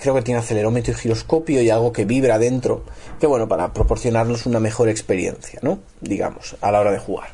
creo 0.00 0.14
que 0.14 0.22
tiene 0.22 0.40
acelerómetro 0.40 0.92
y 0.92 0.96
giroscopio 0.96 1.62
y 1.62 1.70
algo 1.70 1.92
que 1.92 2.04
vibra 2.04 2.38
dentro, 2.38 2.84
que 3.20 3.26
bueno, 3.26 3.48
para 3.48 3.72
proporcionarnos 3.72 4.46
una 4.46 4.60
mejor 4.60 4.88
experiencia, 4.88 5.60
¿no? 5.62 5.78
Digamos, 6.00 6.56
a 6.60 6.70
la 6.70 6.80
hora 6.80 6.92
de 6.92 6.98
jugar. 6.98 7.28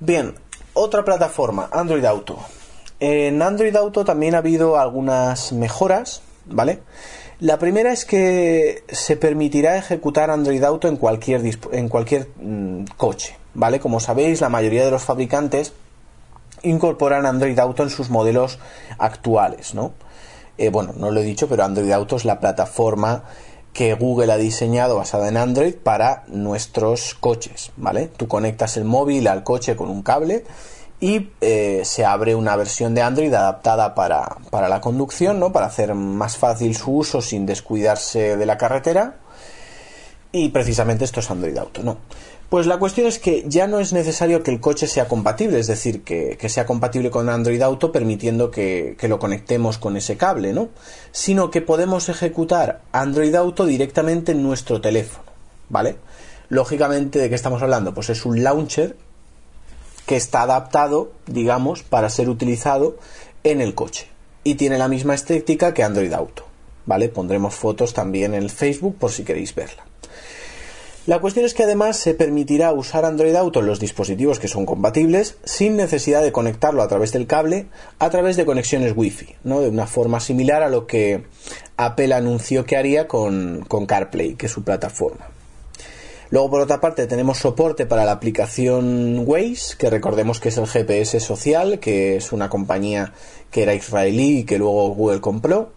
Bien, 0.00 0.34
otra 0.74 1.04
plataforma, 1.04 1.68
Android 1.72 2.04
Auto. 2.04 2.38
En 3.00 3.42
Android 3.42 3.74
Auto 3.76 4.04
también 4.04 4.34
ha 4.34 4.38
habido 4.38 4.78
algunas 4.78 5.52
mejoras, 5.52 6.22
¿vale? 6.46 6.80
La 7.40 7.58
primera 7.58 7.92
es 7.92 8.06
que 8.06 8.82
se 8.88 9.16
permitirá 9.16 9.76
ejecutar 9.76 10.30
Android 10.30 10.62
Auto 10.64 10.88
en 10.88 10.96
cualquier, 10.96 11.42
en 11.72 11.88
cualquier 11.88 12.28
mm, 12.40 12.84
coche, 12.96 13.36
¿vale? 13.52 13.78
Como 13.78 14.00
sabéis, 14.00 14.40
la 14.40 14.48
mayoría 14.48 14.84
de 14.84 14.90
los 14.90 15.02
fabricantes 15.02 15.74
incorporan 16.62 17.26
Android 17.26 17.58
Auto 17.58 17.82
en 17.82 17.90
sus 17.90 18.08
modelos 18.08 18.58
actuales, 18.98 19.74
¿no? 19.74 19.92
Eh, 20.58 20.70
bueno, 20.70 20.92
no 20.96 21.10
lo 21.10 21.20
he 21.20 21.24
dicho, 21.24 21.48
pero 21.48 21.64
Android 21.64 21.90
Auto 21.92 22.16
es 22.16 22.24
la 22.24 22.40
plataforma 22.40 23.24
que 23.72 23.92
Google 23.94 24.32
ha 24.32 24.38
diseñado 24.38 24.96
basada 24.96 25.28
en 25.28 25.36
Android 25.36 25.74
para 25.74 26.24
nuestros 26.28 27.14
coches, 27.14 27.72
¿vale? 27.76 28.08
Tú 28.08 28.26
conectas 28.26 28.78
el 28.78 28.84
móvil 28.84 29.28
al 29.28 29.44
coche 29.44 29.76
con 29.76 29.90
un 29.90 30.02
cable 30.02 30.44
y 30.98 31.28
eh, 31.42 31.82
se 31.84 32.06
abre 32.06 32.34
una 32.34 32.56
versión 32.56 32.94
de 32.94 33.02
Android 33.02 33.32
adaptada 33.34 33.94
para, 33.94 34.38
para 34.50 34.70
la 34.70 34.80
conducción, 34.80 35.38
¿no? 35.38 35.52
Para 35.52 35.66
hacer 35.66 35.94
más 35.94 36.38
fácil 36.38 36.74
su 36.74 36.96
uso 36.96 37.20
sin 37.20 37.44
descuidarse 37.44 38.38
de 38.38 38.46
la 38.46 38.56
carretera. 38.56 39.16
Y 40.32 40.48
precisamente 40.48 41.04
esto 41.04 41.20
es 41.20 41.30
Android 41.30 41.56
Auto, 41.58 41.82
¿no? 41.82 41.98
Pues 42.48 42.66
la 42.66 42.78
cuestión 42.78 43.08
es 43.08 43.18
que 43.18 43.44
ya 43.48 43.66
no 43.66 43.80
es 43.80 43.92
necesario 43.92 44.44
que 44.44 44.52
el 44.52 44.60
coche 44.60 44.86
sea 44.86 45.08
compatible, 45.08 45.58
es 45.58 45.66
decir, 45.66 46.04
que, 46.04 46.38
sea 46.48 46.64
compatible 46.64 47.10
con 47.10 47.28
Android 47.28 47.60
Auto 47.60 47.90
permitiendo 47.90 48.52
que, 48.52 48.96
lo 49.02 49.18
conectemos 49.18 49.78
con 49.78 49.96
ese 49.96 50.16
cable, 50.16 50.52
¿no? 50.52 50.68
Sino 51.10 51.50
que 51.50 51.60
podemos 51.60 52.08
ejecutar 52.08 52.82
Android 52.92 53.34
Auto 53.34 53.66
directamente 53.66 54.30
en 54.30 54.44
nuestro 54.44 54.80
teléfono, 54.80 55.24
¿vale? 55.68 55.96
Lógicamente, 56.48 57.18
¿de 57.18 57.28
qué 57.28 57.34
estamos 57.34 57.62
hablando? 57.62 57.94
Pues 57.94 58.10
es 58.10 58.24
un 58.24 58.44
launcher 58.44 58.96
que 60.06 60.14
está 60.14 60.42
adaptado, 60.42 61.10
digamos, 61.26 61.82
para 61.82 62.10
ser 62.10 62.28
utilizado 62.28 62.96
en 63.42 63.60
el 63.60 63.74
coche. 63.74 64.06
Y 64.44 64.54
tiene 64.54 64.78
la 64.78 64.86
misma 64.86 65.16
estética 65.16 65.74
que 65.74 65.82
Android 65.82 66.12
Auto, 66.12 66.44
¿vale? 66.84 67.08
Pondremos 67.08 67.56
fotos 67.56 67.92
también 67.92 68.34
en 68.34 68.44
el 68.44 68.50
Facebook 68.50 68.96
por 68.98 69.10
si 69.10 69.24
queréis 69.24 69.52
verla. 69.52 69.85
La 71.06 71.20
cuestión 71.20 71.46
es 71.46 71.54
que 71.54 71.62
además 71.62 71.96
se 71.96 72.14
permitirá 72.14 72.72
usar 72.72 73.04
Android 73.04 73.36
Auto 73.36 73.60
en 73.60 73.66
los 73.66 73.78
dispositivos 73.78 74.40
que 74.40 74.48
son 74.48 74.66
compatibles 74.66 75.38
sin 75.44 75.76
necesidad 75.76 76.20
de 76.20 76.32
conectarlo 76.32 76.82
a 76.82 76.88
través 76.88 77.12
del 77.12 77.28
cable, 77.28 77.66
a 78.00 78.10
través 78.10 78.36
de 78.36 78.44
conexiones 78.44 78.92
Wi-Fi, 78.96 79.36
¿no? 79.44 79.60
de 79.60 79.68
una 79.68 79.86
forma 79.86 80.18
similar 80.18 80.64
a 80.64 80.68
lo 80.68 80.88
que 80.88 81.22
Apple 81.76 82.12
anunció 82.12 82.64
que 82.64 82.76
haría 82.76 83.06
con, 83.06 83.64
con 83.68 83.86
CarPlay, 83.86 84.34
que 84.34 84.46
es 84.46 84.52
su 84.52 84.64
plataforma. 84.64 85.28
Luego, 86.30 86.50
por 86.50 86.60
otra 86.60 86.80
parte, 86.80 87.06
tenemos 87.06 87.38
soporte 87.38 87.86
para 87.86 88.04
la 88.04 88.10
aplicación 88.10 89.22
Waze, 89.24 89.76
que 89.78 89.90
recordemos 89.90 90.40
que 90.40 90.48
es 90.48 90.58
el 90.58 90.66
GPS 90.66 91.20
social, 91.20 91.78
que 91.78 92.16
es 92.16 92.32
una 92.32 92.48
compañía 92.48 93.12
que 93.52 93.62
era 93.62 93.74
israelí 93.74 94.40
y 94.40 94.44
que 94.44 94.58
luego 94.58 94.88
Google 94.88 95.20
compró. 95.20 95.70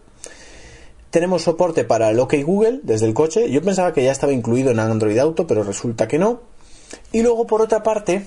Tenemos 1.10 1.43
soporte 1.43 1.86
para 1.86 2.10
el 2.12 2.20
OK 2.20 2.36
Google 2.43 2.82
desde 2.84 3.07
el 3.07 3.14
coche. 3.14 3.49
Yo 3.49 3.62
pensaba 3.62 3.93
que 3.93 4.03
ya 4.03 4.12
estaba 4.12 4.32
incluido 4.32 4.72
en 4.72 4.80
Android 4.80 5.18
Auto, 5.18 5.47
pero 5.47 5.64
resulta 5.64 6.07
que 6.07 6.20
no. 6.20 6.41
Y 7.12 7.24
luego, 7.24 7.47
por 7.47 7.62
otra 7.62 7.82
parte, 7.82 8.26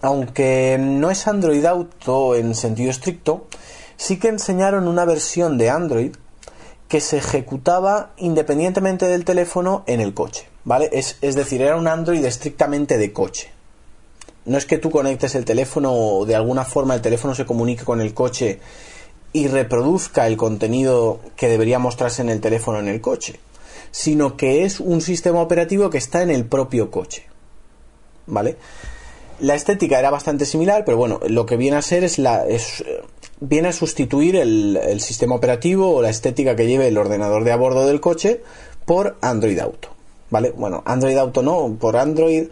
aunque 0.00 0.76
no 0.80 1.10
es 1.10 1.26
Android 1.26 1.64
Auto 1.64 2.34
en 2.34 2.54
sentido 2.54 2.90
estricto, 2.90 3.46
sí 3.96 4.18
que 4.18 4.28
enseñaron 4.28 4.88
una 4.88 5.04
versión 5.04 5.58
de 5.58 5.70
Android 5.70 6.14
que 6.88 7.00
se 7.00 7.18
ejecutaba 7.18 8.12
independientemente 8.16 9.06
del 9.06 9.24
teléfono 9.24 9.84
en 9.86 10.00
el 10.00 10.14
coche. 10.14 10.48
¿Vale? 10.64 10.88
Es, 10.92 11.16
es 11.20 11.34
decir, 11.34 11.62
era 11.62 11.76
un 11.76 11.86
Android 11.86 12.24
estrictamente 12.24 12.98
de 12.98 13.12
coche. 13.12 13.50
No 14.46 14.56
es 14.56 14.66
que 14.66 14.78
tú 14.78 14.90
conectes 14.90 15.34
el 15.34 15.44
teléfono 15.44 15.92
o 15.92 16.26
de 16.26 16.34
alguna 16.34 16.64
forma 16.64 16.94
el 16.94 17.02
teléfono 17.02 17.34
se 17.34 17.44
comunique 17.44 17.84
con 17.84 18.00
el 18.00 18.14
coche 18.14 18.60
y 19.32 19.48
reproduzca 19.48 20.26
el 20.26 20.36
contenido 20.36 21.20
que 21.36 21.48
debería 21.48 21.78
mostrarse 21.78 22.22
en 22.22 22.28
el 22.28 22.40
teléfono 22.40 22.78
en 22.78 22.88
el 22.88 23.00
coche, 23.00 23.40
sino 23.90 24.36
que 24.36 24.64
es 24.64 24.80
un 24.80 25.00
sistema 25.00 25.40
operativo 25.40 25.90
que 25.90 25.98
está 25.98 26.22
en 26.22 26.30
el 26.30 26.46
propio 26.46 26.90
coche. 26.90 27.26
¿Vale? 28.26 28.56
La 29.40 29.54
estética 29.54 29.98
era 29.98 30.10
bastante 30.10 30.44
similar, 30.44 30.84
pero 30.84 30.96
bueno, 30.96 31.20
lo 31.28 31.46
que 31.46 31.56
viene 31.56 31.76
a 31.76 31.82
ser 31.82 32.04
es 32.04 32.18
la. 32.18 32.46
Es, 32.46 32.84
viene 33.40 33.68
a 33.68 33.72
sustituir 33.72 34.34
el, 34.36 34.76
el 34.76 35.00
sistema 35.00 35.36
operativo 35.36 35.94
o 35.94 36.02
la 36.02 36.10
estética 36.10 36.56
que 36.56 36.66
lleve 36.66 36.88
el 36.88 36.98
ordenador 36.98 37.44
de 37.44 37.52
a 37.52 37.56
bordo 37.56 37.86
del 37.86 38.00
coche 38.00 38.42
por 38.84 39.16
Android 39.20 39.58
Auto. 39.60 39.90
¿Vale? 40.30 40.52
Bueno, 40.56 40.82
Android 40.84 41.16
Auto 41.16 41.42
no, 41.42 41.76
por 41.78 41.96
Android. 41.96 42.48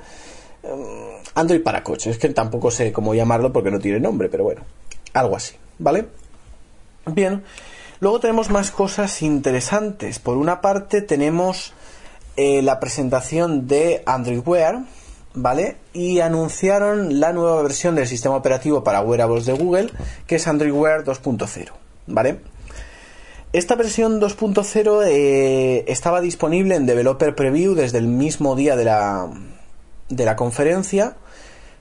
Em, 0.62 1.16
Android 1.34 1.62
para 1.62 1.82
coche. 1.82 2.10
Es 2.10 2.18
que 2.18 2.28
tampoco 2.30 2.70
sé 2.70 2.92
cómo 2.92 3.14
llamarlo 3.14 3.52
porque 3.52 3.70
no 3.70 3.78
tiene 3.78 4.00
nombre, 4.00 4.28
pero 4.28 4.44
bueno, 4.44 4.62
algo 5.12 5.36
así. 5.36 5.54
¿Vale? 5.78 6.06
Bien, 7.12 7.44
luego 8.00 8.18
tenemos 8.18 8.50
más 8.50 8.72
cosas 8.72 9.22
interesantes. 9.22 10.18
Por 10.18 10.36
una 10.36 10.60
parte 10.60 11.02
tenemos 11.02 11.72
eh, 12.36 12.62
la 12.62 12.80
presentación 12.80 13.68
de 13.68 14.02
Android 14.06 14.40
Wear, 14.44 14.80
¿vale? 15.32 15.76
Y 15.92 16.18
anunciaron 16.18 17.20
la 17.20 17.32
nueva 17.32 17.62
versión 17.62 17.94
del 17.94 18.08
sistema 18.08 18.34
operativo 18.34 18.82
para 18.82 19.02
wearables 19.02 19.46
de 19.46 19.52
Google, 19.52 19.90
que 20.26 20.34
es 20.34 20.48
Android 20.48 20.72
Wear 20.72 21.04
2.0, 21.04 21.70
¿vale? 22.08 22.40
Esta 23.52 23.76
versión 23.76 24.20
2.0 24.20 25.04
eh, 25.06 25.84
estaba 25.86 26.20
disponible 26.20 26.74
en 26.74 26.86
Developer 26.86 27.36
Preview 27.36 27.74
desde 27.74 27.98
el 27.98 28.08
mismo 28.08 28.56
día 28.56 28.74
de 28.74 28.84
la, 28.84 29.30
de 30.08 30.24
la 30.24 30.34
conferencia 30.34 31.16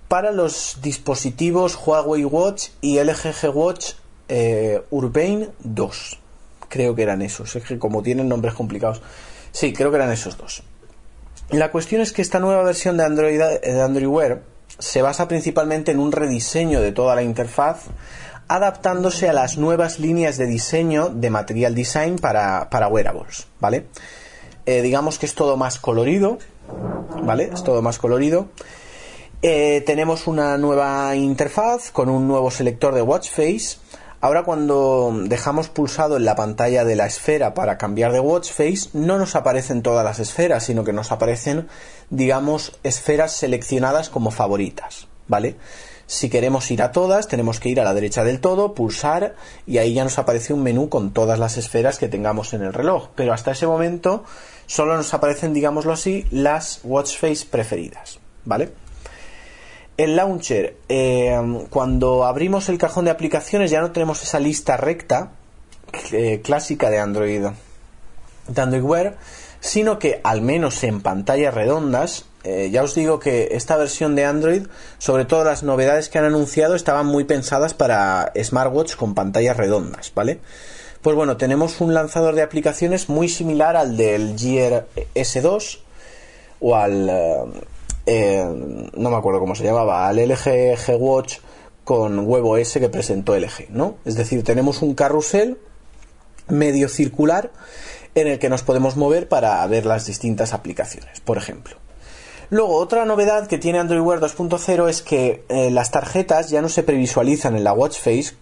para 0.08 0.32
los 0.32 0.78
dispositivos 0.84 1.76
Huawei 1.76 2.24
Watch 2.26 2.68
y 2.80 3.00
LG 3.00 3.50
Watch 3.52 3.94
eh, 4.30 4.82
Urbane 4.90 5.50
2. 5.60 6.20
Creo 6.70 6.96
que 6.96 7.04
eran 7.04 7.22
esos. 7.22 7.56
Es 7.56 7.64
que 7.64 7.78
como 7.78 8.02
tienen 8.02 8.28
nombres 8.28 8.54
complicados. 8.54 9.02
Sí, 9.52 9.74
creo 9.74 9.90
que 9.90 9.98
eran 9.98 10.12
esos 10.12 10.38
dos. 10.38 10.64
La 11.50 11.72
cuestión 11.72 12.02
es 12.02 12.12
que 12.12 12.22
esta 12.22 12.40
nueva 12.40 12.64
versión 12.64 12.98
de 12.98 13.06
Android, 13.06 13.40
de 13.40 13.82
Android 13.82 14.08
Wear 14.08 14.42
se 14.80 15.02
basa 15.02 15.28
principalmente 15.28 15.92
en 15.92 16.00
un 16.00 16.12
rediseño 16.12 16.82
de 16.82 16.92
toda 16.92 17.16
la 17.16 17.24
interfaz, 17.24 17.84
adaptándose 18.48 19.30
a 19.30 19.34
las 19.34 19.58
nuevas 19.58 20.00
líneas 20.00 20.38
de 20.38 20.48
diseño 20.48 21.10
de 21.10 21.30
Material 21.30 21.74
Design 21.74 22.18
para, 22.18 22.70
para 22.70 22.88
wearables, 22.88 23.48
¿vale? 23.60 23.86
Eh, 24.66 24.82
digamos 24.82 25.20
que 25.20 25.26
es 25.26 25.36
todo 25.36 25.58
más 25.58 25.80
colorido, 25.80 26.40
¿vale? 27.24 27.52
Es 27.54 27.64
todo 27.64 27.82
más 27.82 28.00
colorido. 28.00 28.50
Eh, 29.42 29.84
tenemos 29.86 30.28
una 30.28 30.58
nueva 30.58 31.16
interfaz 31.16 31.92
con 31.92 32.10
un 32.10 32.28
nuevo 32.28 32.50
selector 32.50 32.96
de 32.96 33.04
watch 33.04 33.30
face 33.30 33.78
Ahora 34.26 34.42
cuando 34.42 35.14
dejamos 35.26 35.70
pulsado 35.70 36.18
en 36.18 36.26
la 36.26 36.36
pantalla 36.36 36.84
de 36.84 36.96
la 36.96 37.06
esfera 37.06 37.54
para 37.54 37.78
cambiar 37.78 38.12
de 38.12 38.20
watch 38.20 38.52
face, 38.52 38.90
no 38.94 39.20
nos 39.20 39.36
aparecen 39.36 39.84
todas 39.84 40.04
las 40.04 40.18
esferas, 40.18 40.64
sino 40.64 40.84
que 40.84 40.94
nos 40.94 41.12
aparecen, 41.12 41.68
digamos, 42.10 42.80
esferas 42.82 43.34
seleccionadas 43.34 44.10
como 44.10 44.32
favoritas, 44.32 45.08
¿vale? 45.28 45.58
Si 46.08 46.32
queremos 46.32 46.72
ir 46.72 46.82
a 46.82 46.92
todas, 46.92 47.28
tenemos 47.28 47.60
que 47.60 47.70
ir 47.70 47.80
a 47.80 47.84
la 47.84 47.94
derecha 47.94 48.24
del 48.24 48.40
todo, 48.40 48.74
pulsar 48.74 49.36
y 49.68 49.78
ahí 49.78 49.94
ya 49.94 50.04
nos 50.04 50.18
aparece 50.18 50.54
un 50.54 50.64
menú 50.64 50.90
con 50.90 51.14
todas 51.14 51.38
las 51.38 51.58
esferas 51.58 52.00
que 52.00 52.08
tengamos 52.08 52.56
en 52.56 52.64
el 52.64 52.74
reloj. 52.74 53.10
Pero 53.14 53.32
hasta 53.32 53.52
ese 53.52 53.68
momento 53.68 54.24
solo 54.66 54.98
nos 54.98 55.14
aparecen, 55.14 55.54
digámoslo 55.54 55.94
así, 55.94 56.26
las 56.32 56.80
watch 56.84 57.16
face 57.20 57.46
preferidas, 57.46 58.18
¿vale? 58.44 58.72
El 59.98 60.16
launcher, 60.16 60.76
eh, 60.90 61.38
cuando 61.70 62.26
abrimos 62.26 62.70
el 62.70 62.78
cajón 62.78 63.06
de 63.06 63.12
aplicaciones 63.12 63.72
ya 63.72 63.82
no 63.82 63.92
tenemos 63.92 64.22
esa 64.24 64.40
lista 64.40 64.78
recta 64.78 65.32
eh, 66.12 66.42
clásica 66.44 66.90
de 66.90 67.00
Android, 67.00 67.46
de 68.48 68.62
Android 68.62 68.84
Wear, 68.84 69.18
sino 69.62 69.98
que 69.98 70.20
al 70.24 70.42
menos 70.42 70.84
en 70.84 71.02
pantallas 71.02 71.54
redondas, 71.54 72.26
eh, 72.44 72.70
ya 72.72 72.84
os 72.84 72.94
digo 72.94 73.20
que 73.20 73.50
esta 73.52 73.78
versión 73.78 74.16
de 74.16 74.26
Android, 74.26 74.68
sobre 74.98 75.26
todo 75.26 75.46
las 75.46 75.64
novedades 75.64 76.10
que 76.10 76.20
han 76.20 76.26
anunciado, 76.26 76.76
estaban 76.76 77.06
muy 77.06 77.24
pensadas 77.24 77.74
para 77.74 78.34
smartwatch 78.38 78.96
con 78.96 79.16
pantallas 79.16 79.56
redondas, 79.56 80.12
¿vale? 80.14 80.40
Pues 81.02 81.16
bueno, 81.16 81.38
tenemos 81.38 81.80
un 81.82 81.94
lanzador 81.94 82.36
de 82.36 82.42
aplicaciones 82.42 83.10
muy 83.10 83.30
similar 83.30 83.78
al 83.78 83.96
del 83.96 84.38
Gear 84.38 84.88
S2 85.14 85.80
o 86.60 86.76
al 86.76 87.10
eh, 88.06 88.46
no 88.96 89.10
me 89.10 89.16
acuerdo 89.16 89.40
cómo 89.40 89.56
se 89.56 89.64
llamaba, 89.64 90.08
al 90.08 90.18
LG 90.18 90.78
G 90.78 90.98
Watch 90.98 91.38
con 91.84 92.28
huevo 92.28 92.58
S 92.58 92.80
que 92.80 92.90
presentó 92.90 93.38
LG, 93.38 93.70
¿no? 93.70 93.98
Es 94.06 94.16
decir, 94.16 94.44
tenemos 94.44 94.82
un 94.82 94.96
carrusel 94.96 95.60
medio 96.48 96.90
circular 96.90 97.52
en 98.16 98.28
el 98.28 98.40
que 98.40 98.50
nos 98.50 98.64
podemos 98.64 98.96
mover 98.96 99.28
para 99.28 99.66
ver 99.68 99.86
las 99.86 100.06
distintas 100.06 100.54
aplicaciones, 100.54 101.20
por 101.22 101.38
ejemplo. 101.38 101.78
Luego, 102.50 102.76
otra 102.76 103.06
novedad 103.06 103.48
que 103.48 103.58
tiene 103.58 103.80
Android 103.80 104.02
Wear 104.02 104.20
2.0 104.20 104.88
es 104.88 105.02
que 105.02 105.44
eh, 105.50 105.72
las 105.72 105.90
tarjetas 105.90 106.50
ya 106.50 106.62
no 106.62 106.70
se 106.70 106.84
previsualizan 106.84 107.56
en 107.56 107.64
la 107.64 107.74
watch 107.74 108.00
face. 108.00 108.36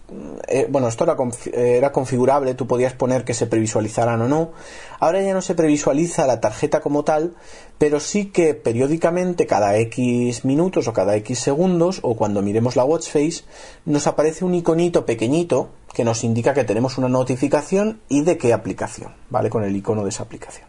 Eh, 0.46 0.66
bueno, 0.68 0.88
esto 0.88 1.04
era, 1.04 1.16
era, 1.54 1.92
configurable, 1.92 2.54
tú 2.54 2.66
podías 2.66 2.92
poner 2.92 3.24
que 3.24 3.32
se 3.32 3.46
previsualizaran 3.46 4.20
o 4.20 4.28
no. 4.28 4.52
Ahora 5.00 5.22
ya 5.22 5.32
no 5.32 5.40
se 5.40 5.54
previsualiza 5.54 6.26
la 6.26 6.40
tarjeta 6.40 6.80
como 6.80 7.02
tal, 7.02 7.34
pero 7.78 7.98
sí 7.98 8.26
que 8.26 8.54
periódicamente, 8.54 9.46
cada 9.46 9.76
X 9.78 10.44
minutos 10.44 10.86
o 10.86 10.92
cada 10.92 11.16
X 11.16 11.38
segundos, 11.38 12.00
o 12.02 12.14
cuando 12.14 12.42
miremos 12.42 12.76
la 12.76 12.84
watch 12.84 13.08
face, 13.08 13.44
nos 13.86 14.06
aparece 14.06 14.44
un 14.44 14.54
iconito 14.54 15.06
pequeñito 15.06 15.70
que 15.94 16.04
nos 16.04 16.24
indica 16.24 16.52
que 16.52 16.64
tenemos 16.64 16.98
una 16.98 17.08
notificación 17.08 18.00
y 18.08 18.22
de 18.22 18.36
qué 18.36 18.52
aplicación, 18.52 19.14
¿vale? 19.30 19.48
Con 19.48 19.64
el 19.64 19.74
icono 19.74 20.02
de 20.02 20.10
esa 20.10 20.24
aplicación. 20.24 20.68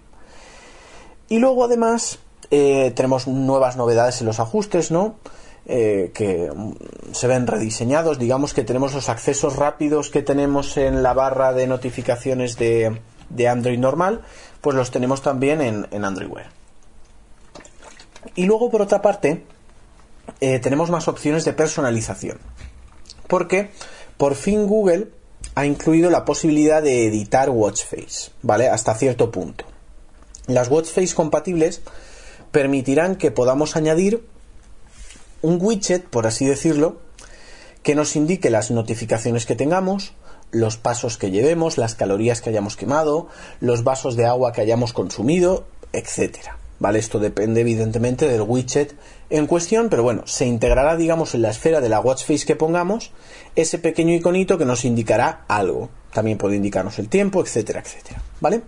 Y 1.28 1.40
luego 1.40 1.66
además 1.66 2.20
eh, 2.52 2.92
tenemos 2.96 3.28
nuevas 3.28 3.76
novedades 3.76 4.22
en 4.22 4.28
los 4.28 4.40
ajustes, 4.40 4.92
¿no? 4.92 5.16
Eh, 5.68 6.12
que 6.14 6.52
se 7.12 7.28
ven 7.28 7.48
rediseñados. 7.48 8.20
Digamos 8.20 8.54
que 8.54 8.64
tenemos 8.64 8.94
los 8.94 9.10
accesos 9.10 9.56
rápidos 9.56 10.12
que 10.12 10.22
tenemos 10.22 10.78
en 10.78 11.02
la 11.02 11.14
barra 11.14 11.54
de 11.54 11.66
notificaciones 11.66 12.58
de, 12.58 13.00
Android 13.50 13.80
normal, 13.80 14.22
pues 14.62 14.76
los 14.76 14.92
tenemos 14.92 15.24
también 15.24 15.62
en, 15.62 16.06
Android 16.06 16.30
Wear. 16.30 16.50
Y 18.36 18.46
luego, 18.46 18.70
por 18.70 18.84
otra 18.84 19.02
parte, 19.02 19.44
eh, 20.40 20.60
tenemos 20.60 20.92
más 20.92 21.08
opciones 21.08 21.46
de 21.46 21.54
personalización. 21.54 22.38
Porque 23.28 23.72
por 24.18 24.36
fin 24.36 24.68
Google 24.68 25.10
ha 25.56 25.66
incluido 25.66 26.12
la 26.12 26.26
posibilidad 26.26 26.84
de 26.84 27.08
editar 27.08 27.50
watch 27.50 27.84
face, 27.86 28.32
¿vale? 28.44 28.70
Hasta 28.70 28.94
cierto 28.94 29.32
punto. 29.32 29.66
Las 30.46 30.70
watch 30.70 30.90
face 30.90 31.16
compatibles 31.16 31.82
permitirán 32.56 33.18
que 33.18 33.32
podamos 33.32 33.76
añadir 33.76 34.24
un 35.41 35.58
widget, 35.60 36.06
por 36.06 36.26
así 36.26 36.45
decirlo, 36.45 37.01
que 37.84 37.95
nos 37.95 38.16
indique 38.16 38.49
las 38.49 38.72
notificaciones 38.72 39.45
que 39.45 39.58
tengamos, 39.58 40.14
los 40.51 40.78
pasos 40.78 41.18
que 41.18 41.32
llevemos, 41.32 41.78
las 41.78 41.95
calorías 41.95 42.39
que 42.39 42.51
hayamos 42.51 42.78
quemado, 42.78 43.28
los 43.60 43.84
vasos 43.84 44.16
de 44.16 44.26
agua 44.26 44.53
que 44.53 44.62
hayamos 44.62 44.93
consumido, 44.93 45.66
etcétera. 45.91 46.58
¿Vale? 46.80 46.99
Esto 46.99 47.20
depende 47.20 47.60
evidentemente 47.60 48.26
del 48.26 48.43
widget 48.43 48.95
en 49.30 49.47
cuestión, 49.47 49.89
pero 49.89 50.03
bueno, 50.03 50.26
se 50.26 50.45
integrará, 50.45 50.95
digamos, 50.95 51.36
en 51.36 51.41
la 51.41 51.49
esfera 51.49 51.82
de 51.82 51.89
la 51.89 51.99
watch 51.99 52.24
face 52.24 52.45
que 52.45 52.56
pongamos 52.56 53.12
ese 53.58 53.80
pequeño 53.80 54.14
iconito 54.14 54.58
que 54.58 54.64
nos 54.64 54.86
indicará 54.86 55.43
algo. 55.49 55.89
También 56.14 56.38
puede 56.38 56.56
indicarnos 56.56 56.99
el 56.99 57.10
tiempo, 57.10 57.41
etcétera, 57.41 57.82
etcétera. 57.82 58.22
¿Vale? 58.39 58.62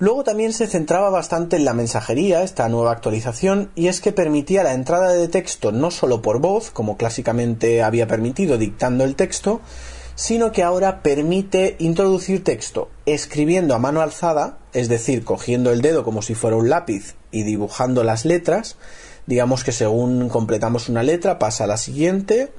Luego 0.00 0.24
también 0.24 0.54
se 0.54 0.66
centraba 0.66 1.10
bastante 1.10 1.56
en 1.56 1.66
la 1.66 1.74
mensajería, 1.74 2.42
esta 2.42 2.66
nueva 2.70 2.90
actualización, 2.90 3.70
y 3.74 3.88
es 3.88 4.00
que 4.00 4.12
permitía 4.12 4.62
la 4.62 4.72
entrada 4.72 5.12
de 5.12 5.28
texto 5.28 5.72
no 5.72 5.90
solo 5.90 6.22
por 6.22 6.40
voz, 6.40 6.70
como 6.70 6.96
clásicamente 6.96 7.82
había 7.82 8.06
permitido 8.06 8.56
dictando 8.56 9.04
el 9.04 9.14
texto, 9.14 9.60
sino 10.14 10.52
que 10.52 10.62
ahora 10.62 11.02
permite 11.02 11.76
introducir 11.80 12.42
texto 12.42 12.88
escribiendo 13.04 13.74
a 13.74 13.78
mano 13.78 14.00
alzada, 14.00 14.56
es 14.72 14.88
decir, 14.88 15.22
cogiendo 15.22 15.70
el 15.70 15.82
dedo 15.82 16.02
como 16.02 16.22
si 16.22 16.34
fuera 16.34 16.56
un 16.56 16.70
lápiz 16.70 17.14
y 17.30 17.42
dibujando 17.42 18.02
las 18.02 18.24
letras, 18.24 18.76
digamos 19.26 19.64
que 19.64 19.72
según 19.72 20.30
completamos 20.30 20.88
una 20.88 21.02
letra 21.02 21.38
pasa 21.38 21.64
a 21.64 21.66
la 21.66 21.76
siguiente 21.76 22.50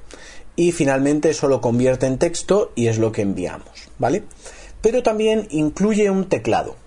y 0.56 0.74
finalmente 0.74 1.32
eso 1.32 1.48
lo 1.48 1.60
convierte 1.60 2.06
en 2.06 2.20
texto 2.20 2.72
y 2.76 2.86
es 2.86 3.00
lo 3.00 3.12
que 3.12 3.24
enviamos, 3.24 3.90
¿vale? 3.98 4.26
Pero 4.82 5.02
también 5.02 5.48
incluye 5.50 6.12
un 6.12 6.30
teclado. 6.30 6.81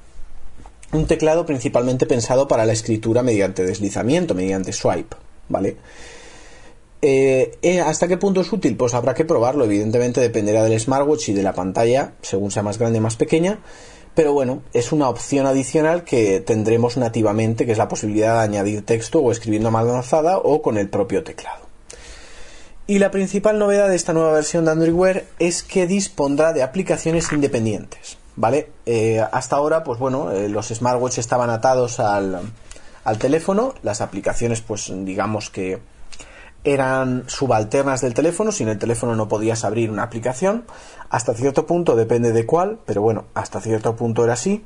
Un 0.94 1.06
teclado 1.08 1.44
principalmente 1.44 2.06
pensado 2.06 2.46
para 2.46 2.64
la 2.64 2.72
escritura 2.72 3.24
mediante 3.24 3.64
deslizamiento, 3.64 4.32
mediante 4.32 4.72
swipe, 4.72 5.16
¿vale? 5.48 5.76
Eh, 7.02 7.58
eh, 7.62 7.80
¿Hasta 7.80 8.06
qué 8.06 8.16
punto 8.16 8.42
es 8.42 8.52
útil? 8.52 8.76
Pues 8.76 8.94
habrá 8.94 9.12
que 9.12 9.24
probarlo, 9.24 9.64
evidentemente 9.64 10.20
dependerá 10.20 10.62
del 10.62 10.78
smartwatch 10.78 11.30
y 11.30 11.32
de 11.32 11.42
la 11.42 11.52
pantalla, 11.52 12.12
según 12.22 12.52
sea 12.52 12.62
más 12.62 12.78
grande 12.78 13.00
o 13.00 13.02
más 13.02 13.16
pequeña, 13.16 13.58
pero 14.14 14.32
bueno, 14.32 14.62
es 14.72 14.92
una 14.92 15.08
opción 15.08 15.46
adicional 15.46 16.04
que 16.04 16.38
tendremos 16.38 16.96
nativamente, 16.96 17.66
que 17.66 17.72
es 17.72 17.78
la 17.78 17.88
posibilidad 17.88 18.34
de 18.38 18.44
añadir 18.44 18.86
texto 18.86 19.18
o 19.18 19.32
escribiendo 19.32 19.70
a 19.70 19.72
mano 19.72 20.00
o 20.44 20.62
con 20.62 20.78
el 20.78 20.88
propio 20.88 21.24
teclado. 21.24 21.66
Y 22.86 23.00
la 23.00 23.10
principal 23.10 23.58
novedad 23.58 23.88
de 23.88 23.96
esta 23.96 24.12
nueva 24.12 24.30
versión 24.30 24.64
de 24.64 24.70
Android 24.70 24.94
Wear 24.94 25.24
es 25.40 25.64
que 25.64 25.88
dispondrá 25.88 26.52
de 26.52 26.62
aplicaciones 26.62 27.32
independientes, 27.32 28.16
¿vale? 28.36 28.70
Eh, 28.86 29.24
hasta 29.32 29.56
ahora, 29.56 29.84
pues 29.84 29.98
bueno, 29.98 30.30
eh, 30.30 30.48
los 30.48 30.68
smartwatches 30.68 31.18
estaban 31.18 31.50
atados 31.50 32.00
al, 32.00 32.40
al 33.04 33.18
teléfono, 33.18 33.74
las 33.82 34.00
aplicaciones, 34.00 34.60
pues 34.60 34.92
digamos 35.04 35.50
que 35.50 35.80
eran 36.64 37.24
subalternas 37.26 38.00
del 38.00 38.14
teléfono, 38.14 38.50
sin 38.50 38.68
el 38.68 38.78
teléfono 38.78 39.14
no 39.14 39.28
podías 39.28 39.64
abrir 39.64 39.90
una 39.90 40.02
aplicación, 40.02 40.64
hasta 41.10 41.34
cierto 41.34 41.66
punto 41.66 41.94
depende 41.94 42.32
de 42.32 42.46
cuál, 42.46 42.78
pero 42.86 43.02
bueno, 43.02 43.24
hasta 43.34 43.60
cierto 43.60 43.96
punto 43.96 44.24
era 44.24 44.32
así, 44.32 44.64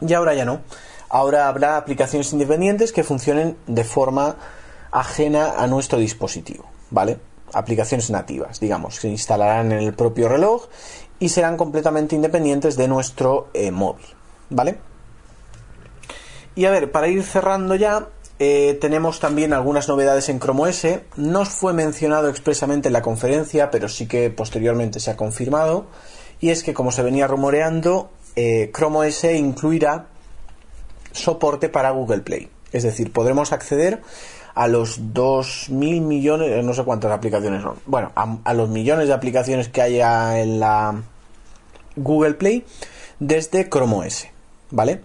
y 0.00 0.12
ahora 0.12 0.34
ya 0.34 0.44
no. 0.44 0.60
Ahora 1.08 1.48
habrá 1.48 1.78
aplicaciones 1.78 2.32
independientes 2.32 2.92
que 2.92 3.02
funcionen 3.02 3.56
de 3.66 3.84
forma 3.84 4.36
ajena 4.92 5.54
a 5.56 5.66
nuestro 5.66 5.98
dispositivo. 5.98 6.66
¿vale? 6.90 7.18
Aplicaciones 7.52 8.10
nativas, 8.10 8.60
digamos, 8.60 8.96
se 8.96 9.08
instalarán 9.08 9.72
en 9.72 9.78
el 9.78 9.94
propio 9.94 10.28
reloj 10.28 10.66
y 11.20 11.28
serán 11.28 11.56
completamente 11.56 12.14
independientes 12.14 12.76
de 12.76 12.88
nuestro 12.88 13.48
eh, 13.54 13.70
móvil, 13.70 14.06
¿vale? 14.50 14.78
Y 16.54 16.64
a 16.64 16.70
ver, 16.70 16.90
para 16.90 17.08
ir 17.08 17.22
cerrando 17.22 17.74
ya, 17.74 18.08
eh, 18.40 18.78
tenemos 18.80 19.18
también 19.20 19.52
algunas 19.52 19.88
novedades 19.88 20.28
en 20.28 20.40
Chrome 20.40 20.62
OS. 20.62 20.86
No 21.16 21.44
fue 21.44 21.72
mencionado 21.72 22.28
expresamente 22.28 22.88
en 22.88 22.92
la 22.92 23.02
conferencia, 23.02 23.70
pero 23.70 23.88
sí 23.88 24.06
que 24.06 24.30
posteriormente 24.30 25.00
se 25.00 25.10
ha 25.10 25.16
confirmado. 25.16 25.86
Y 26.40 26.50
es 26.50 26.62
que, 26.62 26.74
como 26.74 26.92
se 26.92 27.02
venía 27.02 27.26
rumoreando, 27.26 28.10
eh, 28.36 28.70
Chrome 28.74 29.08
OS 29.08 29.24
incluirá 29.24 30.06
soporte 31.12 31.68
para 31.68 31.90
Google 31.90 32.20
Play. 32.20 32.48
Es 32.72 32.82
decir, 32.84 33.12
podremos 33.12 33.52
acceder 33.52 34.02
a 34.58 34.66
los 34.66 35.00
2.000 35.14 36.00
millones, 36.00 36.50
eh, 36.50 36.62
no 36.64 36.74
sé 36.74 36.82
cuántas 36.82 37.12
aplicaciones 37.12 37.62
son, 37.62 37.76
bueno, 37.86 38.10
a, 38.16 38.54
los 38.54 38.68
millones 38.68 39.06
de 39.06 39.14
aplicaciones 39.14 39.68
que 39.68 39.82
haya 39.82 40.40
en 40.40 40.58
la 40.58 41.00
Google 41.94 42.34
Play 42.34 42.64
desde 43.20 43.68
Chrome 43.68 44.08
OS, 44.08 44.26
¿vale? 44.72 45.02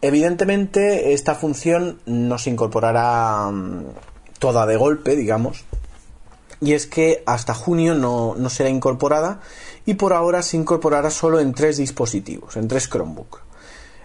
Evidentemente 0.00 1.12
esta 1.12 1.34
función 1.34 2.00
no 2.06 2.38
se 2.38 2.48
incorporará 2.48 3.50
mm, 3.52 3.84
toda 4.38 4.64
de 4.64 4.78
golpe, 4.78 5.16
digamos, 5.16 5.66
y 6.62 6.72
es 6.72 6.86
que 6.86 7.22
hasta 7.26 7.52
junio 7.52 7.94
no, 7.94 8.36
no, 8.38 8.48
será 8.48 8.70
incorporada 8.70 9.40
y 9.84 9.94
por 9.94 10.14
ahora 10.14 10.40
se 10.40 10.56
incorporará 10.56 11.10
solo 11.10 11.40
en 11.40 11.52
tres 11.52 11.76
dispositivos, 11.76 12.56
en 12.56 12.68
tres 12.68 12.88
Chromebook. 12.88 13.42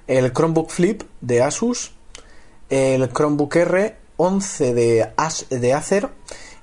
El 0.07 0.33
Chromebook 0.33 0.71
Flip 0.71 1.03
de 1.21 1.41
Asus, 1.41 1.93
el 2.69 3.07
Chromebook 3.13 3.55
R 3.55 4.02
11 4.17 4.73
de, 4.73 5.09
de 5.49 5.73
Acer 5.73 6.09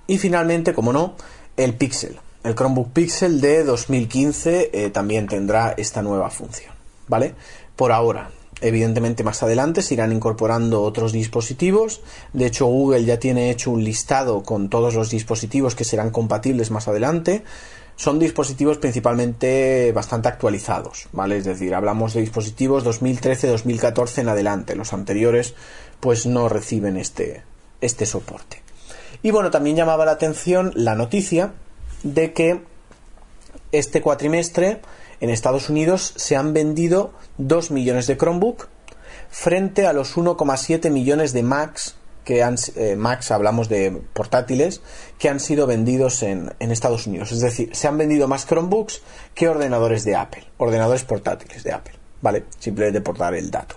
y 0.07 0.18
finalmente, 0.18 0.74
como 0.74 0.92
no, 0.92 1.14
el 1.57 1.74
Pixel. 1.74 2.18
El 2.42 2.55
Chromebook 2.55 2.92
Pixel 2.92 3.40
de 3.40 3.64
2015 3.64 4.70
eh, 4.72 4.90
también 4.90 5.26
tendrá 5.26 5.74
esta 5.76 6.01
nueva 6.01 6.30
función, 6.30 6.72
¿vale? 7.07 7.34
Por 7.76 7.92
ahora, 7.92 8.30
evidentemente 8.61 9.24
más 9.24 9.42
adelante 9.42 9.82
se 9.82 9.94
irán 9.94 10.12
incorporando 10.12 10.82
otros 10.82 11.12
dispositivos. 11.12 12.01
De 12.32 12.46
hecho, 12.46 12.66
Google 12.66 13.05
ya 13.05 13.18
tiene 13.18 13.51
hecho 13.51 13.70
un 13.70 13.84
listado 13.84 14.42
con 14.42 14.70
todos 14.70 14.94
los 14.94 15.11
dispositivos 15.11 15.74
que 15.74 15.84
serán 15.84 16.11
compatibles 16.11 16.70
más 16.70 16.88
adelante. 16.88 17.44
Son 18.01 18.18
dispositivos 18.18 18.78
principalmente 18.78 19.92
bastante 19.92 20.28
actualizados, 20.28 21.09
¿vale? 21.12 21.36
Es 21.36 21.44
decir, 21.44 21.74
hablamos 21.74 22.14
de 22.14 22.22
dispositivos 22.22 22.82
2013-2014 22.86 24.20
en 24.20 24.28
adelante. 24.30 24.74
Los 24.74 24.94
anteriores 24.94 25.53
pues 26.01 26.24
no 26.24 26.48
reciben 26.48 26.96
este, 26.96 27.42
este 27.82 28.07
soporte. 28.07 28.62
Y 29.22 29.32
bueno, 29.32 29.51
también 29.51 29.76
llamaba 29.76 30.07
la 30.07 30.12
atención 30.12 30.72
la 30.74 30.94
noticia 30.94 31.53
de 32.03 32.32
que 32.32 32.62
este 33.70 34.01
cuatrimestre 34.01 34.80
en 35.20 35.28
Estados 35.28 35.68
Unidos 35.68 36.14
se 36.16 36.36
han 36.36 36.55
vendido 36.55 37.12
2 37.36 37.70
millones 37.70 38.07
de 38.07 38.16
Chromebook 38.16 38.68
frente 39.28 39.86
a 39.86 39.92
los 39.92 40.16
1,7 40.16 40.90
millones 40.90 41.34
de 41.34 41.42
Macs 41.42 41.96
que 42.24 42.42
han 42.42 42.56
eh, 42.76 42.96
Macs 42.96 43.30
hablamos 43.30 43.68
de 43.68 44.02
portátiles 44.12 44.82
que 45.18 45.28
han 45.28 45.40
sido 45.40 45.66
vendidos 45.66 46.22
en, 46.22 46.52
en, 46.58 46.70
Estados 46.70 47.06
Unidos. 47.06 47.32
Es 47.32 47.40
decir, 47.40 47.70
se 47.72 47.88
han 47.88 47.98
vendido 47.98 48.28
más 48.28 48.46
Chromebooks 48.46 49.02
que 49.34 49.48
ordenadores 49.48 50.04
de 50.04 50.16
Apple, 50.16 50.44
ordenadores 50.58 51.04
portátiles 51.04 51.62
de 51.64 51.72
Apple. 51.72 51.94
¿Vale? 52.22 52.44
Simplemente 52.58 53.00
por 53.00 53.16
dar 53.16 53.34
el 53.34 53.50
dato. 53.50 53.76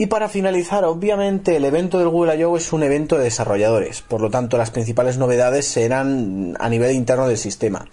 Y 0.00 0.06
para 0.06 0.30
finalizar, 0.30 0.84
obviamente 0.84 1.56
el 1.56 1.64
evento 1.66 1.98
del 1.98 2.08
Google 2.08 2.34
I.O. 2.38 2.56
es 2.56 2.72
un 2.72 2.82
evento 2.82 3.18
de 3.18 3.24
desarrolladores, 3.24 4.00
por 4.00 4.22
lo 4.22 4.30
tanto 4.30 4.56
las 4.56 4.70
principales 4.70 5.18
novedades 5.18 5.66
serán 5.66 6.56
a 6.58 6.70
nivel 6.70 6.92
interno 6.92 7.28
del 7.28 7.36
sistema. 7.36 7.86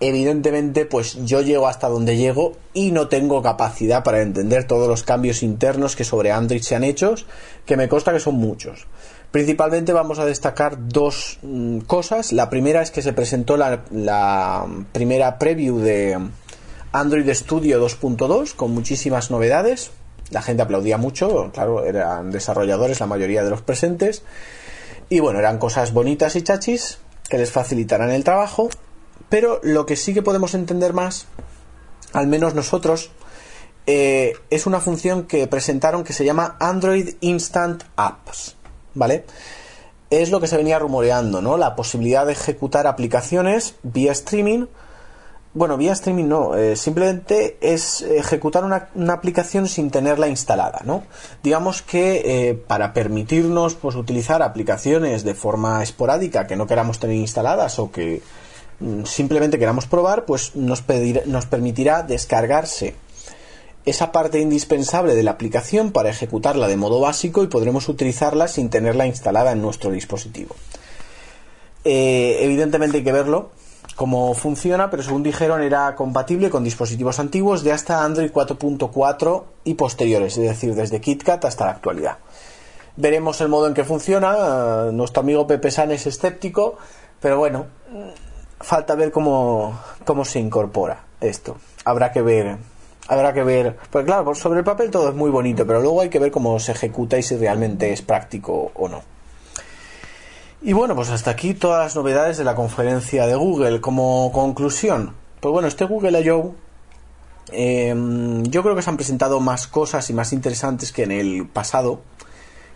Evidentemente, 0.00 0.86
pues 0.86 1.18
yo 1.26 1.42
llego 1.42 1.68
hasta 1.68 1.88
donde 1.88 2.16
llego 2.16 2.52
y 2.72 2.90
no 2.90 3.08
tengo 3.08 3.42
capacidad 3.42 4.02
para 4.02 4.22
entender 4.22 4.66
todos 4.66 4.88
los 4.88 5.02
cambios 5.02 5.42
internos 5.42 5.94
que 5.94 6.04
sobre 6.04 6.32
Android 6.32 6.62
se 6.62 6.74
han 6.74 6.84
hecho, 6.84 7.14
que 7.66 7.76
me 7.76 7.88
consta 7.88 8.12
que 8.12 8.20
son 8.20 8.36
muchos. 8.36 8.86
Principalmente 9.30 9.92
vamos 9.92 10.18
a 10.18 10.24
destacar 10.24 10.88
dos 10.88 11.38
mm, 11.42 11.80
cosas. 11.80 12.32
La 12.32 12.48
primera 12.48 12.80
es 12.80 12.90
que 12.90 13.02
se 13.02 13.12
presentó 13.12 13.58
la, 13.58 13.84
la 13.90 14.66
primera 14.92 15.38
preview 15.38 15.78
de 15.78 16.18
Android 16.92 17.28
Studio 17.34 17.86
2.2 17.86 18.54
con 18.54 18.72
muchísimas 18.72 19.30
novedades, 19.30 19.90
la 20.30 20.42
gente 20.42 20.62
aplaudía 20.62 20.96
mucho, 20.96 21.50
claro, 21.52 21.84
eran 21.84 22.30
desarrolladores 22.30 23.00
la 23.00 23.06
mayoría 23.06 23.42
de 23.42 23.50
los 23.50 23.62
presentes. 23.62 24.22
Y 25.08 25.18
bueno, 25.18 25.40
eran 25.40 25.58
cosas 25.58 25.92
bonitas 25.92 26.36
y 26.36 26.42
chachis 26.42 26.98
que 27.28 27.38
les 27.38 27.50
facilitarán 27.50 28.10
el 28.10 28.22
trabajo. 28.22 28.70
Pero 29.30 29.60
lo 29.62 29.86
que 29.86 29.96
sí 29.96 30.12
que 30.12 30.20
podemos 30.20 30.54
entender 30.54 30.92
más, 30.92 31.26
al 32.12 32.26
menos 32.26 32.54
nosotros, 32.54 33.10
eh, 33.86 34.34
es 34.50 34.66
una 34.66 34.80
función 34.80 35.26
que 35.26 35.46
presentaron 35.46 36.04
que 36.04 36.12
se 36.12 36.26
llama 36.26 36.56
Android 36.60 37.14
Instant 37.20 37.84
Apps. 37.96 38.56
¿Vale? 38.92 39.24
Es 40.10 40.30
lo 40.30 40.40
que 40.40 40.48
se 40.48 40.56
venía 40.58 40.78
rumoreando, 40.78 41.40
¿no? 41.40 41.56
La 41.56 41.76
posibilidad 41.76 42.26
de 42.26 42.32
ejecutar 42.32 42.86
aplicaciones 42.86 43.76
vía 43.82 44.12
streaming 44.12 44.66
bueno, 45.52 45.76
vía 45.76 45.92
streaming 45.92 46.28
no, 46.28 46.54
eh, 46.54 46.76
simplemente 46.76 47.58
es 47.60 48.02
ejecutar 48.02 48.64
una, 48.64 48.88
aplicación 49.12 49.66
sin 49.66 49.90
tenerla 49.90 50.28
instalada, 50.28 50.82
¿no? 50.84 51.02
Digamos 51.42 51.82
que 51.82 52.22
eh, 52.24 52.54
para 52.54 52.92
permitirnos 52.92 53.74
pues, 53.74 53.96
utilizar 53.96 54.42
aplicaciones 54.42 55.24
de 55.24 55.34
forma 55.34 55.82
esporádica 55.82 56.46
que 56.46 56.54
no 56.54 56.68
queramos 56.68 57.00
tener 57.00 57.16
instaladas 57.16 57.80
o 57.80 57.90
que 57.90 58.22
simplemente 59.04 59.58
queramos 59.58 59.86
probar, 59.86 60.24
pues 60.24 60.56
nos, 60.56 60.84
nos 61.26 61.46
permitirá 61.46 62.02
descargarse 62.02 62.94
esa 63.84 64.12
parte 64.12 64.40
indispensable 64.40 65.14
de 65.14 65.22
la 65.22 65.32
aplicación 65.32 65.92
para 65.92 66.10
ejecutarla 66.10 66.68
de 66.68 66.76
modo 66.76 67.00
básico 67.00 67.42
y 67.42 67.46
podremos 67.46 67.88
utilizarla 67.88 68.48
sin 68.48 68.70
tenerla 68.70 69.06
instalada 69.06 69.52
en 69.52 69.62
nuestro 69.62 69.90
dispositivo. 69.90 70.54
Eh, 71.84 72.38
evidentemente 72.42 72.98
hay 72.98 73.04
que 73.04 73.12
verlo 73.12 73.50
cómo 73.96 74.34
funciona, 74.34 74.90
pero 74.90 75.02
según 75.02 75.22
dijeron 75.22 75.62
era 75.62 75.94
compatible 75.94 76.50
con 76.50 76.64
dispositivos 76.64 77.18
antiguos 77.18 77.62
de 77.64 77.72
hasta 77.72 78.04
Android 78.04 78.30
4.4 78.30 79.44
y 79.64 79.74
posteriores, 79.74 80.38
es 80.38 80.48
decir, 80.48 80.74
desde 80.74 81.00
KitKat 81.00 81.44
hasta 81.44 81.66
la 81.66 81.72
actualidad. 81.72 82.18
Veremos 82.96 83.40
el 83.40 83.48
modo 83.48 83.66
en 83.66 83.74
que 83.74 83.84
funciona. 83.84 84.90
Nuestro 84.92 85.20
amigo 85.20 85.46
Pepe 85.46 85.70
San 85.70 85.90
es 85.90 86.06
escéptico, 86.06 86.76
pero 87.20 87.38
bueno, 87.38 87.66
falta 88.60 88.94
ver 88.94 89.10
cómo, 89.10 89.80
cómo 90.04 90.24
se 90.24 90.38
incorpora 90.38 91.04
esto. 91.20 91.56
Habrá 91.84 92.12
que 92.12 92.22
ver, 92.22 92.58
habrá 93.08 93.32
que 93.32 93.42
ver. 93.42 93.76
Pues 93.90 94.04
claro, 94.04 94.34
sobre 94.34 94.60
el 94.60 94.64
papel 94.64 94.90
todo 94.90 95.08
es 95.08 95.14
muy 95.14 95.30
bonito, 95.30 95.66
pero 95.66 95.80
luego 95.80 96.02
hay 96.02 96.08
que 96.08 96.18
ver 96.18 96.30
cómo 96.30 96.58
se 96.60 96.72
ejecuta 96.72 97.18
y 97.18 97.22
si 97.22 97.36
realmente 97.36 97.92
es 97.92 98.02
práctico 98.02 98.70
o 98.74 98.88
no. 98.88 99.02
Y 100.62 100.74
bueno, 100.74 100.94
pues 100.94 101.08
hasta 101.08 101.30
aquí 101.30 101.54
todas 101.54 101.82
las 101.82 101.96
novedades 101.96 102.36
de 102.36 102.44
la 102.44 102.54
conferencia 102.54 103.26
de 103.26 103.34
Google. 103.34 103.80
Como 103.80 104.30
conclusión, 104.32 105.14
pues 105.40 105.52
bueno, 105.52 105.68
este 105.68 105.86
Google 105.86 106.20
I.O. 106.20 106.54
Em, 107.52 108.44
yo 108.44 108.62
creo 108.62 108.76
que 108.76 108.82
se 108.82 108.90
han 108.90 108.96
presentado 108.96 109.40
más 109.40 109.66
cosas 109.66 110.08
y 110.10 110.12
más 110.12 110.34
interesantes 110.34 110.92
que 110.92 111.04
en 111.04 111.12
el 111.12 111.48
pasado, 111.48 112.02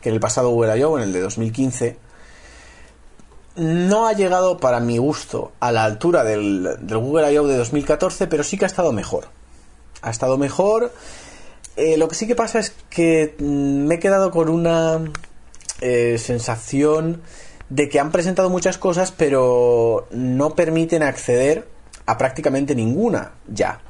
que 0.01 0.09
en 0.09 0.15
el 0.15 0.21
pasado 0.21 0.49
Google 0.49 0.79
I.O., 0.79 0.97
en 0.97 1.05
el 1.05 1.13
de 1.13 1.21
2015. 1.21 1.99
No 3.57 4.07
ha 4.07 4.13
llegado 4.13 4.59
para 4.59 4.81
mi 4.81 4.99
gusto 4.99 5.53
a 5.61 5.71
la 5.71 5.85
altura 5.85 6.25
del, 6.25 6.77
del 6.81 6.99
Google 6.99 7.33
I.O. 7.33 7.47
de 7.47 7.57
2014, 7.57 8.27
pero 8.27 8.43
sí 8.43 8.59
que 8.59 8.65
ha 8.65 8.67
estado 8.67 8.93
mejor 8.93 9.29
ha 10.05 10.11
estado 10.11 10.39
mejor. 10.39 10.93
Eh, 11.77 11.97
lo 11.97 12.09
que 12.09 12.15
sí 12.15 12.27
que 12.27 12.37
pasa 12.37 12.61
es 12.61 12.75
que 12.91 13.35
mm, 13.39 13.87
me 13.87 13.97
he 13.97 13.99
quedado 13.99 14.31
con 14.31 14.49
una 14.49 15.01
eh, 15.81 16.19
sensación 16.19 17.23
de 17.71 17.89
que 17.89 17.99
han 17.99 18.13
presentado 18.13 18.51
muchas 18.51 18.79
cosas, 18.79 19.11
pero 19.11 20.07
no 20.11 20.55
permiten 20.55 21.03
acceder 21.03 21.67
a 22.07 22.19
prácticamente 22.19 22.75
ninguna 22.75 23.33
ya. 23.49 23.81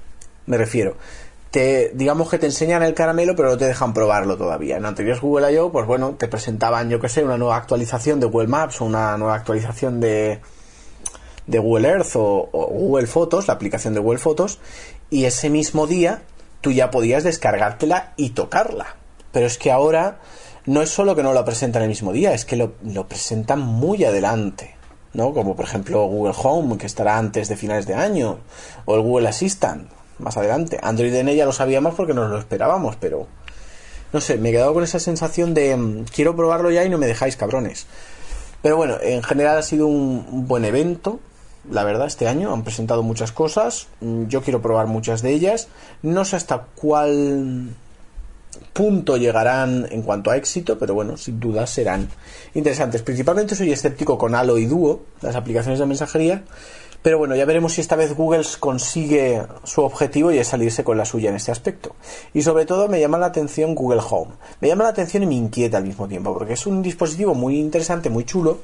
Me 0.47 0.57
refiero. 0.57 0.97
Te, 1.55 1.93
digamos 1.95 2.29
que 2.29 2.41
te 2.41 2.47
enseñan 2.47 2.83
el 2.83 2.95
caramelo, 2.95 3.37
pero 3.37 3.51
no 3.51 3.57
te 3.57 3.67
dejan 3.67 3.95
probarlo 3.95 4.37
todavía. 4.37 4.77
En 4.77 4.85
anteriores 4.85 5.23
Google 5.23 5.53
I.O., 5.53 5.71
pues 5.71 5.87
bueno, 5.87 6.17
te 6.19 6.27
presentaban, 6.27 6.91
yo 6.91 6.99
que 6.99 7.09
sé, 7.09 7.23
una 7.23 7.39
nueva 7.39 7.55
actualización 7.55 8.19
de 8.19 8.27
Google 8.27 8.49
Maps 8.49 8.81
o 8.81 8.85
una 8.85 9.17
nueva 9.19 9.37
actualización 9.37 10.01
de, 10.01 10.41
de 11.47 11.59
Google 11.61 11.87
Earth 11.87 12.17
o, 12.17 12.49
Google 12.51 13.07
Fotos, 13.07 13.47
la 13.47 13.55
aplicación 13.55 13.95
de 13.95 14.01
Google 14.01 14.19
Fotos, 14.19 14.59
y 15.11 15.27
ese 15.27 15.49
mismo 15.49 15.87
día 15.87 16.23
tú 16.61 16.73
ya 16.73 16.91
podías 16.91 17.23
descargártela 17.23 18.15
y 18.17 18.31
tocarla. 18.31 18.97
Pero 19.31 19.47
es 19.47 19.57
que 19.57 19.71
ahora 19.71 20.19
no 20.67 20.83
es 20.83 20.91
solo 20.91 21.15
que 21.15 21.23
no 21.23 21.35
lo 21.35 21.45
presentan 21.45 21.83
el 21.83 21.89
mismo 21.89 22.13
día, 22.13 22.35
es 22.35 22.45
que 22.45 22.57
lo, 22.57 22.73
lo 22.83 23.07
presentan 23.07 23.61
muy 23.61 24.05
adelante. 24.05 24.75
¿no? 25.13 25.33
Como 25.33 25.55
por 25.55 25.67
ejemplo 25.67 26.05
Google 26.07 26.35
Home, 26.37 26.79
que 26.79 26.87
estará 26.87 27.17
antes 27.17 27.47
de 27.47 27.57
finales 27.57 27.87
de 27.87 27.95
año, 27.95 28.41
o 28.87 28.97
el 28.97 29.03
Google 29.03 29.29
Assistant, 29.29 29.89
más 30.19 30.37
adelante. 30.37 30.79
Android 30.83 31.15
en 31.15 31.29
ella 31.29 31.45
lo 31.45 31.53
sabíamos 31.53 31.95
porque 31.95 32.15
nos 32.15 32.31
lo 32.31 32.39
esperábamos, 32.39 32.97
pero 32.97 33.27
no 34.13 34.21
sé, 34.21 34.39
me 34.39 34.51
he 34.51 34.53
quedado 34.53 34.75
con 34.75 34.85
esa 34.85 35.01
sensación 35.01 35.55
de 35.55 35.77
mm, 35.77 36.05
quiero 36.15 36.37
probarlo 36.37 36.71
ya 36.71 36.85
y 36.85 36.89
no 36.89 36.99
me 36.99 37.07
dejáis 37.07 37.37
cabrones. 37.37 37.87
Pero 38.63 38.77
bueno, 38.77 38.97
en 39.03 39.23
general 39.23 39.59
ha 39.59 39.63
sido 39.63 39.87
un 39.87 40.47
buen 40.49 40.65
evento, 40.65 41.21
la 41.71 41.85
verdad, 41.85 42.07
este 42.07 42.29
año. 42.29 42.53
Han 42.53 42.65
presentado 42.65 43.03
muchas 43.03 43.33
cosas. 43.33 43.89
Mm, 44.01 44.27
yo 44.27 44.43
quiero 44.43 44.63
probar 44.63 44.87
muchas 44.87 45.23
de 45.23 45.33
ellas. 45.33 45.69
No 46.03 46.25
sé 46.25 46.37
hasta 46.37 46.67
cuál 46.75 47.75
punto 48.73 49.17
llegarán 49.17 49.87
en 49.91 50.03
cuanto 50.03 50.31
a 50.31 50.37
éxito, 50.37 50.79
pero 50.79 50.95
bueno, 50.95 51.17
sin 51.17 51.41
duda 51.41 51.67
serán 51.67 52.09
interesantes. 52.55 53.03
Principalmente 53.03 53.55
soy 53.55 53.73
escéptico 53.73 54.19
con 54.19 54.35
Halo 54.35 54.59
y 54.59 54.67
Duo, 54.67 55.03
las 55.23 55.37
aplicaciones 55.37 55.79
de 55.79 55.87
mensajería. 55.87 56.45
Pero 57.05 57.19
bueno, 57.19 57.37
ya 57.37 57.45
veremos 57.45 57.75
si 57.75 57.83
esta 57.83 57.97
vez 57.97 58.17
Google 58.17 58.47
consigue 58.59 59.43
su 59.63 59.83
objetivo 59.83 60.33
y 60.33 60.39
es 60.39 60.49
salirse 60.49 60.85
con 60.85 60.97
la 60.97 61.05
suya 61.05 61.29
en 61.29 61.37
este 61.37 61.53
aspecto. 61.53 61.95
Y 62.33 62.41
sobre 62.41 62.65
todo 62.65 62.89
me 62.89 62.99
llama 62.99 63.19
la 63.19 63.27
atención 63.27 63.75
Google 63.75 64.01
Home. 64.09 64.33
Me 64.63 64.69
llama 64.69 64.85
la 64.85 64.91
atención 64.91 65.23
y 65.23 65.27
me 65.27 65.35
inquieta 65.35 65.77
al 65.77 65.85
mismo 65.85 66.09
tiempo, 66.09 66.33
porque 66.33 66.55
es 66.55 66.67
un 66.67 66.81
dispositivo 66.81 67.35
muy 67.35 67.61
interesante, 67.61 68.09
muy 68.09 68.25
chulo, 68.25 68.61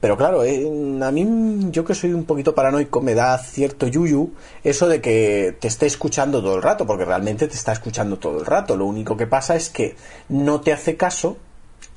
pero 0.00 0.16
claro, 0.16 0.44
eh, 0.44 0.66
a 1.02 1.10
mí, 1.10 1.68
yo 1.70 1.84
que 1.84 1.94
soy 1.94 2.14
un 2.14 2.24
poquito 2.24 2.54
paranoico, 2.54 3.02
me 3.02 3.12
da 3.12 3.36
cierto 3.36 3.86
yuyu 3.86 4.32
eso 4.64 4.88
de 4.88 5.02
que 5.02 5.54
te 5.60 5.68
esté 5.68 5.84
escuchando 5.84 6.40
todo 6.40 6.56
el 6.56 6.62
rato, 6.62 6.86
porque 6.86 7.04
realmente 7.04 7.48
te 7.48 7.54
está 7.54 7.72
escuchando 7.72 8.18
todo 8.18 8.38
el 8.38 8.46
rato. 8.46 8.78
Lo 8.78 8.86
único 8.86 9.14
que 9.14 9.26
pasa 9.26 9.56
es 9.56 9.68
que 9.68 9.94
no 10.30 10.62
te 10.62 10.72
hace 10.72 10.96
caso 10.96 11.36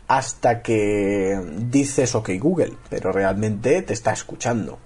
hasta 0.09 0.61
que 0.61 1.39
dices 1.59 2.13
ok 2.13 2.32
Google, 2.39 2.74
pero 2.89 3.13
realmente 3.13 3.82
te 3.84 3.93
está 3.93 4.11
escuchando. 4.11 4.78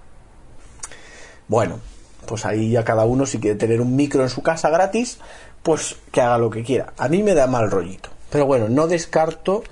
Bueno, 1.48 1.78
pues 2.26 2.44
ahí 2.44 2.70
ya 2.70 2.84
cada 2.84 3.04
uno 3.04 3.26
si 3.26 3.38
quiere 3.38 3.56
tener 3.56 3.80
un 3.80 3.96
micro 3.96 4.22
en 4.22 4.30
su 4.30 4.42
casa 4.42 4.70
gratis, 4.70 5.18
pues 5.62 5.96
que 6.12 6.20
haga 6.20 6.38
lo 6.38 6.50
que 6.50 6.64
quiera. 6.64 6.92
A 6.98 7.08
mí 7.08 7.22
me 7.22 7.34
da 7.34 7.46
mal 7.46 7.70
rollito. 7.70 8.10
Pero 8.30 8.46
bueno, 8.46 8.68
no 8.68 8.86
descarto 8.86 9.62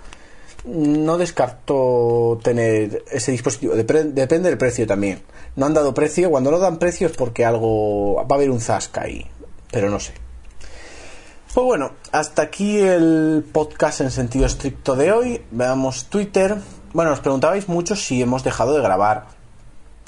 no 0.65 1.19
descarto 1.19 2.41
tener 2.43 3.05
ese 3.11 3.33
dispositivo. 3.33 3.75
depende 3.75 4.49
del 4.49 4.59
precio 4.59 4.87
también. 4.87 5.23
No 5.57 5.67
han 5.67 5.75
dado 5.75 5.95
precio. 5.95 6.31
Cuando 6.31 6.51
no 6.51 6.59
dan 6.59 6.79
precio 6.79 7.07
es 7.07 7.17
porque 7.17 7.45
algo. 7.45 8.17
Va 8.17 8.27
a 8.31 8.35
haber 8.35 8.51
un 8.51 8.61
zasca 8.61 9.03
ahí. 9.03 9.27
Pero 9.71 9.91
no 9.91 10.01
sé. 10.01 10.15
Pues 11.53 11.65
bueno, 11.65 11.93
hasta 12.11 12.43
aquí 12.43 12.79
el 12.79 13.45
podcast 13.53 14.01
en 14.01 14.11
sentido 14.11 14.47
estricto 14.47 14.97
de 14.97 15.13
hoy. 15.13 15.43
Veamos 15.51 16.07
Twitter. 16.07 16.57
Bueno, 16.93 17.13
os 17.13 17.21
preguntabais 17.21 17.69
mucho 17.69 17.95
si 17.95 18.23
hemos 18.23 18.43
dejado 18.43 18.75
de 18.75 18.83
grabar. 18.83 19.27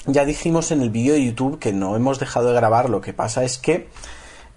Ya 0.07 0.23
dijimos 0.23 0.71
en 0.71 0.81
el 0.81 0.89
vídeo 0.89 1.15
de 1.15 1.25
YouTube 1.25 1.59
que 1.59 1.73
no 1.73 1.97
hemos 1.97 2.17
dejado 2.17 2.47
de 2.47 2.55
grabar. 2.55 2.89
Lo 2.89 3.01
que 3.01 3.13
pasa 3.13 3.43
es 3.43 3.57
que 3.57 3.89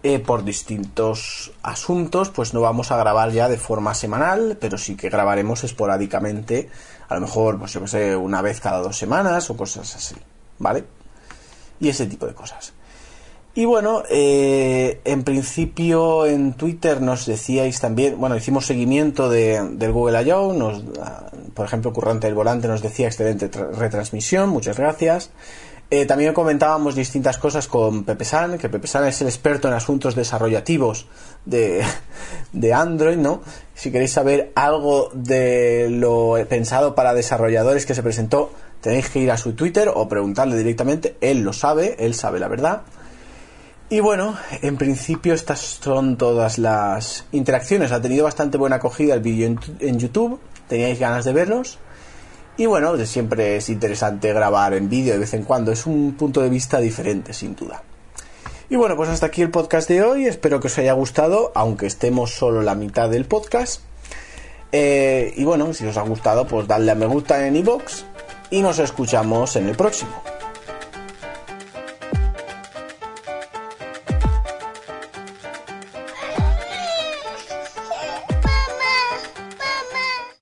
eh, 0.04 0.20
por 0.20 0.44
distintos 0.44 1.50
asuntos, 1.62 2.30
pues 2.30 2.54
no 2.54 2.60
vamos 2.60 2.92
a 2.92 2.96
grabar 2.96 3.32
ya 3.32 3.48
de 3.48 3.58
forma 3.58 3.94
semanal, 3.94 4.56
pero 4.60 4.78
sí 4.78 4.96
que 4.96 5.10
grabaremos 5.10 5.64
esporádicamente, 5.64 6.70
a 7.08 7.16
lo 7.16 7.22
mejor, 7.22 7.58
pues 7.58 7.72
yo 7.72 7.80
que 7.80 7.88
sé, 7.88 8.16
una 8.16 8.42
vez 8.42 8.60
cada 8.60 8.78
dos 8.78 8.96
semanas 8.96 9.50
o 9.50 9.56
cosas 9.56 9.94
así, 9.96 10.14
¿vale? 10.60 10.84
Y 11.80 11.88
ese 11.88 12.06
tipo 12.06 12.26
de 12.26 12.34
cosas. 12.34 12.72
Y 13.52 13.64
bueno, 13.64 14.04
eh, 14.08 15.00
en 15.04 15.24
principio 15.24 16.24
en 16.24 16.52
Twitter 16.52 17.02
nos 17.02 17.26
decíais 17.26 17.80
también, 17.80 18.16
bueno, 18.18 18.36
hicimos 18.36 18.66
seguimiento 18.66 19.28
de, 19.28 19.60
del 19.72 19.92
Google 19.92 20.22
I.O., 20.22 20.52
nos, 20.52 20.84
ah, 21.02 21.30
por 21.54 21.66
ejemplo, 21.66 21.92
Currante 21.92 22.28
del 22.28 22.36
Volante 22.36 22.68
nos 22.68 22.80
decía 22.80 23.08
excelente 23.08 23.48
retransmisión, 23.48 24.50
muchas 24.50 24.78
gracias. 24.78 25.30
Eh, 25.92 26.06
también 26.06 26.32
comentábamos 26.32 26.94
distintas 26.94 27.36
cosas 27.38 27.66
con 27.66 28.04
Pepe 28.04 28.24
San, 28.24 28.56
que 28.58 28.68
Pepe 28.68 28.86
San 28.86 29.04
es 29.08 29.20
el 29.22 29.26
experto 29.26 29.66
en 29.66 29.74
asuntos 29.74 30.14
desarrollativos 30.14 31.08
de, 31.44 31.82
de 32.52 32.72
Android, 32.72 33.16
¿no? 33.16 33.42
Si 33.74 33.90
queréis 33.90 34.12
saber 34.12 34.52
algo 34.54 35.10
de 35.12 35.88
lo 35.90 36.36
pensado 36.48 36.94
para 36.94 37.12
desarrolladores 37.14 37.86
que 37.86 37.96
se 37.96 38.04
presentó, 38.04 38.52
tenéis 38.80 39.10
que 39.10 39.18
ir 39.18 39.32
a 39.32 39.36
su 39.36 39.54
Twitter 39.54 39.90
o 39.92 40.08
preguntarle 40.08 40.56
directamente, 40.56 41.16
él 41.20 41.40
lo 41.40 41.52
sabe, 41.52 41.96
él 41.98 42.14
sabe 42.14 42.38
la 42.38 42.46
verdad. 42.46 42.82
Y 43.92 43.98
bueno, 43.98 44.36
en 44.62 44.76
principio 44.76 45.34
estas 45.34 45.58
son 45.58 46.16
todas 46.16 46.58
las 46.58 47.24
interacciones. 47.32 47.90
Ha 47.90 48.00
tenido 48.00 48.22
bastante 48.22 48.56
buena 48.56 48.76
acogida 48.76 49.14
el 49.14 49.20
vídeo 49.20 49.58
en, 49.80 49.98
YouTube, 49.98 50.38
teníais 50.68 51.00
ganas 51.00 51.24
de 51.24 51.32
verlos. 51.32 51.80
Y 52.56 52.66
bueno, 52.66 52.96
siempre 53.04 53.56
es 53.56 53.68
interesante 53.68 54.32
grabar 54.32 54.74
en 54.74 54.88
vídeo 54.88 55.14
de 55.14 55.18
vez 55.18 55.34
en 55.34 55.42
cuando, 55.42 55.72
es 55.72 55.86
un 55.86 56.14
punto 56.16 56.40
de 56.40 56.48
vista 56.48 56.78
diferente, 56.78 57.32
sin 57.32 57.56
duda. 57.56 57.82
Y 58.68 58.76
bueno, 58.76 58.94
pues 58.94 59.08
hasta 59.08 59.26
aquí 59.26 59.42
el 59.42 59.50
podcast 59.50 59.88
de 59.88 60.04
hoy, 60.04 60.26
espero 60.26 60.60
que 60.60 60.68
os 60.68 60.78
haya 60.78 60.92
gustado, 60.92 61.50
aunque 61.56 61.86
estemos 61.86 62.30
solo 62.30 62.62
la 62.62 62.76
mitad 62.76 63.10
del 63.10 63.24
podcast. 63.24 63.80
Eh, 64.70 65.34
y 65.36 65.42
bueno, 65.42 65.74
si 65.74 65.84
os 65.84 65.96
ha 65.96 66.02
gustado, 66.02 66.46
pues 66.46 66.68
dadle 66.68 66.92
a 66.92 66.94
me 66.94 67.06
gusta 67.06 67.44
en 67.44 67.56
iVoox 67.56 68.04
y 68.50 68.62
nos 68.62 68.78
escuchamos 68.78 69.56
en 69.56 69.68
el 69.68 69.74
próximo. 69.74 70.39